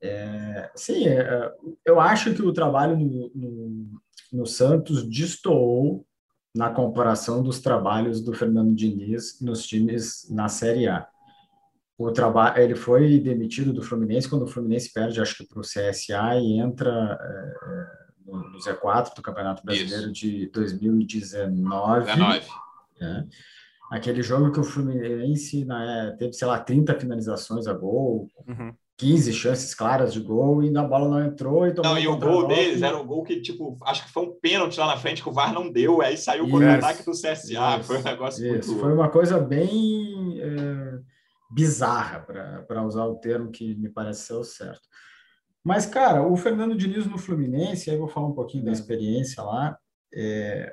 É, 0.02 0.68
sim, 0.74 1.06
é, 1.06 1.52
eu 1.86 2.00
acho 2.00 2.34
que 2.34 2.42
o 2.42 2.52
trabalho 2.52 2.96
no, 2.96 3.30
no, 3.32 4.00
no, 4.32 4.44
Santos 4.44 5.08
destoou 5.08 6.04
na 6.52 6.70
comparação 6.70 7.40
dos 7.40 7.60
trabalhos 7.60 8.20
do 8.20 8.32
Fernando 8.32 8.74
Diniz 8.74 9.40
nos 9.40 9.64
times 9.64 10.28
na 10.28 10.48
Série 10.48 10.88
A. 10.88 11.06
O 11.96 12.10
trabalho, 12.10 12.60
ele 12.60 12.74
foi 12.74 13.20
demitido 13.20 13.72
do 13.72 13.82
Fluminense 13.82 14.28
quando 14.28 14.42
o 14.42 14.48
Fluminense 14.48 14.92
perde, 14.92 15.20
acho 15.20 15.36
que 15.36 15.46
para 15.46 15.60
o 15.60 15.62
CSA 15.62 16.34
e 16.40 16.58
entra 16.58 17.16
é, 17.20 18.07
no, 18.28 18.50
no 18.50 18.58
Z4 18.58 19.14
do 19.14 19.22
Campeonato 19.22 19.64
Brasileiro 19.64 20.12
Isso. 20.12 20.12
de 20.12 20.46
2019. 20.50 22.04
19. 22.04 22.46
É. 23.00 23.24
Aquele 23.90 24.22
jogo 24.22 24.52
que 24.52 24.60
o 24.60 24.64
Fluminense 24.64 25.64
né, 25.64 26.14
teve, 26.18 26.34
sei 26.34 26.46
lá, 26.46 26.58
30 26.58 27.00
finalizações 27.00 27.66
a 27.66 27.72
gol, 27.72 28.28
uhum. 28.46 28.74
15 28.98 29.32
chances 29.32 29.74
claras 29.74 30.12
de 30.12 30.20
gol 30.20 30.62
e 30.62 30.76
a 30.76 30.82
bola 30.82 31.08
não 31.08 31.24
entrou. 31.24 31.66
E 31.66 31.72
não, 31.72 31.98
e 31.98 32.06
o 32.06 32.18
gol 32.18 32.48
deles 32.48 32.82
era 32.82 32.98
um 32.98 33.06
gol 33.06 33.22
que, 33.22 33.40
tipo, 33.40 33.78
acho 33.84 34.04
que 34.04 34.12
foi 34.12 34.24
um 34.24 34.38
pênalti 34.40 34.78
lá 34.78 34.88
na 34.88 34.96
frente 34.96 35.22
que 35.22 35.28
o 35.28 35.32
VAR 35.32 35.54
não 35.54 35.70
deu, 35.70 36.02
aí 36.02 36.16
saiu 36.18 36.44
o 36.44 36.50
contra-ataque 36.50 37.04
do 37.04 37.12
CSA. 37.12 37.78
Isso, 37.78 37.84
foi 37.84 37.98
um 37.98 38.02
negócio 38.02 38.44
isso. 38.44 38.72
muito. 38.72 38.80
Foi 38.80 38.92
uma 38.92 39.08
coisa 39.08 39.38
bem 39.38 40.38
é, 40.40 40.98
bizarra, 41.50 42.26
para 42.66 42.82
usar 42.84 43.04
o 43.06 43.14
termo 43.14 43.50
que 43.50 43.74
me 43.76 43.88
parece 43.88 44.26
ser 44.26 44.34
o 44.34 44.44
certo. 44.44 44.82
Mas, 45.64 45.86
cara, 45.86 46.22
o 46.22 46.36
Fernando 46.36 46.76
Diniz 46.76 47.06
no 47.06 47.18
Fluminense, 47.18 47.90
aí 47.90 47.96
eu 47.96 48.00
vou 48.00 48.08
falar 48.08 48.28
um 48.28 48.34
pouquinho 48.34 48.64
da 48.64 48.72
experiência 48.72 49.42
lá. 49.42 49.78
É, 50.12 50.72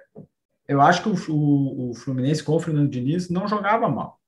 eu 0.68 0.82
acho 0.82 1.04
que 1.04 1.10
o, 1.10 1.34
o, 1.34 1.90
o 1.92 1.94
Fluminense 1.94 2.44
com 2.44 2.54
o 2.54 2.60
Fernando 2.60 2.90
Diniz 2.90 3.30
não 3.30 3.48
jogava 3.48 3.90
mal. 3.90 4.20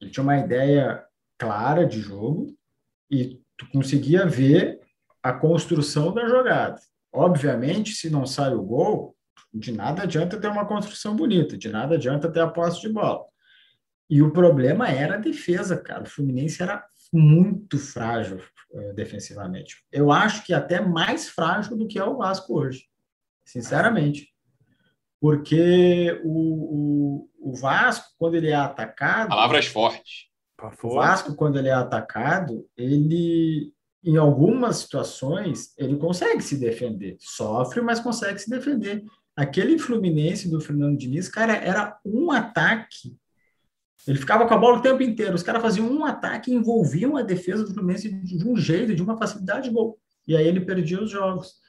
Ele 0.00 0.10
tinha 0.10 0.22
uma 0.22 0.38
ideia 0.38 1.04
clara 1.38 1.86
de 1.86 2.00
jogo 2.00 2.56
e 3.10 3.40
tu 3.56 3.68
conseguia 3.70 4.26
ver 4.26 4.80
a 5.22 5.32
construção 5.32 6.12
da 6.12 6.26
jogada. 6.26 6.80
Obviamente, 7.12 7.94
se 7.94 8.10
não 8.10 8.26
sai 8.26 8.54
o 8.54 8.62
gol, 8.62 9.16
de 9.52 9.70
nada 9.70 10.02
adianta 10.02 10.40
ter 10.40 10.48
uma 10.48 10.66
construção 10.66 11.14
bonita, 11.14 11.56
de 11.56 11.68
nada 11.68 11.94
adianta 11.94 12.30
ter 12.30 12.40
a 12.40 12.48
posse 12.48 12.80
de 12.80 12.88
bola. 12.88 13.24
E 14.08 14.22
o 14.22 14.32
problema 14.32 14.88
era 14.88 15.14
a 15.14 15.18
defesa, 15.18 15.76
cara. 15.76 16.02
O 16.02 16.08
Fluminense 16.08 16.62
era 16.62 16.84
muito 17.12 17.78
frágil 17.78 18.40
uh, 18.70 18.94
defensivamente. 18.94 19.84
Eu 19.92 20.10
acho 20.10 20.44
que 20.44 20.54
até 20.54 20.80
mais 20.80 21.28
frágil 21.28 21.76
do 21.76 21.86
que 21.86 21.98
é 21.98 22.04
o 22.04 22.16
Vasco 22.16 22.58
hoje, 22.58 22.86
sinceramente. 23.44 24.32
Porque 25.20 26.20
o, 26.24 27.28
o, 27.38 27.50
o 27.52 27.54
Vasco, 27.54 28.08
quando 28.18 28.34
ele 28.34 28.48
é 28.48 28.54
atacado. 28.54 29.28
Palavras 29.28 29.66
fortes. 29.66 30.32
O 30.82 30.94
Vasco, 30.94 31.34
quando 31.34 31.58
ele 31.58 31.68
é 31.68 31.72
atacado, 31.72 32.66
ele, 32.76 33.72
em 34.04 34.16
algumas 34.16 34.76
situações, 34.76 35.76
ele 35.76 35.96
consegue 35.96 36.40
se 36.40 36.56
defender. 36.56 37.16
Sofre, 37.18 37.80
mas 37.80 38.00
consegue 38.00 38.38
se 38.38 38.48
defender. 38.48 39.04
Aquele 39.36 39.78
Fluminense 39.78 40.48
do 40.48 40.60
Fernando 40.60 40.98
Diniz, 40.98 41.28
cara, 41.28 41.54
era 41.54 41.98
um 42.04 42.30
ataque. 42.30 43.16
Ele 44.06 44.18
ficava 44.18 44.46
com 44.46 44.54
a 44.54 44.58
bola 44.58 44.78
o 44.78 44.82
tempo 44.82 45.02
inteiro. 45.02 45.34
Os 45.34 45.42
caras 45.42 45.62
faziam 45.62 45.88
um 45.88 46.04
ataque 46.04 46.50
e 46.50 46.54
envolviam 46.54 47.16
a 47.16 47.22
defesa 47.22 47.64
do 47.64 47.72
Fluminense 47.72 48.10
de 48.10 48.48
um 48.48 48.56
jeito, 48.56 48.94
de 48.94 49.02
uma 49.02 49.16
facilidade 49.16 49.68
de 49.68 49.74
gol. 49.74 49.98
E 50.26 50.36
aí 50.36 50.46
ele 50.46 50.60
perdia 50.60 51.00
os 51.00 51.10
jogos. 51.10 51.62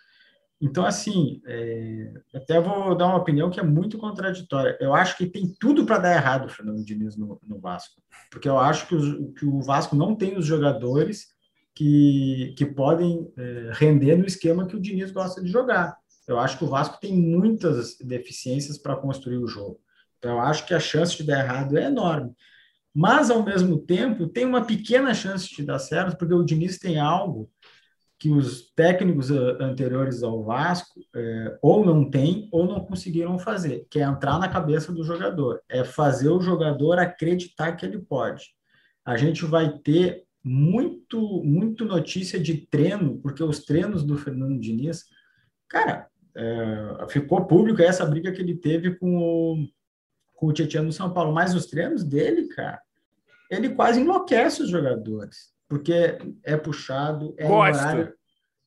Então, 0.63 0.85
assim, 0.85 1.41
é, 1.45 2.13
até 2.33 2.59
vou 2.59 2.95
dar 2.95 3.07
uma 3.07 3.17
opinião 3.17 3.49
que 3.49 3.59
é 3.59 3.63
muito 3.63 3.97
contraditória. 3.97 4.77
Eu 4.79 4.93
acho 4.93 5.17
que 5.17 5.25
tem 5.25 5.53
tudo 5.59 5.85
para 5.85 5.97
dar 5.97 6.15
errado 6.15 6.45
o 6.45 6.49
Fernando 6.49 6.85
Diniz 6.85 7.17
no, 7.17 7.37
no 7.45 7.59
Vasco, 7.59 8.01
porque 8.31 8.47
eu 8.47 8.57
acho 8.57 8.87
que, 8.87 8.95
os, 8.95 9.33
que, 9.37 9.45
o 9.45 9.61
Vasco 9.61 9.93
não 9.93 10.15
tem 10.15 10.37
os 10.37 10.45
jogadores 10.45 11.27
que, 11.75 12.55
que 12.57 12.65
podem 12.65 13.29
é, 13.37 13.71
render 13.73 14.15
no 14.15 14.25
esquema 14.25 14.65
que 14.65 14.75
o 14.75 14.79
Diniz 14.79 15.11
gosta 15.11 15.43
de 15.43 15.51
jogar. 15.51 15.97
Eu 16.25 16.39
acho 16.39 16.57
que 16.57 16.63
o 16.63 16.69
Vasco 16.69 16.97
tem 17.01 17.13
muitas 17.13 17.97
deficiências 17.97 18.77
para 18.77 18.95
construir 18.95 19.39
o 19.39 19.47
jogo. 19.47 19.81
Eu 20.23 20.39
acho 20.39 20.65
que 20.65 20.73
a 20.73 20.79
chance 20.79 21.17
de 21.17 21.23
dar 21.23 21.43
errado 21.43 21.77
é 21.77 21.85
enorme. 21.85 22.33
Mas, 22.93 23.31
ao 23.31 23.43
mesmo 23.43 23.79
tempo, 23.79 24.27
tem 24.27 24.45
uma 24.45 24.65
pequena 24.65 25.13
chance 25.13 25.53
de 25.55 25.63
dar 25.63 25.79
certo, 25.79 26.17
porque 26.17 26.33
o 26.33 26.43
Diniz 26.43 26.77
tem 26.77 26.99
algo 26.99 27.49
que 28.19 28.29
os 28.29 28.71
técnicos 28.71 29.29
eh, 29.29 29.57
anteriores 29.59 30.23
ao 30.23 30.45
Vasco 30.45 31.01
é, 31.13 31.57
ou 31.61 31.85
não 31.85 32.09
têm 32.09 32.47
ou 32.53 32.65
não 32.65 32.79
conseguiram 32.79 33.37
fazer, 33.37 33.85
que 33.89 33.99
é 33.99 34.03
entrar 34.03 34.39
na 34.39 34.47
cabeça 34.47 34.93
do 34.93 35.03
jogador, 35.03 35.61
é 35.67 35.83
fazer 35.83 36.29
o 36.29 36.39
jogador 36.39 36.99
acreditar 36.99 37.73
que 37.73 37.85
ele 37.85 37.99
pode. 37.99 38.45
A 39.03 39.17
gente 39.17 39.43
vai 39.43 39.77
ter 39.79 40.23
muito, 40.41 41.43
muito 41.43 41.83
notícia 41.83 42.39
de 42.39 42.65
treino, 42.67 43.19
porque 43.21 43.43
os 43.43 43.65
treinos 43.65 44.05
do 44.05 44.17
Fernando 44.17 44.57
Diniz, 44.57 45.03
cara, 45.67 46.07
é, 46.33 47.05
ficou 47.09 47.45
público 47.45 47.81
essa 47.81 48.05
briga 48.05 48.31
que 48.31 48.41
ele 48.41 48.55
teve 48.55 48.95
com 48.95 49.17
o, 49.17 49.67
com 50.43 50.49
o 50.49 50.53
Tietchan 50.53 50.83
no 50.83 50.91
São 50.91 51.13
Paulo, 51.13 51.33
mas 51.33 51.55
os 51.55 51.67
treinos 51.67 52.03
dele, 52.03 52.47
cara, 52.47 52.81
ele 53.49 53.69
quase 53.69 54.01
enlouquece 54.01 54.61
os 54.61 54.69
jogadores 54.69 55.53
porque 55.73 56.19
é 56.43 56.55
puxado, 56.55 57.33
é 57.35 57.47
em 57.47 57.51
horário, 57.51 58.13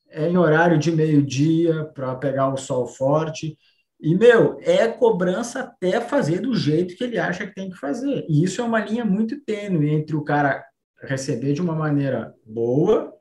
é 0.09 0.27
em 0.27 0.37
horário 0.37 0.77
de 0.77 0.91
meio-dia 0.91 1.85
para 1.85 2.13
pegar 2.15 2.53
o 2.53 2.57
sol 2.57 2.85
forte. 2.85 3.57
E, 3.97 4.13
meu, 4.13 4.59
é 4.61 4.89
cobrança 4.89 5.61
até 5.61 6.01
fazer 6.01 6.41
do 6.41 6.53
jeito 6.53 6.97
que 6.97 7.03
ele 7.05 7.17
acha 7.17 7.47
que 7.47 7.55
tem 7.55 7.69
que 7.69 7.77
fazer. 7.77 8.25
E 8.27 8.43
isso 8.43 8.59
é 8.59 8.63
uma 8.63 8.81
linha 8.81 9.05
muito 9.05 9.39
tênue 9.39 9.89
entre 9.89 10.17
o 10.17 10.23
cara 10.23 10.65
receber 11.01 11.53
de 11.53 11.61
uma 11.61 11.73
maneira 11.73 12.35
boa, 12.45 13.13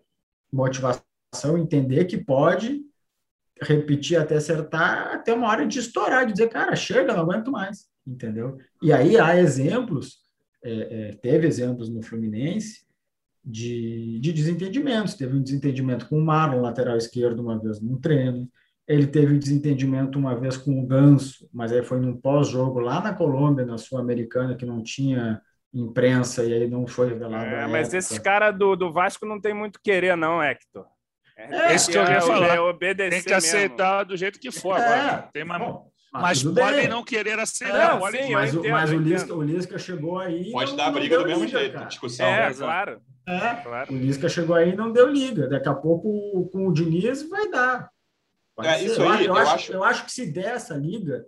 motivação, 0.52 1.56
entender 1.56 2.06
que 2.06 2.18
pode, 2.18 2.80
repetir 3.62 4.18
até 4.18 4.34
acertar, 4.34 5.14
até 5.14 5.32
uma 5.32 5.48
hora 5.48 5.64
de 5.64 5.78
estourar, 5.78 6.26
de 6.26 6.32
dizer, 6.32 6.48
cara, 6.48 6.74
chega, 6.74 7.14
não 7.14 7.22
aguento 7.22 7.52
mais, 7.52 7.86
entendeu? 8.06 8.58
E 8.82 8.92
aí 8.92 9.18
há 9.18 9.36
exemplos, 9.36 10.18
é, 10.62 10.72
é, 10.72 11.12
teve 11.16 11.46
exemplos 11.46 11.88
no 11.88 12.02
Fluminense, 12.02 12.86
de, 13.46 14.18
de 14.18 14.32
desentendimentos. 14.32 15.14
Teve 15.14 15.36
um 15.36 15.42
desentendimento 15.42 16.08
com 16.08 16.18
o 16.18 16.24
Marlon, 16.24 16.60
lateral 16.60 16.96
esquerdo, 16.96 17.40
uma 17.40 17.58
vez 17.58 17.80
num 17.80 17.98
treino. 17.98 18.48
Ele 18.88 19.06
teve 19.06 19.34
um 19.34 19.38
desentendimento 19.38 20.18
uma 20.18 20.38
vez 20.38 20.56
com 20.56 20.78
o 20.80 20.86
Ganso, 20.86 21.48
mas 21.52 21.72
aí 21.72 21.82
foi 21.82 22.00
num 22.00 22.16
pós-jogo 22.16 22.80
lá 22.80 23.00
na 23.00 23.14
Colômbia, 23.14 23.64
na 23.64 23.78
Sul-Americana, 23.78 24.56
que 24.56 24.66
não 24.66 24.82
tinha 24.82 25.40
imprensa 25.72 26.44
e 26.44 26.52
aí 26.52 26.68
não 26.68 26.86
foi 26.86 27.08
revelado. 27.08 27.44
É, 27.44 27.66
mas 27.66 27.92
esses 27.92 28.18
caras 28.18 28.56
do, 28.56 28.76
do 28.76 28.92
Vasco 28.92 29.26
não 29.26 29.40
tem 29.40 29.52
muito 29.52 29.80
querer, 29.82 30.16
não, 30.16 30.42
Hector. 30.42 30.86
É, 31.36 31.74
Esse 31.74 31.90
que 31.90 31.98
eu 31.98 32.02
ia 32.02 32.20
falar. 32.20 32.56
É 32.80 32.94
tem 32.94 33.22
que 33.22 33.34
aceitar 33.34 33.98
mesmo. 33.98 34.08
do 34.08 34.16
jeito 34.16 34.40
que 34.40 34.50
for. 34.50 34.78
É, 34.78 35.00
agora. 35.00 35.28
Tem 35.32 35.42
uma... 35.42 35.58
Bom, 35.58 35.90
mas, 36.20 36.42
podem 36.42 36.88
não 36.88 37.02
querer 37.02 37.38
aceitar. 37.38 37.98
Não, 37.98 38.10
sim, 38.10 38.32
mas, 38.32 38.54
entendo, 38.54 38.70
mas 38.70 38.90
o, 38.92 38.98
Lisca, 38.98 39.34
o 39.34 39.42
Lisca 39.42 39.78
chegou 39.78 40.18
aí. 40.18 40.50
Pode 40.50 40.76
dar 40.76 40.90
briga 40.90 41.18
do 41.18 41.26
mesmo 41.26 41.44
liga, 41.44 41.58
jeito, 41.58 41.72
cara. 41.74 41.86
discussão. 41.86 42.26
É, 42.26 42.54
claro. 42.54 43.00
É, 43.26 43.54
claro. 43.62 43.92
o 43.92 43.96
Lisca 43.96 44.28
chegou 44.28 44.54
aí 44.54 44.70
e 44.70 44.76
não 44.76 44.92
deu 44.92 45.08
liga. 45.10 45.48
Daqui 45.48 45.68
a 45.68 45.74
pouco 45.74 46.48
com 46.52 46.68
o 46.68 46.72
Diniz 46.72 47.28
vai 47.28 47.50
dar. 47.50 47.90
É, 48.62 48.82
isso 48.82 49.02
aí, 49.02 49.26
eu, 49.26 49.34
eu, 49.34 49.36
acho, 49.36 49.54
acho... 49.54 49.72
eu 49.72 49.84
acho 49.84 50.04
que 50.04 50.12
se 50.12 50.32
der 50.32 50.54
essa 50.54 50.74
liga, 50.74 51.26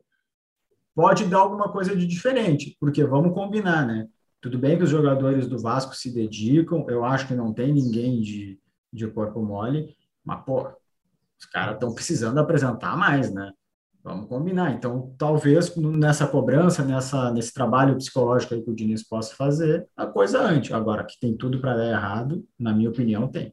pode 0.95 1.25
dar 1.27 1.39
alguma 1.39 1.71
coisa 1.71 1.95
de 1.95 2.07
diferente, 2.07 2.77
porque 2.81 3.05
vamos 3.05 3.35
combinar, 3.35 3.87
né? 3.87 4.09
Tudo 4.41 4.59
bem 4.59 4.79
que 4.79 4.85
os 4.85 4.91
jogadores 4.91 5.47
do 5.47 5.59
Vasco 5.59 5.95
se 5.95 6.13
dedicam, 6.13 6.87
eu 6.89 7.05
acho 7.05 7.27
que 7.27 7.35
não 7.35 7.53
tem 7.53 7.73
ninguém 7.73 8.21
de, 8.21 8.59
de 8.93 9.07
corpo 9.09 9.43
mole, 9.43 9.95
mas, 10.25 10.45
pô, 10.45 10.69
os 11.39 11.47
caras 11.47 11.75
estão 11.75 11.95
precisando 11.95 12.39
apresentar 12.39 12.97
mais, 12.97 13.33
né? 13.33 13.53
Vamos 14.09 14.27
combinar. 14.27 14.73
Então, 14.73 15.15
talvez 15.19 15.77
nessa 15.77 16.27
cobrança, 16.27 16.83
nessa, 16.83 17.31
nesse 17.31 17.53
trabalho 17.53 17.95
psicológico 17.95 18.55
aí 18.55 18.63
que 18.63 18.71
o 18.71 18.75
Diniz 18.75 19.07
possa 19.07 19.37
fazer, 19.37 19.87
a 19.95 20.07
coisa 20.07 20.41
antes. 20.41 20.73
Agora, 20.73 21.05
que 21.05 21.21
tem 21.21 21.37
tudo 21.37 21.61
para 21.61 21.77
dar 21.77 21.91
errado, 21.91 22.43
na 22.59 22.73
minha 22.73 22.89
opinião, 22.89 23.29
tem. 23.29 23.53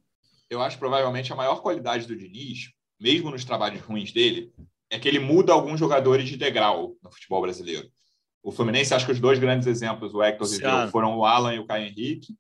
Eu 0.50 0.62
acho 0.62 0.80
provavelmente 0.80 1.34
a 1.34 1.36
maior 1.36 1.62
qualidade 1.62 2.08
do 2.08 2.16
Diniz, 2.16 2.70
mesmo 2.98 3.32
nos 3.32 3.44
trabalhos 3.44 3.82
ruins 3.82 4.14
dele, 4.14 4.50
é 4.90 4.98
que 4.98 5.10
ele 5.10 5.20
muda 5.20 5.52
alguns 5.52 5.78
jogadores 5.78 6.26
de 6.30 6.38
degrau 6.38 6.96
no 7.04 7.12
futebol 7.12 7.42
brasileiro. 7.42 7.90
O 8.42 8.50
Fluminense, 8.50 8.94
acho 8.94 9.06
que 9.06 9.12
os 9.12 9.20
dois 9.20 9.38
grandes 9.38 9.68
exemplos, 9.68 10.14
o 10.14 10.24
Hector 10.24 10.48
e 10.48 10.66
o 10.66 10.88
foram 10.90 11.18
o 11.18 11.26
Alan 11.26 11.54
e 11.54 11.60
o 11.60 11.66
Caio 11.66 11.86
Henrique 11.86 12.34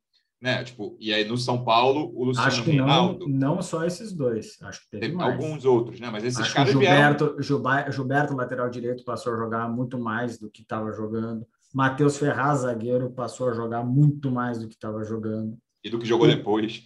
né? 0.46 0.64
Tipo, 0.64 0.96
e 1.00 1.12
aí 1.12 1.28
no 1.28 1.38
São 1.38 1.64
Paulo, 1.64 2.12
o 2.14 2.26
Luciano 2.26 2.48
Acho 2.48 2.64
que. 2.64 2.78
Não, 2.78 3.18
não 3.28 3.62
só 3.64 3.84
esses 3.84 4.14
dois, 4.14 4.58
acho 4.62 4.82
que 4.82 4.92
teve, 4.92 5.08
teve 5.10 5.24
alguns 5.24 5.66
outros, 5.66 6.00
né? 6.00 6.08
Mas 6.12 6.24
esses 6.24 6.40
acho 6.40 6.54
caras 6.54 6.72
Gilberto, 6.72 7.36
vieram... 7.40 7.92
Gilberto, 7.92 8.36
lateral 8.36 8.70
direito, 8.70 9.04
passou 9.04 9.34
a 9.34 9.38
jogar 9.38 9.68
muito 9.68 9.98
mais 9.98 10.38
do 10.38 10.48
que 10.48 10.62
estava 10.62 10.92
jogando. 10.92 11.48
Matheus 11.74 12.20
Ferraz, 12.20 12.60
zagueiro, 12.60 13.10
passou 13.10 13.50
a 13.50 13.54
jogar 13.54 13.84
muito 13.84 14.30
mais 14.30 14.60
do 14.60 14.68
que 14.68 14.76
estava 14.76 15.04
jogando. 15.04 15.58
E 15.84 15.90
do 15.90 15.98
que 15.98 16.06
jogou 16.06 16.28
depois. 16.28 16.84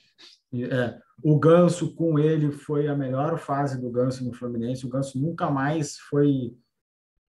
É, 0.53 0.97
o 1.21 1.37
Ganso 1.37 1.93
com 1.93 2.17
ele 2.17 2.51
foi 2.51 2.87
a 2.87 2.95
melhor 2.95 3.37
fase 3.37 3.79
do 3.79 3.91
Ganso 3.91 4.23
no 4.23 4.33
Fluminense. 4.33 4.85
O 4.85 4.89
Ganso 4.89 5.19
nunca 5.19 5.51
mais 5.51 5.97
foi. 6.09 6.55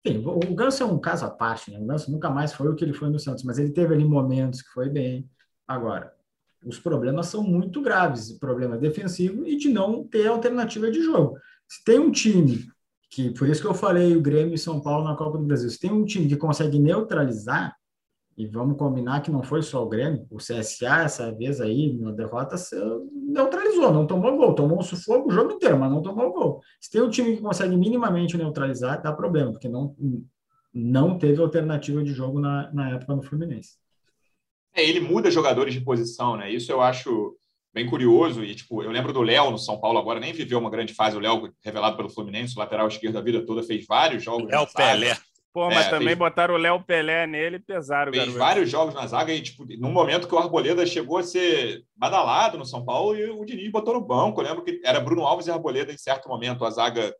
Enfim, 0.05 0.23
o 0.23 0.53
Ganso 0.53 0.83
é 0.83 0.85
um 0.85 0.99
caso 0.99 1.25
à 1.25 1.29
parte, 1.31 1.71
né? 1.71 1.79
O 1.79 1.85
Ganso 1.87 2.11
nunca 2.11 2.29
mais 2.29 2.53
foi 2.53 2.69
o 2.69 2.75
que 2.75 2.85
ele 2.85 2.93
foi 2.93 3.09
no 3.09 3.19
Santos, 3.19 3.43
mas 3.43 3.57
ele 3.57 3.71
teve 3.71 3.95
ali 3.95 4.05
momentos 4.05 4.61
que 4.61 4.69
foi 4.69 4.89
bem. 4.89 5.27
Agora, 5.67 6.13
os 6.63 6.79
problemas 6.79 7.27
são 7.27 7.43
muito 7.43 7.81
graves, 7.81 8.31
problema 8.33 8.77
defensivo 8.77 9.45
e 9.45 9.55
de 9.55 9.69
não 9.69 10.03
ter 10.03 10.27
alternativa 10.27 10.91
de 10.91 11.01
jogo. 11.01 11.37
Se 11.67 11.83
tem 11.83 11.99
um 11.99 12.11
time 12.11 12.67
que, 13.09 13.31
por 13.31 13.47
isso 13.47 13.61
que 13.61 13.67
eu 13.67 13.73
falei 13.73 14.15
o 14.15 14.21
Grêmio 14.21 14.53
e 14.53 14.57
São 14.57 14.81
Paulo 14.81 15.03
na 15.03 15.15
Copa 15.15 15.37
do 15.37 15.45
Brasil, 15.45 15.69
se 15.69 15.79
tem 15.79 15.91
um 15.91 16.05
time 16.05 16.27
que 16.27 16.35
consegue 16.35 16.79
neutralizar, 16.79 17.75
E 18.37 18.47
vamos 18.47 18.77
combinar 18.77 19.21
que 19.21 19.29
não 19.29 19.43
foi 19.43 19.61
só 19.61 19.83
o 19.83 19.89
Grêmio. 19.89 20.25
O 20.31 20.37
CSA, 20.37 21.03
essa 21.03 21.29
vez 21.35 21.59
aí, 21.59 21.91
na 21.99 22.11
derrota, 22.13 22.55
neutralizou, 23.11 23.91
não 23.91 24.07
tomou 24.07 24.37
gol. 24.37 24.55
Tomou 24.55 24.79
um 24.79 24.81
sufoco 24.81 25.27
o 25.27 25.31
jogo 25.31 25.51
inteiro, 25.51 25.77
mas 25.77 25.91
não 25.91 26.01
tomou 26.01 26.31
gol. 26.31 26.61
Se 26.79 26.89
tem 26.89 27.01
um 27.01 27.09
time 27.09 27.35
que 27.35 27.41
consegue 27.41 27.75
minimamente 27.75 28.37
neutralizar, 28.37 29.01
dá 29.01 29.11
problema, 29.11 29.51
porque 29.51 29.67
não, 29.67 29.93
não 30.73 31.17
teve 31.17 31.41
alternativa 31.41 32.01
de 32.01 32.13
jogo 32.13 32.39
na, 32.39 32.71
na 32.71 32.91
época 32.91 33.13
no 33.13 33.21
Fluminense. 33.21 33.77
É, 34.75 34.83
ele 34.83 34.99
muda 34.99 35.31
jogadores 35.31 35.73
de 35.73 35.81
posição, 35.81 36.37
né? 36.37 36.51
Isso 36.51 36.71
eu 36.71 36.81
acho 36.81 37.35
bem 37.73 37.85
curioso. 37.87 38.43
E, 38.43 38.55
tipo, 38.55 38.83
eu 38.83 38.91
lembro 38.91 39.13
do 39.13 39.21
Léo 39.21 39.51
no 39.51 39.57
São 39.57 39.79
Paulo 39.79 39.99
agora, 39.99 40.19
nem 40.19 40.33
viveu 40.33 40.59
uma 40.59 40.69
grande 40.69 40.93
fase. 40.93 41.15
O 41.15 41.19
Léo, 41.19 41.53
revelado 41.63 41.97
pelo 41.97 42.09
Fluminense, 42.09 42.57
lateral 42.57 42.87
esquerdo 42.87 43.15
da 43.15 43.21
vida 43.21 43.45
toda, 43.45 43.63
fez 43.63 43.85
vários 43.85 44.23
jogos. 44.23 44.49
Léo 44.49 44.67
Pelé. 44.73 45.17
Pô, 45.51 45.67
mas 45.67 45.87
é, 45.87 45.89
também 45.89 46.09
fez... 46.09 46.19
botaram 46.19 46.53
o 46.53 46.57
Léo 46.57 46.83
Pelé 46.83 47.25
nele 47.25 47.55
e 47.55 47.59
pesaram. 47.59 48.11
Fez 48.11 48.23
garoto. 48.23 48.39
vários 48.39 48.69
jogos 48.69 48.93
na 48.93 49.07
zaga 49.07 49.33
e, 49.33 49.41
tipo, 49.41 49.65
num 49.79 49.91
momento 49.91 50.27
que 50.27 50.35
o 50.35 50.37
Arboleda 50.37 50.85
chegou 50.85 51.17
a 51.17 51.23
ser 51.23 51.83
badalado 51.95 52.57
no 52.57 52.65
São 52.65 52.85
Paulo 52.85 53.15
e 53.15 53.29
o 53.29 53.43
Diniz 53.43 53.71
botou 53.71 53.95
no 53.95 54.01
banco. 54.01 54.39
Eu 54.39 54.45
lembro 54.45 54.63
que 54.63 54.79
era 54.85 54.99
Bruno 54.99 55.25
Alves 55.25 55.47
e 55.47 55.51
Arboleda 55.51 55.91
em 55.91 55.97
certo 55.97 56.29
momento, 56.29 56.63
a 56.63 56.69
zaga 56.69 57.15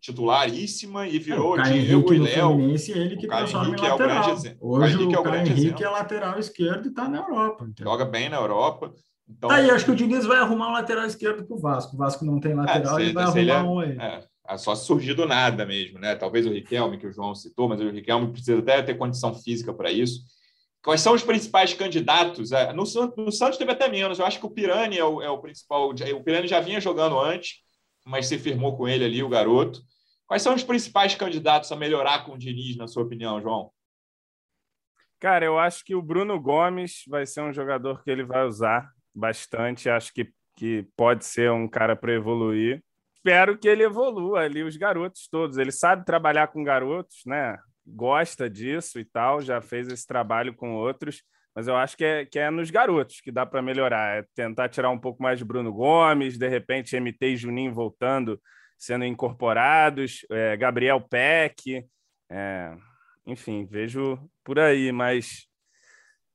titularíssima 0.00 1.06
e 1.06 1.18
virou 1.18 1.58
é, 1.58 1.60
o 1.60 1.64
Diego 1.64 2.14
e 2.14 2.18
Léo. 2.18 2.60
ele 2.60 3.16
que 3.16 3.26
o 3.26 3.28
Caio 3.28 3.46
Henrique 3.46 3.86
é 3.86 3.94
o 3.94 3.98
grande 3.98 4.30
exemplo. 4.30 4.58
Hoje 4.60 4.96
o, 4.96 5.08
o 5.08 5.22
Caio 5.22 5.46
Henrique 5.46 5.84
é 5.84 5.88
lateral 5.88 6.38
esquerdo 6.38 6.86
e 6.86 6.88
está 6.88 7.08
na 7.08 7.18
Europa. 7.18 7.66
Então. 7.68 7.84
Joga 7.84 8.04
bem 8.04 8.28
na 8.28 8.36
Europa. 8.36 8.92
Então... 9.28 9.48
Tá 9.48 9.56
aí, 9.56 9.70
acho 9.70 9.84
que 9.84 9.90
o 9.92 9.96
Diniz 9.96 10.26
vai 10.26 10.38
arrumar 10.38 10.68
um 10.68 10.72
lateral 10.72 11.06
esquerdo 11.06 11.44
para 11.44 11.56
o 11.56 11.60
Vasco. 11.60 11.94
O 11.94 11.98
Vasco 11.98 12.24
não 12.24 12.40
tem 12.40 12.54
lateral, 12.54 12.98
é, 12.98 13.02
ele 13.02 13.12
vai 13.12 13.24
arrumar 13.24 13.40
é, 13.40 13.62
um 13.62 13.78
aí. 13.78 13.96
É, 13.98 14.24
é, 14.48 14.58
só 14.58 14.74
surgir 14.74 15.14
do 15.14 15.26
nada 15.26 15.64
mesmo, 15.64 15.98
né? 15.98 16.16
Talvez 16.16 16.46
o 16.46 16.50
Riquelme, 16.50 16.98
que 16.98 17.06
o 17.06 17.12
João 17.12 17.34
citou, 17.34 17.68
mas 17.68 17.80
o 17.80 17.90
Riquelme 17.90 18.32
precisa 18.32 18.58
até 18.58 18.82
ter 18.82 18.98
condição 18.98 19.34
física 19.34 19.72
para 19.72 19.92
isso. 19.92 20.20
Quais 20.82 21.00
são 21.00 21.14
os 21.14 21.22
principais 21.22 21.74
candidatos? 21.74 22.52
É, 22.52 22.72
no, 22.72 22.84
no 23.16 23.30
Santos 23.30 23.58
teve 23.58 23.70
até 23.70 23.88
menos. 23.88 24.18
Eu 24.18 24.26
acho 24.26 24.40
que 24.40 24.46
o 24.46 24.50
Pirani 24.50 24.98
é 24.98 25.04
o, 25.04 25.22
é 25.22 25.30
o 25.30 25.38
principal. 25.38 25.90
O 25.90 26.24
Pirani 26.24 26.48
já 26.48 26.58
vinha 26.58 26.80
jogando 26.80 27.18
antes, 27.18 27.58
mas 28.10 28.26
se 28.26 28.38
firmou 28.38 28.76
com 28.76 28.88
ele 28.88 29.04
ali, 29.04 29.22
o 29.22 29.28
garoto. 29.28 29.80
Quais 30.26 30.42
são 30.42 30.54
os 30.54 30.64
principais 30.64 31.14
candidatos 31.14 31.70
a 31.72 31.76
melhorar 31.76 32.24
com 32.24 32.32
o 32.32 32.38
Diniz, 32.38 32.76
na 32.76 32.86
sua 32.86 33.04
opinião, 33.04 33.40
João? 33.40 33.70
Cara, 35.18 35.44
eu 35.44 35.58
acho 35.58 35.84
que 35.84 35.94
o 35.94 36.02
Bruno 36.02 36.40
Gomes 36.40 37.04
vai 37.08 37.26
ser 37.26 37.42
um 37.42 37.52
jogador 37.52 38.02
que 38.02 38.10
ele 38.10 38.24
vai 38.24 38.44
usar 38.44 38.90
bastante. 39.14 39.88
Acho 39.88 40.12
que, 40.12 40.32
que 40.56 40.86
pode 40.96 41.24
ser 41.24 41.50
um 41.50 41.68
cara 41.68 41.94
para 41.94 42.12
evoluir. 42.12 42.82
Espero 43.16 43.58
que 43.58 43.68
ele 43.68 43.82
evolua 43.82 44.40
ali 44.40 44.62
os 44.62 44.76
garotos 44.76 45.28
todos. 45.28 45.58
Ele 45.58 45.72
sabe 45.72 46.04
trabalhar 46.04 46.48
com 46.48 46.64
garotos, 46.64 47.22
né? 47.26 47.58
Gosta 47.86 48.48
disso 48.48 48.98
e 48.98 49.04
tal, 49.04 49.40
já 49.40 49.60
fez 49.60 49.88
esse 49.88 50.06
trabalho 50.06 50.54
com 50.54 50.74
outros 50.74 51.22
mas 51.60 51.68
eu 51.68 51.76
acho 51.76 51.94
que 51.94 52.04
é, 52.06 52.24
que 52.24 52.38
é 52.38 52.50
nos 52.50 52.70
garotos 52.70 53.20
que 53.20 53.30
dá 53.30 53.44
para 53.44 53.60
melhorar. 53.60 54.16
É 54.16 54.24
tentar 54.34 54.70
tirar 54.70 54.88
um 54.88 54.98
pouco 54.98 55.22
mais 55.22 55.38
de 55.38 55.44
Bruno 55.44 55.70
Gomes, 55.70 56.38
de 56.38 56.48
repente 56.48 56.96
MT 56.96 57.26
e 57.26 57.36
Juninho 57.36 57.74
voltando 57.74 58.40
sendo 58.78 59.04
incorporados, 59.04 60.24
é, 60.30 60.56
Gabriel 60.56 61.02
Peck, 61.02 61.86
é, 62.30 62.74
enfim, 63.26 63.66
vejo 63.66 64.18
por 64.42 64.58
aí, 64.58 64.90
mas 64.90 65.46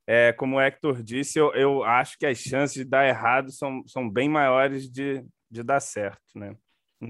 é, 0.05 0.31
como 0.31 0.57
o 0.57 0.61
Hector 0.61 1.01
disse, 1.01 1.39
eu, 1.39 1.51
eu 1.55 1.83
acho 1.83 2.19
que 2.19 2.25
as 2.27 2.37
chances 2.37 2.75
de 2.75 2.85
dar 2.85 3.07
errado 3.07 3.51
são, 3.51 3.81
são 3.87 4.07
bem 4.07 4.29
maiores 4.29 4.87
de, 4.91 5.25
de 5.49 5.63
dar 5.63 5.79
certo, 5.79 6.21
né? 6.35 6.55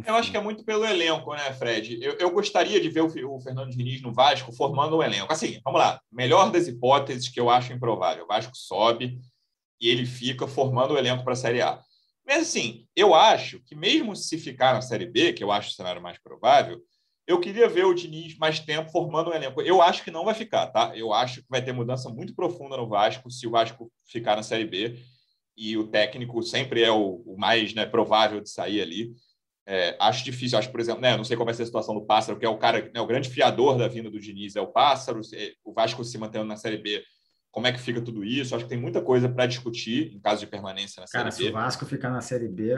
Eu 0.05 0.15
acho 0.15 0.31
que 0.31 0.37
é 0.37 0.41
muito 0.41 0.63
pelo 0.65 0.85
elenco, 0.85 1.33
né, 1.33 1.53
Fred? 1.53 1.99
Eu, 2.01 2.13
eu 2.13 2.31
gostaria 2.31 2.81
de 2.81 2.89
ver 2.89 3.01
o, 3.01 3.35
o 3.35 3.39
Fernando 3.39 3.69
Diniz 3.69 4.01
no 4.01 4.11
Vasco 4.11 4.51
formando 4.51 4.97
um 4.97 5.03
elenco. 5.03 5.31
Assim, 5.31 5.59
vamos 5.63 5.79
lá. 5.79 6.01
Melhor 6.11 6.51
das 6.51 6.67
hipóteses 6.67 7.29
que 7.29 7.39
eu 7.39 7.49
acho 7.49 7.71
improvável. 7.71 8.23
O 8.23 8.27
Vasco 8.27 8.55
sobe 8.55 9.19
e 9.79 9.89
ele 9.89 10.05
fica 10.05 10.47
formando 10.47 10.93
o 10.93 10.97
elenco 10.97 11.23
para 11.23 11.33
a 11.33 11.37
Série 11.37 11.61
A. 11.61 11.79
Mas, 12.25 12.41
assim, 12.47 12.87
eu 12.95 13.13
acho 13.13 13.59
que 13.61 13.75
mesmo 13.75 14.15
se 14.15 14.37
ficar 14.37 14.73
na 14.73 14.81
Série 14.81 15.05
B, 15.05 15.33
que 15.33 15.43
eu 15.43 15.51
acho 15.51 15.69
o 15.69 15.73
cenário 15.73 16.01
mais 16.01 16.17
provável, 16.17 16.81
eu 17.27 17.39
queria 17.39 17.69
ver 17.69 17.85
o 17.85 17.93
Diniz 17.93 18.37
mais 18.37 18.59
tempo 18.59 18.91
formando 18.91 19.29
um 19.29 19.33
elenco. 19.33 19.61
Eu 19.61 19.81
acho 19.81 20.03
que 20.03 20.11
não 20.11 20.25
vai 20.25 20.33
ficar, 20.33 20.67
tá? 20.67 20.95
Eu 20.95 21.13
acho 21.13 21.41
que 21.41 21.47
vai 21.49 21.63
ter 21.63 21.71
mudança 21.71 22.09
muito 22.09 22.35
profunda 22.35 22.77
no 22.77 22.87
Vasco 22.87 23.29
se 23.29 23.45
o 23.47 23.51
Vasco 23.51 23.91
ficar 24.05 24.35
na 24.35 24.43
Série 24.43 24.65
B. 24.65 24.99
E 25.57 25.77
o 25.77 25.87
técnico 25.87 26.41
sempre 26.43 26.83
é 26.83 26.91
o, 26.91 27.23
o 27.25 27.37
mais 27.37 27.73
né, 27.73 27.85
provável 27.85 28.41
de 28.41 28.49
sair 28.49 28.81
ali. 28.81 29.13
É, 29.67 29.95
acho 29.99 30.23
difícil, 30.23 30.59
acho, 30.59 30.69
por 30.69 30.79
exemplo, 30.79 31.01
né, 31.01 31.17
não 31.17 31.23
sei 31.23 31.35
como 31.35 31.45
vai 31.45 31.53
ser 31.55 31.63
a 31.63 31.65
situação 31.65 31.95
do 31.95 32.05
Pássaro, 32.05 32.37
que 32.37 32.45
é 32.45 32.49
o 32.49 32.57
cara, 32.57 32.91
né, 32.93 33.01
o 33.01 33.07
grande 33.07 33.29
fiador 33.29 33.77
da 33.77 33.87
vinda 33.87 34.11
do 34.11 34.19
Diniz 34.19 34.55
é 34.55 34.61
o 34.61 34.67
Pássaro, 34.67 35.21
o 35.63 35.73
Vasco 35.73 36.03
se 36.03 36.17
mantendo 36.19 36.45
na 36.45 36.55
Série 36.55 36.77
B 36.77 37.03
como 37.55 37.67
é 37.67 37.71
que 37.71 37.79
fica 37.79 38.01
tudo 38.01 38.25
isso. 38.25 38.53
Acho 38.53 38.65
que 38.65 38.69
tem 38.69 38.77
muita 38.77 39.01
coisa 39.01 39.29
para 39.29 39.45
discutir 39.45 40.13
em 40.13 40.19
caso 40.19 40.41
de 40.41 40.47
permanência 40.47 40.99
na 40.99 41.07
Cara, 41.07 41.31
Série 41.31 41.47
B. 41.47 41.53
Cara, 41.53 41.61
se 41.61 41.65
o 41.65 41.65
Vasco 41.65 41.85
ficar 41.85 42.09
na 42.09 42.19
Série 42.19 42.49
B, 42.49 42.77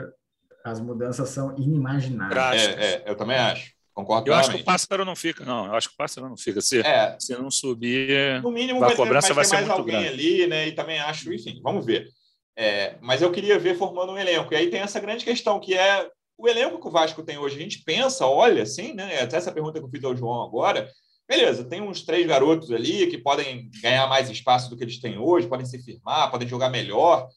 as 0.64 0.80
mudanças 0.80 1.28
são 1.30 1.56
inimagináveis. 1.58 2.62
É, 2.62 2.94
é, 2.94 3.02
eu 3.04 3.16
também 3.16 3.36
acho. 3.36 3.72
Concordo 3.92 4.30
Eu 4.30 4.34
acho 4.34 4.52
que 4.52 4.62
o 4.62 4.64
Pássaro 4.64 5.04
não 5.04 5.16
fica, 5.16 5.44
não. 5.44 5.66
Eu 5.66 5.74
acho 5.74 5.88
que 5.88 5.94
o 5.94 5.96
Pássaro 5.96 6.28
não 6.28 6.36
fica. 6.36 6.60
Se, 6.60 6.80
é, 6.80 7.16
se 7.18 7.36
não 7.36 7.50
subir, 7.50 8.40
no 8.40 8.52
mínimo 8.52 8.78
vai, 8.78 8.94
cobrança 8.94 9.34
vai, 9.34 9.44
ter, 9.44 9.50
vai, 9.50 9.60
vai 9.60 9.62
ser 9.62 9.66
muito 9.66 9.80
alguém 9.80 10.00
grande. 10.00 10.08
ali, 10.08 10.46
né? 10.46 10.68
E 10.68 10.72
também 10.72 11.00
acho, 11.00 11.32
enfim, 11.32 11.60
vamos 11.60 11.84
ver. 11.84 12.08
É, 12.56 12.96
mas 13.00 13.20
eu 13.20 13.32
queria 13.32 13.58
ver 13.58 13.76
formando 13.76 14.12
um 14.12 14.18
elenco. 14.18 14.54
E 14.54 14.56
aí 14.56 14.70
tem 14.70 14.80
essa 14.80 15.00
grande 15.00 15.24
questão 15.24 15.58
que 15.58 15.74
é 15.74 16.08
o 16.38 16.48
elenco 16.48 16.80
que 16.80 16.88
o 16.88 16.90
Vasco 16.90 17.22
tem 17.22 17.36
hoje. 17.36 17.56
A 17.56 17.60
gente 17.60 17.82
pensa, 17.82 18.26
olha, 18.26 18.62
assim, 18.62 18.94
né? 18.94 19.20
Até 19.20 19.36
essa 19.36 19.52
pergunta 19.52 19.78
que 19.78 19.84
eu 19.84 19.90
fiz 19.90 20.02
ao 20.04 20.16
João 20.16 20.42
agora 20.42 20.88
Beleza, 21.28 21.62
tem 21.62 21.82
uns 21.82 22.00
três 22.00 22.26
garotos 22.26 22.72
ali 22.72 23.06
que 23.06 23.18
podem 23.18 23.70
ganhar 23.82 24.06
mais 24.08 24.30
espaço 24.30 24.70
do 24.70 24.76
que 24.78 24.82
eles 24.82 24.98
têm 24.98 25.18
hoje, 25.18 25.46
podem 25.46 25.66
se 25.66 25.78
firmar, 25.82 26.30
podem 26.30 26.48
jogar 26.48 26.70
melhor, 26.70 27.28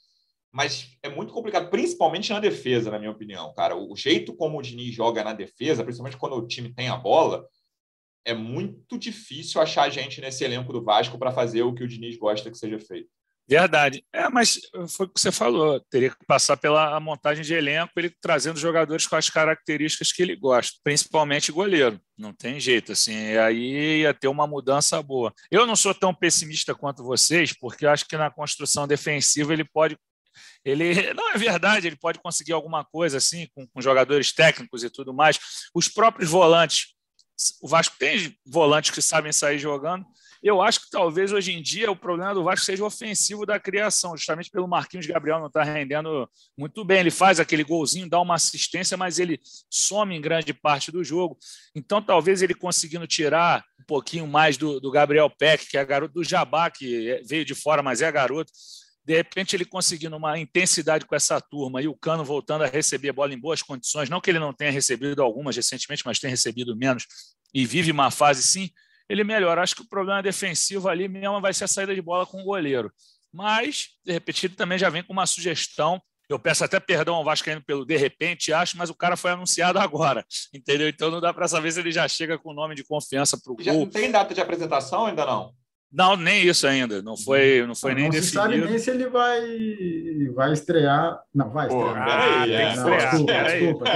mas 0.50 0.98
é 1.04 1.10
muito 1.10 1.34
complicado, 1.34 1.70
principalmente 1.70 2.32
na 2.32 2.40
defesa, 2.40 2.90
na 2.90 2.98
minha 2.98 3.12
opinião, 3.12 3.54
cara. 3.54 3.76
O 3.76 3.94
jeito 3.98 4.34
como 4.34 4.58
o 4.58 4.62
Diniz 4.62 4.96
joga 4.96 5.26
na 5.26 5.34
defesa, 5.34 5.84
principalmente 5.84 6.16
quando 6.16 6.38
o 6.38 6.48
time 6.48 6.74
tem 6.74 6.88
a 6.88 6.96
bola, 6.96 7.46
é 8.24 8.34
muito 8.34 8.98
difícil 8.98 9.60
achar 9.60 9.90
gente 9.90 10.22
nesse 10.22 10.46
elenco 10.46 10.72
do 10.72 10.82
Vasco 10.82 11.20
para 11.20 11.34
fazer 11.34 11.64
o 11.64 11.74
que 11.74 11.84
o 11.84 11.88
Diniz 11.88 12.18
gosta 12.18 12.50
que 12.50 12.58
seja 12.58 12.80
feito. 12.80 13.10
Verdade. 13.52 14.02
É, 14.14 14.30
mas 14.30 14.62
foi 14.88 15.06
o 15.06 15.10
que 15.10 15.20
você 15.20 15.30
falou. 15.30 15.78
Teria 15.90 16.10
que 16.10 16.26
passar 16.26 16.56
pela 16.56 16.98
montagem 17.02 17.44
de 17.44 17.54
elenco, 17.54 17.92
ele 17.98 18.10
trazendo 18.22 18.58
jogadores 18.58 19.06
com 19.06 19.18
as 19.18 19.30
características 19.30 20.14
que 20.14 20.22
ele 20.22 20.38
gosta, 20.38 20.80
principalmente 20.82 21.52
goleiro. 21.52 22.00
Não 22.18 22.32
tem 22.32 22.62
jeito, 22.62 22.94
assim. 22.94 23.36
Aí 23.36 24.04
ia 24.04 24.14
ter 24.14 24.30
uma 24.30 24.48
mudança 24.48 25.04
boa. 25.04 25.34
Eu 25.52 25.68
não 25.68 25.76
sou 25.76 25.94
tão 25.94 26.14
pessimista 26.14 26.74
quanto 26.74 27.04
vocês, 27.04 27.52
porque 27.52 27.86
eu 27.86 27.90
acho 27.90 28.08
que 28.08 28.16
na 28.16 28.32
construção 28.32 28.88
defensiva 28.88 29.52
ele 29.52 29.66
pode 29.66 29.98
ele 30.64 30.94
não 31.14 31.34
é 31.34 31.38
verdade, 31.38 31.88
ele 31.88 31.98
pode 31.98 32.20
conseguir 32.20 32.54
alguma 32.54 32.86
coisa 32.86 33.18
assim 33.18 33.50
com, 33.54 33.68
com, 33.68 33.82
jogadores 33.82 34.32
técnicos 34.32 34.82
e 34.82 34.90
tudo 34.90 35.14
mais. 35.14 35.38
Os 35.76 35.90
próprios 35.90 36.30
volantes, 36.30 36.94
o 37.62 37.68
Vasco 37.68 37.98
tem 38.00 38.34
volantes 38.46 38.92
que 38.92 39.02
sabem 39.02 39.34
sair 39.34 39.60
jogando, 39.60 40.06
eu 40.44 40.62
acho 40.62 40.82
que 40.82 40.90
talvez 40.90 41.32
hoje 41.32 41.52
em 41.52 41.62
dia 41.62 41.92
o 41.92 41.96
problema 41.96 42.34
do 42.34 42.44
Vasco 42.44 42.66
seja 42.66 42.84
o 42.84 42.88
ofensivo 42.88 43.46
da 43.46 43.60
criação, 43.60 44.18
justamente 44.18 44.50
pelo 44.50 44.68
Marquinhos 44.68 45.06
Gabriel 45.06 45.40
não 45.40 45.48
estar 45.48 45.66
tá 45.66 45.72
rendendo 45.72 46.28
muito 46.58 46.84
bem. 46.84 47.00
Ele 47.00 47.12
faz 47.12 47.40
aquele 47.40 47.64
golzinho, 47.64 48.10
dá 48.10 48.20
uma 48.20 48.36
assistência, 48.36 48.98
mas 48.98 49.20
ele 49.20 49.40
some 49.70 50.16
em 50.16 50.22
grande 50.22 50.54
parte 50.54 50.92
do 50.92 51.04
jogo. 51.04 51.38
Então, 51.76 52.02
talvez 52.02 52.42
ele 52.42 52.54
conseguindo 52.54 53.06
tirar 53.06 53.64
um 53.80 53.84
pouquinho 53.86 54.26
mais 54.26 54.58
do, 54.58 54.80
do 54.80 54.90
Gabriel 54.90 55.30
Peck, 55.30 55.68
que 55.68 55.78
é 55.78 55.86
garoto 55.86 56.14
do 56.14 56.24
Jabá, 56.24 56.72
que 56.72 57.10
é, 57.10 57.22
veio 57.24 57.46
de 57.46 57.54
fora, 57.54 57.84
mas 57.84 58.02
é 58.02 58.12
garoto 58.12 58.52
de 59.04 59.16
repente 59.16 59.56
ele 59.56 59.66
conseguindo 59.66 60.16
uma 60.16 60.38
intensidade 60.38 61.06
com 61.06 61.16
essa 61.16 61.42
turma 61.42 61.82
e 61.82 61.88
o 61.88 61.96
Cano 61.96 62.24
voltando 62.24 62.64
a 62.64 62.68
receber 62.68 63.10
a 63.10 63.14
bola 63.14 63.34
em 63.34 63.40
boas 63.40 63.62
condições, 63.62 64.10
não 64.10 64.22
que 64.22 64.30
ele 64.30 64.40
não 64.40 64.54
tenha 64.54 64.72
recebido 64.72 65.22
algumas 65.24 65.56
recentemente, 65.56 66.04
mas 66.06 66.20
tem 66.20 66.30
recebido 66.30 66.76
menos 66.76 67.06
e 67.54 67.66
vive 67.66 67.92
uma 67.92 68.12
fase 68.12 68.44
sim, 68.44 68.70
ele 69.12 69.24
melhora. 69.26 69.62
Acho 69.62 69.76
que 69.76 69.82
o 69.82 69.90
problema 69.90 70.24
defensivo 70.24 70.88
ali 70.88 71.08
mesmo 71.08 71.42
vai 71.42 71.54
ser 71.54 71.66
a 71.66 71.68
saída 71.68 71.94
de 71.94 72.02
bola 72.02 72.26
com 72.26 72.42
o 72.42 72.46
goleiro. 72.46 72.92
Mas, 73.32 73.90
de 74.06 74.14
repente, 74.14 74.46
ele 74.46 74.56
também 74.56 74.78
já 74.78 74.90
vem 74.90 75.04
com 75.04 75.12
uma 75.12 75.26
sugestão. 75.26 76.02
Eu 76.30 76.40
peço 76.40 76.64
até 76.64 76.80
perdão 76.80 77.16
ao 77.16 77.24
Vascaíno 77.26 77.62
pelo 77.62 77.86
de 77.86 77.98
repente, 77.98 78.54
acho, 78.54 78.78
mas 78.78 78.90
o 78.90 78.96
cara 78.96 79.18
foi 79.18 79.32
anunciado 79.32 79.80
agora, 79.80 80.26
entendeu? 80.54 80.88
Então 80.88 81.12
não 81.12 81.20
dá 81.20 81.34
para 81.34 81.48
saber 81.48 81.72
se 81.72 81.80
ele 81.82 81.92
já 81.92 82.08
chega 82.08 82.38
com 82.38 82.52
o 82.52 82.54
nome 82.54 82.74
de 82.74 82.86
confiança 82.86 83.38
para 83.38 83.52
o 83.52 83.56
gol. 83.56 83.66
Já 83.66 83.74
não 83.74 83.86
tem 83.86 84.10
data 84.10 84.34
de 84.34 84.40
apresentação 84.40 85.08
ainda 85.08 85.26
não? 85.26 85.54
Não, 85.92 86.16
nem 86.16 86.48
isso 86.48 86.66
ainda. 86.66 87.02
Não 87.02 87.18
foi, 87.18 87.66
não 87.68 87.76
foi 87.76 87.92
não, 87.92 87.96
nem 87.96 88.06
não 88.06 88.12
definido. 88.12 88.36
Não 88.38 88.44
sabe 88.44 88.70
nem 88.70 88.80
se 88.80 88.90
ele 88.90 89.10
vai, 89.10 89.42
vai 90.34 90.54
estrear. 90.54 91.20
Não, 91.36 91.50
vai 91.50 91.68
estrear. 91.68 91.88
Pô, 91.88 91.94
peraí, 91.94 92.54
é. 92.54 92.76
não, 92.76 92.96
desculpa, 92.96 93.34
desculpa. 93.44 93.90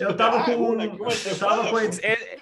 Eu 0.00 0.16
tava 0.16 0.44
com. 0.44 0.82
Eu 0.82 1.38
tava 1.38 1.70
com 1.70 1.78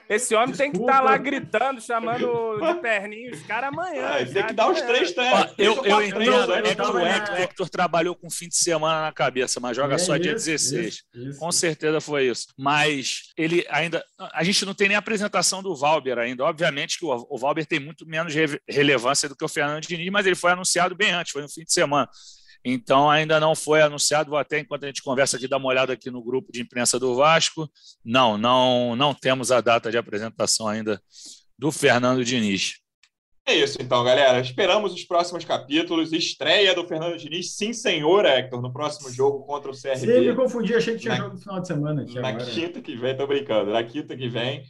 esse 0.08 0.34
homem 0.34 0.48
desculpa. 0.50 0.56
tem 0.56 0.72
que 0.72 0.78
estar 0.78 0.98
tá 0.98 1.00
lá 1.00 1.16
gritando, 1.16 1.80
chamando 1.80 2.58
de 2.58 2.80
perninho 2.80 3.32
os 3.32 3.42
caras 3.42 3.70
amanhã. 3.72 4.08
Ah, 4.08 4.24
tem 4.24 4.46
que 4.46 4.52
dar 4.52 4.70
os 4.70 4.80
três 4.80 5.12
treinos. 5.12 5.54
Eu, 5.56 5.84
eu 5.84 6.02
entendo. 6.02 6.52
É 6.52 6.74
que 6.74 6.82
o 6.82 6.98
Hector, 6.98 7.40
Hector 7.40 7.68
trabalhou 7.68 8.14
com 8.14 8.28
fim 8.30 8.48
de 8.48 8.56
semana 8.56 9.02
na 9.02 9.12
cabeça, 9.12 9.60
mas 9.60 9.76
joga 9.76 9.94
é 9.94 9.98
só 9.98 10.14
isso, 10.14 10.22
dia 10.22 10.32
16. 10.32 10.86
Isso, 10.86 11.04
isso. 11.14 11.38
Com 11.38 11.52
certeza 11.52 12.00
foi 12.00 12.28
isso. 12.28 12.46
Mas 12.58 13.32
ele 13.36 13.64
ainda. 13.70 14.04
A 14.32 14.42
gente 14.42 14.64
não 14.64 14.74
tem 14.74 14.88
nem 14.88 14.96
a 14.96 15.00
apresentação 15.00 15.62
do 15.62 15.76
Valber 15.76 16.18
ainda. 16.18 16.44
Obviamente 16.44 16.98
que 16.98 17.04
o, 17.04 17.26
o 17.28 17.38
Valber 17.38 17.66
tem 17.66 17.78
muito 17.78 18.06
menos 18.06 18.15
re 18.24 18.60
relevância 18.68 19.28
do 19.28 19.36
que 19.36 19.44
o 19.44 19.48
Fernando 19.48 19.82
Diniz, 19.82 20.10
mas 20.10 20.26
ele 20.26 20.36
foi 20.36 20.52
anunciado 20.52 20.94
bem 20.94 21.12
antes, 21.12 21.32
foi 21.32 21.42
no 21.42 21.48
fim 21.48 21.64
de 21.64 21.72
semana. 21.72 22.08
Então, 22.68 23.08
ainda 23.08 23.38
não 23.38 23.54
foi 23.54 23.80
anunciado. 23.80 24.30
Vou 24.30 24.38
até, 24.38 24.58
enquanto 24.58 24.82
a 24.82 24.86
gente 24.88 25.00
conversa 25.00 25.36
aqui, 25.36 25.46
dar 25.46 25.58
uma 25.58 25.68
olhada 25.68 25.92
aqui 25.92 26.10
no 26.10 26.20
grupo 26.20 26.50
de 26.50 26.60
imprensa 26.60 26.98
do 26.98 27.14
Vasco. 27.14 27.70
Não, 28.04 28.36
não, 28.36 28.96
não 28.96 29.14
temos 29.14 29.52
a 29.52 29.60
data 29.60 29.88
de 29.88 29.96
apresentação 29.96 30.66
ainda 30.66 31.00
do 31.56 31.70
Fernando 31.70 32.24
Diniz. 32.24 32.80
É 33.48 33.54
isso, 33.54 33.78
então, 33.80 34.02
galera. 34.02 34.40
Esperamos 34.40 34.92
os 34.92 35.04
próximos 35.04 35.44
capítulos. 35.44 36.12
Estreia 36.12 36.74
do 36.74 36.84
Fernando 36.84 37.16
Diniz, 37.16 37.54
sim, 37.54 37.72
senhor, 37.72 38.24
Hector, 38.24 38.60
no 38.60 38.72
próximo 38.72 39.08
jogo 39.12 39.46
contra 39.46 39.70
o 39.70 39.80
CRB. 39.80 39.98
Sim, 39.98 40.28
me 40.28 40.34
confundi, 40.34 40.74
achei 40.74 40.94
que 40.94 41.02
tinha 41.02 41.14
na, 41.14 41.20
jogo 41.20 41.34
no 41.34 41.40
final 41.40 41.60
de 41.60 41.68
semana. 41.68 42.02
Aqui 42.02 42.14
na 42.18 42.28
agora. 42.30 42.44
quinta 42.44 42.82
que 42.82 42.96
vem, 42.96 43.16
tô 43.16 43.24
brincando. 43.28 43.70
Na 43.70 43.84
quinta 43.84 44.16
que 44.16 44.28
vem. 44.28 44.64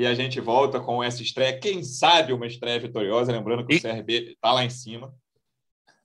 E 0.00 0.06
a 0.06 0.14
gente 0.14 0.40
volta 0.40 0.80
com 0.80 1.04
essa 1.04 1.22
estreia. 1.22 1.60
Quem 1.60 1.84
sabe 1.84 2.32
uma 2.32 2.46
estreia 2.46 2.80
vitoriosa, 2.80 3.32
lembrando 3.32 3.66
que 3.66 3.74
e... 3.74 3.76
o 3.76 3.82
CRB 3.82 4.30
está 4.30 4.50
lá 4.50 4.64
em 4.64 4.70
cima. 4.70 5.14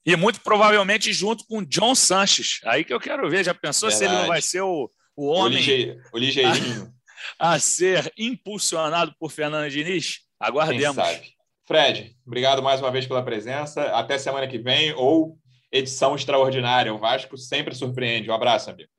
E 0.06 0.14
muito 0.18 0.42
provavelmente 0.42 1.14
junto 1.14 1.46
com 1.48 1.64
John 1.64 1.96
Sanches. 1.96 2.60
Aí 2.66 2.84
que 2.84 2.94
eu 2.94 3.00
quero 3.00 3.30
ver. 3.30 3.46
Já 3.46 3.54
pensou 3.54 3.88
Verdade. 3.88 4.10
se 4.10 4.14
ele 4.14 4.22
não 4.22 4.28
vai 4.28 4.42
ser 4.42 4.60
o, 4.60 4.92
o 5.16 5.28
homem. 5.28 5.60
O, 5.60 5.62
lige... 5.62 5.98
o 6.12 6.18
ligeirinho. 6.18 6.94
A, 7.40 7.54
a, 7.54 7.60
ser 7.60 8.12
impulsionado 8.18 9.16
por 9.18 9.32
Fernando 9.32 9.72
Diniz? 9.72 10.20
Aguardemos. 10.40 10.96
Quem 10.96 11.06
sabe? 11.06 11.34
Fred, 11.66 12.16
obrigado 12.28 12.62
mais 12.62 12.82
uma 12.82 12.92
vez 12.92 13.08
pela 13.08 13.24
presença. 13.24 13.82
Até 13.98 14.18
semana 14.18 14.46
que 14.46 14.60
vem 14.60 14.94
ou 14.94 15.40
edição 15.72 16.14
extraordinária. 16.16 16.94
O 16.94 17.00
Vasco 17.00 17.38
sempre 17.38 17.74
surpreende. 17.74 18.30
Um 18.30 18.34
abraço, 18.34 18.70
amigo. 18.70 18.90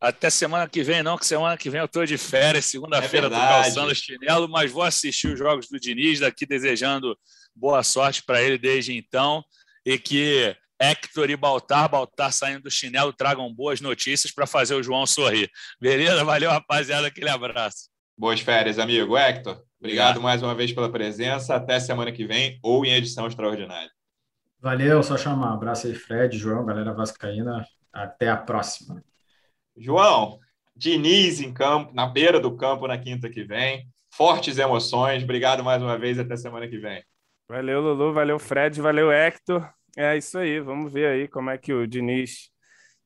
Até 0.00 0.30
semana 0.30 0.66
que 0.66 0.82
vem, 0.82 1.02
não, 1.02 1.18
que 1.18 1.26
semana 1.26 1.58
que 1.58 1.68
vem 1.68 1.80
eu 1.80 1.84
estou 1.84 2.06
de 2.06 2.16
férias. 2.16 2.64
Segunda-feira 2.64 3.26
estou 3.26 3.42
é 3.42 3.48
calçando 3.48 3.94
chinelo, 3.94 4.48
mas 4.48 4.72
vou 4.72 4.82
assistir 4.82 5.28
os 5.28 5.38
jogos 5.38 5.68
do 5.68 5.78
Diniz 5.78 6.20
daqui, 6.20 6.46
desejando 6.46 7.18
boa 7.54 7.82
sorte 7.82 8.22
para 8.22 8.42
ele 8.42 8.56
desde 8.56 8.96
então. 8.96 9.44
E 9.84 9.98
que 9.98 10.56
Hector 10.80 11.28
e 11.28 11.36
Baltar, 11.36 11.90
Baltar 11.90 12.32
saindo 12.32 12.62
do 12.62 12.70
chinelo, 12.70 13.12
tragam 13.12 13.52
boas 13.52 13.82
notícias 13.82 14.32
para 14.32 14.46
fazer 14.46 14.74
o 14.74 14.82
João 14.82 15.06
sorrir. 15.06 15.50
Beleza? 15.78 16.24
Valeu, 16.24 16.50
rapaziada. 16.50 17.08
Aquele 17.08 17.28
abraço. 17.28 17.90
Boas 18.16 18.40
férias, 18.40 18.78
amigo. 18.78 19.16
Hector. 19.18 19.62
Obrigado 19.78 20.20
mais 20.20 20.42
uma 20.42 20.54
vez 20.54 20.72
pela 20.72 20.90
presença. 20.90 21.54
Até 21.54 21.78
semana 21.78 22.10
que 22.10 22.26
vem 22.26 22.58
ou 22.62 22.86
em 22.86 22.94
edição 22.94 23.26
extraordinária. 23.26 23.90
Valeu, 24.58 25.02
só 25.02 25.18
chamar. 25.18 25.52
Abraço 25.52 25.86
aí, 25.86 25.94
Fred, 25.94 26.38
João, 26.38 26.64
galera 26.64 26.94
Vascaína. 26.94 27.66
Até 27.92 28.30
a 28.30 28.36
próxima. 28.36 29.02
João, 29.80 30.38
Diniz 30.76 31.40
em 31.40 31.52
campo, 31.52 31.92
na 31.94 32.06
beira 32.06 32.38
do 32.38 32.56
campo 32.56 32.86
na 32.86 32.98
quinta 32.98 33.28
que 33.28 33.42
vem. 33.42 33.86
Fortes 34.12 34.58
emoções. 34.58 35.22
Obrigado 35.22 35.62
mais 35.64 35.82
uma 35.82 35.98
vez. 35.98 36.18
Até 36.18 36.36
semana 36.36 36.68
que 36.68 36.78
vem. 36.78 37.02
Valeu, 37.48 37.80
Lulu. 37.80 38.12
Valeu, 38.12 38.38
Fred. 38.38 38.80
Valeu, 38.80 39.10
Hector. 39.10 39.68
É 39.96 40.16
isso 40.16 40.38
aí. 40.38 40.60
Vamos 40.60 40.92
ver 40.92 41.06
aí 41.06 41.28
como 41.28 41.50
é 41.50 41.58
que 41.58 41.72
o 41.72 41.86
Diniz 41.86 42.50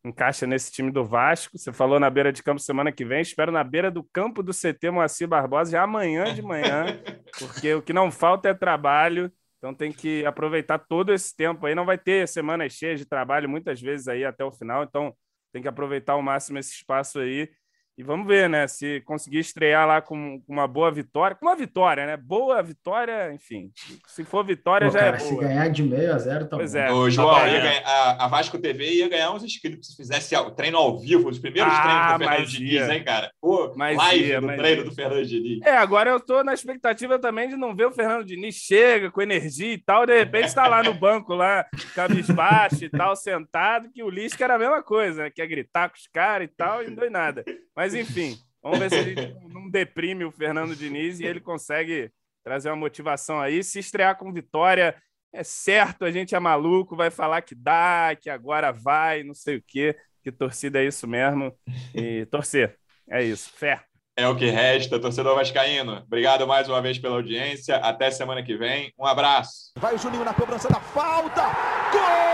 encaixa 0.05 0.47
nesse 0.47 0.71
time 0.71 0.91
do 0.91 1.05
Vasco. 1.05 1.57
Você 1.57 1.73
falou 1.73 1.99
na 1.99 2.11
beira 2.11 2.33
de 2.33 2.43
campo 2.43 2.61
semana 2.61 2.93
que 2.93 3.05
vem. 3.05 3.21
Espero 3.21 3.51
na 3.51 3.65
beira 3.65 3.91
do 3.91 4.05
campo 4.05 4.43
do 4.43 4.53
CT 4.53 4.91
Moacir 4.91 5.27
Barbosa 5.27 5.73
já 5.73 5.83
amanhã 5.83 6.35
de 6.35 6.43
manhã, 6.43 6.87
porque 7.39 7.75
o 7.75 7.83
que 7.83 7.93
não 7.93 8.11
falta 8.11 8.51
é 8.51 8.55
trabalho. 8.55 9.33
Então 9.59 9.75
tem 9.75 9.91
que 9.91 10.25
aproveitar 10.27 10.79
todo 10.79 11.13
esse 11.13 11.35
tempo 11.35 11.65
aí. 11.67 11.75
Não 11.75 11.87
vai 11.87 11.97
ter 11.97 12.29
semanas 12.29 12.73
cheias 12.75 13.01
de 13.01 13.07
trabalho 13.07 13.49
muitas 13.49 13.81
vezes 13.81 14.07
aí 14.09 14.25
até 14.25 14.45
o 14.45 14.53
final. 14.53 14.85
Então 14.85 15.15
tem 15.55 15.63
que 15.63 15.69
aproveitar 15.69 16.15
ao 16.15 16.23
máximo 16.23 16.59
esse 16.59 16.73
espaço 16.73 17.21
aí 17.21 17.49
e 17.97 18.03
vamos 18.03 18.27
ver, 18.27 18.49
né? 18.49 18.67
Se 18.67 19.01
conseguir 19.03 19.39
estrear 19.39 19.87
lá 19.87 20.03
com 20.03 20.43
uma 20.49 20.67
boa 20.67 20.91
vitória. 20.91 21.37
Com 21.37 21.47
uma 21.47 21.55
vitória, 21.55 22.05
né? 22.07 22.17
Boa 22.17 22.61
vitória, 22.61 23.33
enfim. 23.33 23.71
Se 24.09 24.25
for 24.25 24.45
vitória, 24.45 24.89
Pô, 24.89 24.93
já 24.93 24.99
é 24.99 25.13
cara, 25.13 25.17
é 25.17 25.21
boa. 25.21 25.31
Se 25.31 25.37
ganhar 25.37 25.69
de 25.69 25.83
meio 25.85 26.13
a 26.13 26.19
zero, 26.19 26.49
tá 26.49 26.57
pois 26.57 26.73
bom. 26.73 26.79
É, 26.79 26.93
Ô, 26.93 27.09
João, 27.09 27.35
tá 27.35 27.47
ganhar, 27.47 27.83
a, 27.85 28.25
a, 28.25 28.29
Vasco 28.29 28.59
TV 28.59 28.95
ia 28.95 29.09
ganhar 29.09 29.31
uns 29.31 29.45
inscritos 29.45 29.89
se 29.89 29.97
fizesse 29.97 30.35
o 30.35 30.51
treino 30.51 30.77
ao 30.77 30.99
vivo, 30.99 31.29
os 31.29 31.39
primeiros 31.39 31.73
ah, 31.73 31.83
treinos 31.83 32.13
do 32.13 32.19
Fernando 32.19 32.49
Diniz, 32.49 32.89
hein, 32.89 33.05
cara? 33.05 33.31
Pô, 33.41 33.73
mas 33.77 33.97
live 33.97 34.27
ia, 34.27 34.41
do 34.41 34.47
treino 34.49 34.83
ia. 34.83 34.85
do 34.85 34.95
Fernando 34.95 35.27
Diniz. 35.27 35.61
É, 35.63 35.77
agora 35.77 36.11
eu 36.11 36.19
tô 36.19 36.43
na 36.43 36.53
expectativa 36.53 37.17
também 37.19 37.49
de 37.49 37.57
não 37.57 37.77
ver 37.77 37.87
o 37.87 37.93
Fernando 37.93 38.25
Diniz 38.25 38.57
chega 38.57 39.09
com 39.09 39.23
energia 39.23 39.73
e 39.73 39.79
tal, 39.79 40.05
de 40.05 40.19
repente 40.19 40.47
está 40.47 40.67
lá 40.67 40.83
no 40.83 40.95
banco, 40.95 41.33
lá, 41.33 41.65
cabisbaixo 41.95 42.85
e 42.85 42.89
tal, 42.91 43.15
sentado, 43.15 43.89
que 43.93 44.03
o 44.03 44.11
Lisca 44.11 44.43
era 44.43 44.57
a 44.57 44.59
mesma 44.59 44.83
coisa, 44.83 45.25
né? 45.25 45.31
Quer 45.31 45.47
gritar 45.47 45.89
com 45.89 45.97
os 45.97 46.09
caras 46.13 46.49
e 46.49 46.57
tal, 46.57 46.83
e 46.83 46.89
não 46.89 46.97
deu 46.97 47.11
nada. 47.11 47.45
Mas 47.77 47.84
enfim. 47.93 48.39
Vamos 48.63 48.79
ver 48.79 48.89
se 48.89 48.97
ele 48.97 49.37
não 49.53 49.69
deprime 49.69 50.25
o 50.25 50.31
Fernando 50.33 50.75
Diniz 50.75 51.21
e 51.21 51.25
ele 51.25 51.41
consegue 51.41 52.11
trazer 52.43 52.71
uma 52.71 52.77
motivação 52.77 53.41
aí. 53.41 53.63
Se 53.63 53.79
estrear 53.79 54.17
com 54.17 54.33
vitória, 54.33 54.97
é 55.33 55.43
certo, 55.43 56.05
a 56.05 56.11
gente 56.11 56.35
é 56.35 56.39
maluco, 56.39 56.97
vai 56.97 57.11
falar 57.11 57.43
que 57.43 57.55
dá, 57.55 58.17
que 58.19 58.31
agora 58.31 58.73
vai, 58.73 59.23
não 59.23 59.35
sei 59.35 59.57
o 59.57 59.65
quê, 59.67 59.97
que 60.23 60.31
torcida 60.31 60.81
é 60.81 60.87
isso 60.87 61.07
mesmo. 61.07 61.53
E 61.95 62.25
torcer, 62.27 62.79
é 63.11 63.23
isso, 63.23 63.51
fé. 63.53 63.83
É 64.17 64.29
o 64.29 64.37
que 64.37 64.49
resta, 64.49 65.01
torcedor 65.01 65.35
vascaíno. 65.35 65.97
Obrigado 66.07 66.47
mais 66.47 66.69
uma 66.69 66.81
vez 66.81 66.99
pela 66.99 67.17
audiência. 67.17 67.77
Até 67.79 68.13
semana 68.13 68.45
que 68.45 68.57
vem. 68.57 68.93
Um 68.97 69.05
abraço. 69.05 69.73
Vai 69.77 69.97
o 69.97 69.99
Juninho 69.99 70.25
na 70.25 70.33
cobrança 70.33 70.69
da 70.69 70.79
falta. 70.79 71.43
Gol! 71.91 72.34